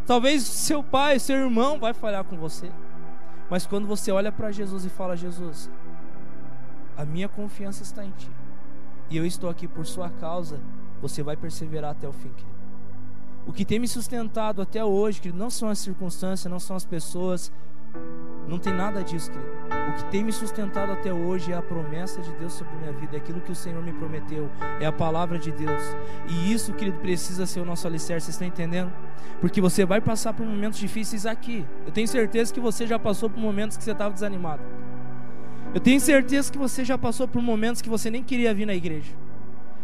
Talvez 0.07 0.43
o 0.43 0.53
seu 0.53 0.83
pai, 0.83 1.19
seu 1.19 1.37
irmão 1.37 1.79
vai 1.79 1.95
falhar 1.95 2.25
com 2.25 2.37
você. 2.37 2.71
Mas 3.49 3.65
quando 3.65 3.87
você 3.87 4.11
olha 4.11 4.33
para 4.33 4.51
Jesus 4.51 4.85
e 4.85 4.91
fala: 4.91 5.17
Jesus, 5.17 5.71
a 6.97 7.05
minha 7.05 7.29
confiança 7.29 7.83
está 7.83 8.05
em 8.05 8.11
Ti. 8.11 8.31
E 9.09 9.17
eu 9.17 9.25
estou 9.25 9.49
aqui 9.49 9.69
por 9.69 9.87
Sua 9.87 10.11
causa. 10.11 10.61
Você 11.01 11.23
vai 11.23 11.37
perseverar 11.37 11.93
até 11.93 12.09
o 12.09 12.13
fim, 12.13 12.31
querido. 12.31 12.55
O 13.47 13.53
que 13.53 13.65
tem 13.65 13.79
me 13.79 13.87
sustentado 13.87 14.63
até 14.63 14.85
hoje, 14.85 15.21
querido, 15.21 15.39
não 15.39 15.51
são 15.51 15.69
as 15.69 15.79
circunstâncias, 15.79 16.51
não 16.51 16.59
são 16.59 16.75
as 16.75 16.85
pessoas, 16.85 17.53
não 18.47 18.59
tem 18.59 18.73
nada 18.73 19.03
disso, 19.03 19.31
querido. 19.31 19.55
O 19.89 19.93
que 19.97 20.05
tem 20.11 20.23
me 20.23 20.33
sustentado 20.33 20.93
até 20.93 21.13
hoje 21.13 21.53
é 21.53 21.57
a 21.57 21.63
promessa 21.63 22.21
de 22.21 22.31
Deus 22.33 22.53
sobre 22.53 22.77
minha 22.77 22.93
vida, 22.93 23.17
é 23.17 23.19
aquilo 23.19 23.41
que 23.41 23.51
o 23.51 23.55
Senhor 23.55 23.83
me 23.83 23.93
prometeu, 23.93 24.51
é 24.81 24.87
a 24.87 24.93
palavra 24.93 25.39
de 25.39 25.51
Deus. 25.51 25.83
E 26.29 26.53
isso, 26.53 26.73
querido, 26.73 26.99
precisa 26.99 27.47
ser 27.47 27.61
o 27.61 27.65
nosso 27.65 27.87
alicerce, 27.87 28.27
vocês 28.27 28.35
estão 28.35 28.47
entendendo? 28.47 28.93
Porque 29.41 29.61
você 29.61 29.85
vai 29.85 30.01
passar 30.01 30.33
por 30.35 30.47
momentos 30.47 30.79
difíceis 30.79 31.27
aqui. 31.27 31.65
Eu 31.87 31.93
tenho 31.93 32.07
certeza 32.07 32.53
que 32.53 32.61
você 32.61 32.87
já 32.87 32.99
passou 32.99 33.31
por 33.31 33.41
momentos 33.41 33.77
que 33.77 33.85
você 33.85 33.93
estava 33.93 34.13
desanimado. 34.13 34.63
Eu 35.75 35.81
tenho 35.81 36.01
certeza 36.01 36.53
que 36.53 36.59
você 36.59 36.85
já 36.85 36.97
passou 36.97 37.27
por 37.27 37.43
momentos 37.43 37.83
que 37.83 37.89
você 37.89 38.11
nem 38.11 38.23
queria 38.23 38.55
vir 38.55 38.67
na 38.67 38.75
igreja. 38.75 39.13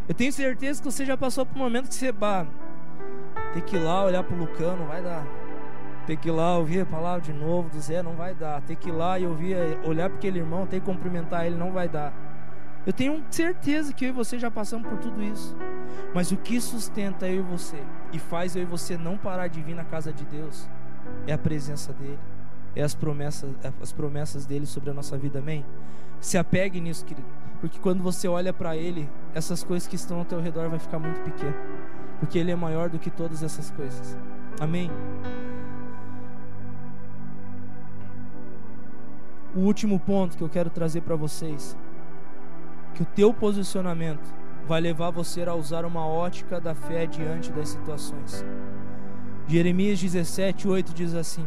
Eu 0.09 0.15
tenho 0.15 0.33
certeza 0.33 0.81
que 0.81 0.91
você 0.91 1.05
já 1.05 1.17
passou 1.17 1.45
por 1.47 1.57
momentos 1.57 1.91
que 1.91 1.97
você, 1.97 2.13
bah, 2.13 2.47
tem 3.53 3.63
que 3.63 3.77
ir 3.77 3.81
lá 3.81 4.05
olhar 4.05 4.23
pro 4.23 4.37
Lucão, 4.37 4.77
não 4.77 4.87
vai 4.87 5.03
dar. 5.03 5.40
Tem 6.11 6.17
que 6.17 6.29
ir 6.29 6.33
lá 6.33 6.59
ouvir 6.59 6.81
a 6.81 6.87
palavra 6.87 7.21
de 7.21 7.33
novo 7.33 7.71
do 7.71 7.81
Zé, 7.81 8.03
não 8.03 8.17
vai 8.17 8.35
dar. 8.35 8.61
Tem 8.63 8.75
que 8.75 8.89
ir 8.89 8.93
lá 8.93 9.17
e 9.17 9.25
ouvir, 9.25 9.55
olhar 9.85 10.09
para 10.09 10.19
aquele 10.19 10.41
irmão, 10.41 10.67
tem 10.67 10.81
que 10.81 10.87
cumprimentar 10.87 11.47
ele, 11.47 11.55
não 11.55 11.71
vai 11.71 11.89
dar. 11.89 12.13
Eu 12.85 12.93
tenho 12.93 13.23
certeza 13.31 13.93
que 13.93 14.07
eu 14.07 14.09
e 14.09 14.11
você 14.11 14.37
já 14.37 14.51
passamos 14.51 14.89
por 14.89 14.99
tudo 14.99 15.23
isso. 15.23 15.57
Mas 16.13 16.33
o 16.33 16.37
que 16.37 16.61
sustenta 16.61 17.29
eu 17.29 17.39
e 17.39 17.43
você 17.43 17.81
e 18.13 18.19
faz 18.19 18.57
eu 18.57 18.63
e 18.63 18.65
você 18.65 18.99
não 18.99 19.17
parar 19.17 19.47
de 19.47 19.63
vir 19.63 19.77
na 19.77 19.85
casa 19.85 20.13
de 20.13 20.25
Deus 20.25 20.69
é 21.29 21.33
a 21.33 21.39
presença 21.39 21.93
dele, 21.93 22.19
é 22.75 22.83
as 22.83 22.93
promessas, 22.93 23.55
as 23.81 23.93
promessas 23.93 24.45
dele 24.45 24.67
sobre 24.67 24.91
a 24.91 24.93
nossa 24.93 25.17
vida, 25.17 25.39
amém? 25.39 25.65
Se 26.21 26.37
apegue 26.37 26.81
nisso, 26.81 27.05
querido, 27.05 27.29
porque 27.61 27.79
quando 27.79 28.03
você 28.03 28.27
olha 28.27 28.53
para 28.53 28.77
ele, 28.77 29.09
essas 29.33 29.63
coisas 29.63 29.87
que 29.87 29.95
estão 29.95 30.19
ao 30.19 30.25
teu 30.25 30.41
redor 30.41 30.69
vai 30.69 30.81
ficar 30.81 30.99
muito 30.99 31.21
pequeno, 31.21 31.55
porque 32.19 32.37
ele 32.37 32.51
é 32.51 32.57
maior 32.57 32.89
do 32.89 32.99
que 32.99 33.11
todas 33.11 33.45
essas 33.45 33.71
coisas. 33.71 34.19
Amém. 34.59 34.91
O 39.55 39.61
último 39.61 39.99
ponto 39.99 40.37
que 40.37 40.45
eu 40.45 40.49
quero 40.49 40.71
trazer 40.71 41.01
para 41.01 41.17
vocês, 41.17 41.77
que 42.95 43.03
o 43.03 43.07
teu 43.07 43.35
posicionamento 43.35 44.33
vai 44.65 44.81
levar 44.81 45.11
você 45.11 45.43
a 45.43 45.55
usar 45.55 45.85
uma 45.85 46.07
ótica 46.07 46.61
da 46.61 46.73
fé 46.73 47.05
diante 47.05 47.51
das 47.51 47.71
situações. 47.71 48.45
Jeremias 49.49 50.01
17, 50.01 50.69
8 50.69 50.95
diz 50.95 51.15
assim: 51.15 51.45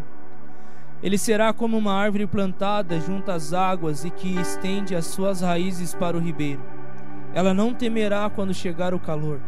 Ele 1.01 1.17
será 1.17 1.53
como 1.53 1.77
uma 1.77 1.93
árvore 1.93 2.27
plantada 2.27 2.99
junto 2.99 3.31
às 3.31 3.53
águas 3.53 4.03
e 4.03 4.09
que 4.09 4.37
estende 4.37 4.93
as 4.93 5.05
suas 5.05 5.39
raízes 5.39 5.93
para 5.93 6.17
o 6.17 6.19
ribeiro. 6.19 6.61
Ela 7.33 7.53
não 7.53 7.73
temerá 7.73 8.29
quando 8.29 8.53
chegar 8.53 8.93
o 8.93 8.99
calor, 8.99 9.39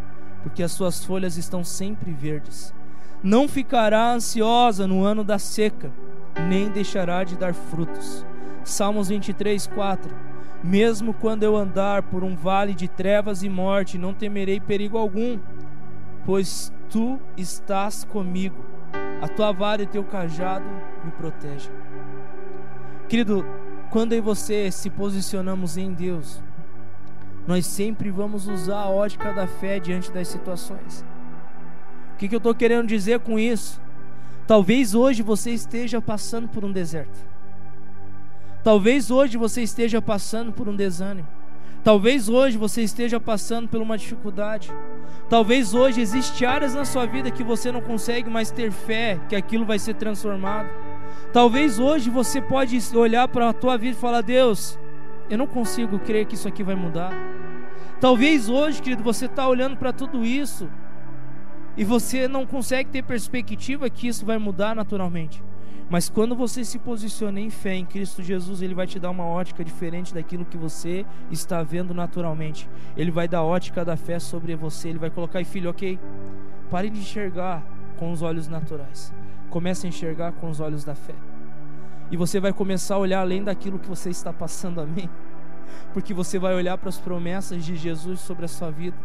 porque 0.44 0.64
as 0.64 0.72
suas 0.72 1.04
folhas 1.04 1.36
estão 1.36 1.62
sempre 1.62 2.14
verdes. 2.14 2.74
Não 3.22 3.50
ficará 3.50 4.14
ansiosa 4.14 4.88
no 4.88 5.04
ano 5.04 5.26
da 5.26 5.38
seca, 5.38 5.92
nem 6.48 6.70
deixará 6.70 7.26
de 7.26 7.36
dar 7.36 7.54
frutos. 7.54 8.26
Salmos 8.66 9.08
23, 9.08 9.68
4 9.68 10.26
mesmo 10.66 11.14
quando 11.14 11.44
eu 11.44 11.56
andar 11.56 12.02
por 12.02 12.24
um 12.24 12.36
vale 12.36 12.74
de 12.74 12.88
trevas 12.88 13.44
e 13.44 13.50
morte, 13.50 14.00
não 14.00 14.16
temerei 14.16 14.60
perigo 14.60 14.98
algum, 14.98 15.38
pois 16.26 16.74
tu 16.90 17.20
estás 17.38 18.04
comigo. 18.04 18.66
A 19.22 19.28
tua 19.28 19.52
vara 19.52 19.84
e 19.84 19.88
teu 19.88 20.04
cajado 20.04 20.66
me 21.04 21.12
protegem. 21.12 21.72
Querido, 23.08 23.46
quando 23.92 24.14
eu 24.14 24.18
e 24.18 24.22
você 24.22 24.72
se 24.72 24.90
posicionamos 24.90 25.78
em 25.78 25.94
Deus, 25.94 26.42
nós 27.46 27.68
sempre 27.68 28.10
vamos 28.10 28.48
usar 28.48 28.80
a 28.80 28.90
ótica 28.90 29.32
da 29.32 29.46
fé 29.46 29.80
diante 29.80 30.12
das 30.12 30.28
situações. 30.28 31.06
O 32.16 32.18
que, 32.18 32.28
que 32.28 32.34
eu 32.34 32.40
estou 32.40 32.56
querendo 32.56 32.88
dizer 32.88 33.20
com 33.20 33.38
isso? 33.38 33.80
Talvez 34.48 34.96
hoje 34.96 35.22
você 35.22 35.52
esteja 35.52 36.02
passando 36.02 36.48
por 36.48 36.66
um 36.66 36.72
deserto. 36.72 37.35
Talvez 38.66 39.12
hoje 39.12 39.38
você 39.38 39.62
esteja 39.62 40.02
passando 40.02 40.52
por 40.52 40.68
um 40.68 40.76
desânimo. 40.76 41.28
Talvez 41.84 42.28
hoje 42.28 42.58
você 42.58 42.82
esteja 42.82 43.20
passando 43.20 43.68
por 43.68 43.80
uma 43.80 43.96
dificuldade. 43.96 44.74
Talvez 45.30 45.76
hoje 45.76 46.02
existe 46.02 46.44
áreas 46.44 46.74
na 46.74 46.84
sua 46.84 47.06
vida 47.06 47.30
que 47.30 47.44
você 47.44 47.72
não 47.72 47.80
consegue 47.80 48.28
mais 48.28 48.50
ter 48.50 48.72
fé 48.72 49.22
que 49.30 49.36
aquilo 49.36 49.66
vai 49.66 49.78
ser 49.78 49.94
transformado. 49.94 50.68
Talvez 51.32 51.78
hoje 51.78 52.10
você 52.10 52.42
pode 52.42 52.76
olhar 52.98 53.28
para 53.28 53.50
a 53.50 53.54
tua 53.54 53.78
vida 53.78 53.96
e 53.96 54.02
falar: 54.02 54.22
"Deus, 54.22 54.80
eu 55.30 55.38
não 55.38 55.46
consigo 55.46 56.00
crer 56.00 56.26
que 56.26 56.34
isso 56.34 56.48
aqui 56.48 56.64
vai 56.64 56.74
mudar". 56.74 57.14
Talvez 58.02 58.50
hoje, 58.50 58.82
querido, 58.82 59.04
você 59.04 59.28
está 59.28 59.48
olhando 59.48 59.78
para 59.78 59.94
tudo 59.94 60.26
isso 60.26 60.68
e 61.78 61.84
você 61.84 62.28
não 62.28 62.48
consegue 62.48 62.90
ter 62.90 63.04
perspectiva 63.04 63.92
que 63.92 64.08
isso 64.08 64.26
vai 64.26 64.40
mudar 64.40 64.76
naturalmente. 64.76 65.44
Mas 65.90 66.10
quando 66.10 66.36
você 66.36 66.66
se 66.66 66.80
posiciona 66.80 67.40
em 67.40 67.50
fé 67.50 67.76
em 67.76 67.86
Cristo 67.86 68.24
Jesus, 68.24 68.62
Ele 68.62 68.74
vai 68.74 68.88
te 68.88 69.00
dar 69.00 69.12
uma 69.12 69.26
ótica 69.26 69.64
diferente 69.64 70.14
daquilo 70.14 70.44
que 70.44 70.58
você 70.58 71.06
está 71.30 71.62
vendo 71.62 71.94
naturalmente. 71.94 72.68
Ele 72.98 73.12
vai 73.12 73.28
dar 73.28 73.44
ótica 73.44 73.86
da 73.86 73.96
fé 73.96 74.18
sobre 74.18 74.56
você. 74.56 74.90
Ele 74.90 75.00
vai 75.00 75.12
colocar, 75.12 75.42
e 75.42 75.46
filho, 75.46 75.70
ok, 75.70 76.00
pare 76.72 76.90
de 76.90 77.00
enxergar 77.00 77.64
com 77.98 78.12
os 78.12 78.24
olhos 78.24 78.48
naturais. 78.48 79.14
Comece 79.50 79.86
a 79.86 79.90
enxergar 79.90 80.32
com 80.34 80.50
os 80.50 80.60
olhos 80.60 80.84
da 80.84 80.96
fé. 80.96 81.16
E 82.10 82.18
você 82.18 82.40
vai 82.40 82.52
começar 82.52 82.96
a 82.96 83.00
olhar 83.00 83.22
além 83.22 83.44
daquilo 83.44 83.78
que 83.80 83.88
você 83.88 84.10
está 84.10 84.34
passando, 84.34 84.82
amém? 84.82 85.10
Porque 85.94 86.14
você 86.14 86.40
vai 86.40 86.56
olhar 86.56 86.78
para 86.78 86.90
as 86.90 87.00
promessas 87.00 87.64
de 87.64 87.76
Jesus 87.76 88.20
sobre 88.22 88.46
a 88.46 88.48
sua 88.48 88.72
vida 88.72 88.98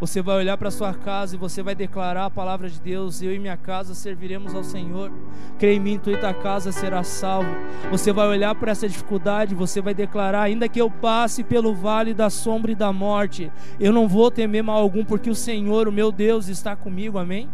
você 0.00 0.22
vai 0.22 0.38
olhar 0.38 0.56
para 0.56 0.70
sua 0.70 0.94
casa 0.94 1.36
e 1.36 1.38
você 1.38 1.62
vai 1.62 1.74
declarar 1.74 2.24
a 2.24 2.30
palavra 2.30 2.70
de 2.70 2.80
Deus: 2.80 3.20
Eu 3.20 3.34
e 3.34 3.38
minha 3.38 3.56
casa 3.56 3.94
serviremos 3.94 4.54
ao 4.54 4.64
Senhor. 4.64 5.12
Creia 5.58 5.76
em 5.76 5.80
mim, 5.80 6.00
tu 6.02 6.10
e 6.10 6.16
tua 6.16 6.32
casa 6.32 6.72
será 6.72 7.04
salvo. 7.04 7.50
Você 7.90 8.10
vai 8.10 8.26
olhar 8.26 8.54
para 8.54 8.72
essa 8.72 8.88
dificuldade, 8.88 9.54
você 9.54 9.82
vai 9.82 9.92
declarar: 9.92 10.40
Ainda 10.40 10.70
que 10.70 10.80
eu 10.80 10.90
passe 10.90 11.44
pelo 11.44 11.74
vale 11.74 12.14
da 12.14 12.30
sombra 12.30 12.72
e 12.72 12.74
da 12.74 12.90
morte, 12.90 13.52
eu 13.78 13.92
não 13.92 14.08
vou 14.08 14.30
temer 14.30 14.62
mal 14.62 14.78
algum, 14.78 15.04
porque 15.04 15.28
o 15.28 15.34
Senhor, 15.34 15.86
o 15.86 15.92
meu 15.92 16.10
Deus, 16.10 16.48
está 16.48 16.74
comigo. 16.74 17.18
Amém? 17.18 17.46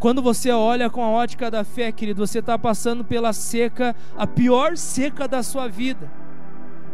Quando 0.00 0.20
você 0.20 0.50
olha 0.50 0.90
com 0.90 1.04
a 1.04 1.08
ótica 1.08 1.48
da 1.48 1.62
fé, 1.62 1.92
querido, 1.92 2.26
você 2.26 2.40
está 2.40 2.58
passando 2.58 3.04
pela 3.04 3.32
seca, 3.32 3.94
a 4.16 4.26
pior 4.26 4.76
seca 4.76 5.28
da 5.28 5.40
sua 5.40 5.68
vida. 5.68 6.10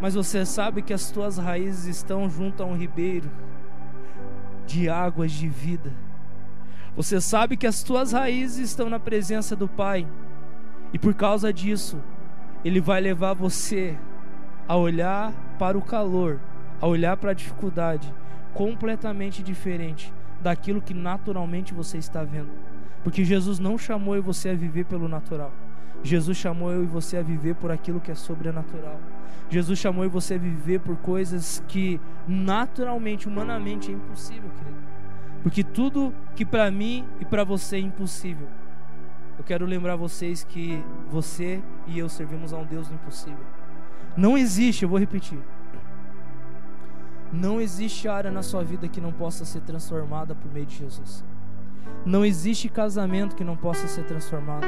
Mas 0.02 0.14
você 0.14 0.44
sabe 0.44 0.82
que 0.82 0.92
as 0.92 1.10
tuas 1.10 1.38
raízes 1.38 1.86
estão 1.86 2.28
junto 2.28 2.62
a 2.62 2.66
um 2.66 2.76
ribeiro 2.76 3.30
de 4.66 4.88
águas 4.88 5.32
de 5.32 5.48
vida. 5.48 5.92
Você 6.96 7.20
sabe 7.20 7.56
que 7.56 7.66
as 7.66 7.82
tuas 7.82 8.12
raízes 8.12 8.70
estão 8.70 8.90
na 8.90 9.00
presença 9.00 9.56
do 9.56 9.66
Pai, 9.66 10.06
e 10.92 10.98
por 10.98 11.14
causa 11.14 11.52
disso, 11.52 11.98
Ele 12.64 12.80
vai 12.80 13.00
levar 13.00 13.34
você 13.34 13.98
a 14.68 14.76
olhar 14.76 15.32
para 15.58 15.76
o 15.76 15.82
calor, 15.82 16.38
a 16.80 16.86
olhar 16.86 17.16
para 17.16 17.30
a 17.30 17.34
dificuldade, 17.34 18.12
completamente 18.52 19.42
diferente 19.42 20.12
daquilo 20.40 20.82
que 20.82 20.92
naturalmente 20.92 21.72
você 21.72 21.98
está 21.98 22.22
vendo. 22.24 22.50
Porque 23.02 23.24
Jesus 23.24 23.58
não 23.58 23.78
chamou 23.78 24.20
você 24.22 24.50
a 24.50 24.54
viver 24.54 24.84
pelo 24.84 25.08
natural. 25.08 25.52
Jesus 26.02 26.36
chamou 26.36 26.70
eu 26.72 26.82
e 26.82 26.86
você 26.86 27.16
a 27.16 27.22
viver 27.22 27.54
por 27.54 27.70
aquilo 27.70 28.00
que 28.00 28.10
é 28.10 28.14
sobrenatural. 28.14 29.00
Jesus 29.48 29.78
chamou 29.78 30.08
você 30.08 30.34
a 30.34 30.38
viver 30.38 30.80
por 30.80 30.96
coisas 30.96 31.62
que 31.68 32.00
naturalmente, 32.26 33.28
humanamente 33.28 33.90
é 33.90 33.94
impossível, 33.94 34.50
querido. 34.50 34.82
Porque 35.42 35.62
tudo 35.62 36.14
que 36.34 36.44
para 36.44 36.70
mim 36.70 37.04
e 37.20 37.24
para 37.24 37.44
você 37.44 37.76
é 37.76 37.80
impossível. 37.80 38.48
Eu 39.36 39.44
quero 39.44 39.66
lembrar 39.66 39.96
vocês 39.96 40.44
que 40.44 40.82
você 41.10 41.62
e 41.86 41.98
eu 41.98 42.08
servimos 42.08 42.52
a 42.52 42.58
um 42.58 42.64
Deus 42.64 42.88
do 42.88 42.94
impossível. 42.94 43.44
Não 44.16 44.36
existe, 44.38 44.84
eu 44.84 44.88
vou 44.88 44.98
repetir. 44.98 45.38
Não 47.32 47.60
existe 47.60 48.08
área 48.08 48.30
na 48.30 48.42
sua 48.42 48.62
vida 48.62 48.88
que 48.88 49.00
não 49.00 49.12
possa 49.12 49.44
ser 49.44 49.60
transformada 49.60 50.34
por 50.34 50.52
meio 50.52 50.66
de 50.66 50.76
Jesus. 50.76 51.24
Não 52.04 52.24
existe 52.24 52.68
casamento 52.68 53.36
que 53.36 53.44
não 53.44 53.56
possa 53.56 53.86
ser 53.86 54.02
transformado. 54.04 54.66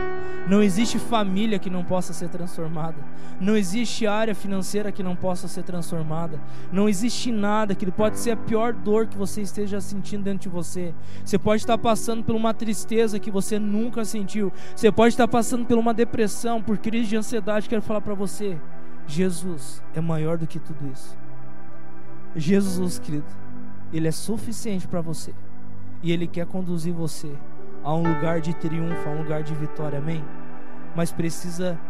Não 0.49 0.63
existe 0.63 1.01
família 1.01 1.59
que 1.59 1.69
não 1.69 1.83
possa 1.83 2.13
ser 2.13 2.29
transformada. 2.29 2.97
Não 3.41 3.57
existe 3.57 4.07
área 4.07 4.35
financeira 4.35 4.93
que 4.93 5.03
não 5.03 5.17
possa 5.17 5.49
ser 5.49 5.65
transformada. 5.65 6.41
Não 6.71 6.89
existe 6.89 7.33
nada 7.33 7.75
que 7.75 7.91
pode 7.91 8.19
ser 8.19 8.33
a 8.33 8.37
pior 8.37 8.73
dor 8.73 9.09
que 9.09 9.17
você 9.17 9.43
esteja 9.43 9.81
sentindo 9.81 10.23
dentro 10.23 10.43
de 10.43 10.49
você. 10.49 10.95
Você 11.25 11.37
pode 11.37 11.63
estar 11.63 11.77
passando 11.77 12.23
por 12.23 12.37
uma 12.37 12.55
tristeza 12.55 13.19
que 13.19 13.33
você 13.33 13.59
nunca 13.59 14.05
sentiu. 14.05 14.53
Você 14.75 14.93
pode 14.93 15.15
estar 15.15 15.27
passando 15.27 15.67
por 15.67 15.77
uma 15.77 15.93
depressão, 15.93 16.63
por 16.63 16.79
crise 16.79 17.09
de 17.09 17.17
ansiedade. 17.17 17.69
Quero 17.69 17.83
falar 17.83 18.01
para 18.01 18.15
você: 18.15 18.57
Jesus 19.09 19.83
é 19.93 20.01
maior 20.01 20.39
do 20.39 20.47
que 20.47 20.61
tudo 20.61 20.89
isso. 20.93 21.19
Jesus, 22.37 22.99
querido, 22.99 23.27
Ele 23.93 24.07
é 24.07 24.13
suficiente 24.13 24.87
para 24.87 25.01
você 25.01 25.35
e 26.05 26.13
Ele 26.13 26.27
quer 26.27 26.45
conduzir 26.45 26.93
você 26.93 27.35
a 27.83 27.95
um 27.95 28.03
lugar 28.03 28.39
de 28.39 28.53
triunfo, 28.55 29.09
a 29.09 29.13
um 29.13 29.23
lugar 29.23 29.43
de 29.43 29.55
vitória, 29.55 29.99
amém? 29.99 30.23
Mas 30.95 31.11
precisa 31.11 31.81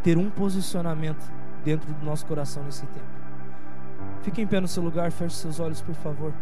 ter 0.00 0.16
um 0.16 0.30
posicionamento 0.30 1.32
dentro 1.64 1.92
do 1.92 2.06
nosso 2.06 2.24
coração 2.24 2.62
nesse 2.62 2.86
tempo. 2.86 3.06
Fique 4.22 4.40
em 4.40 4.46
pé 4.46 4.60
no 4.60 4.68
seu 4.68 4.82
lugar, 4.82 5.10
feche 5.10 5.34
seus 5.34 5.58
olhos, 5.58 5.82
por 5.82 5.94
favor. 5.96 6.32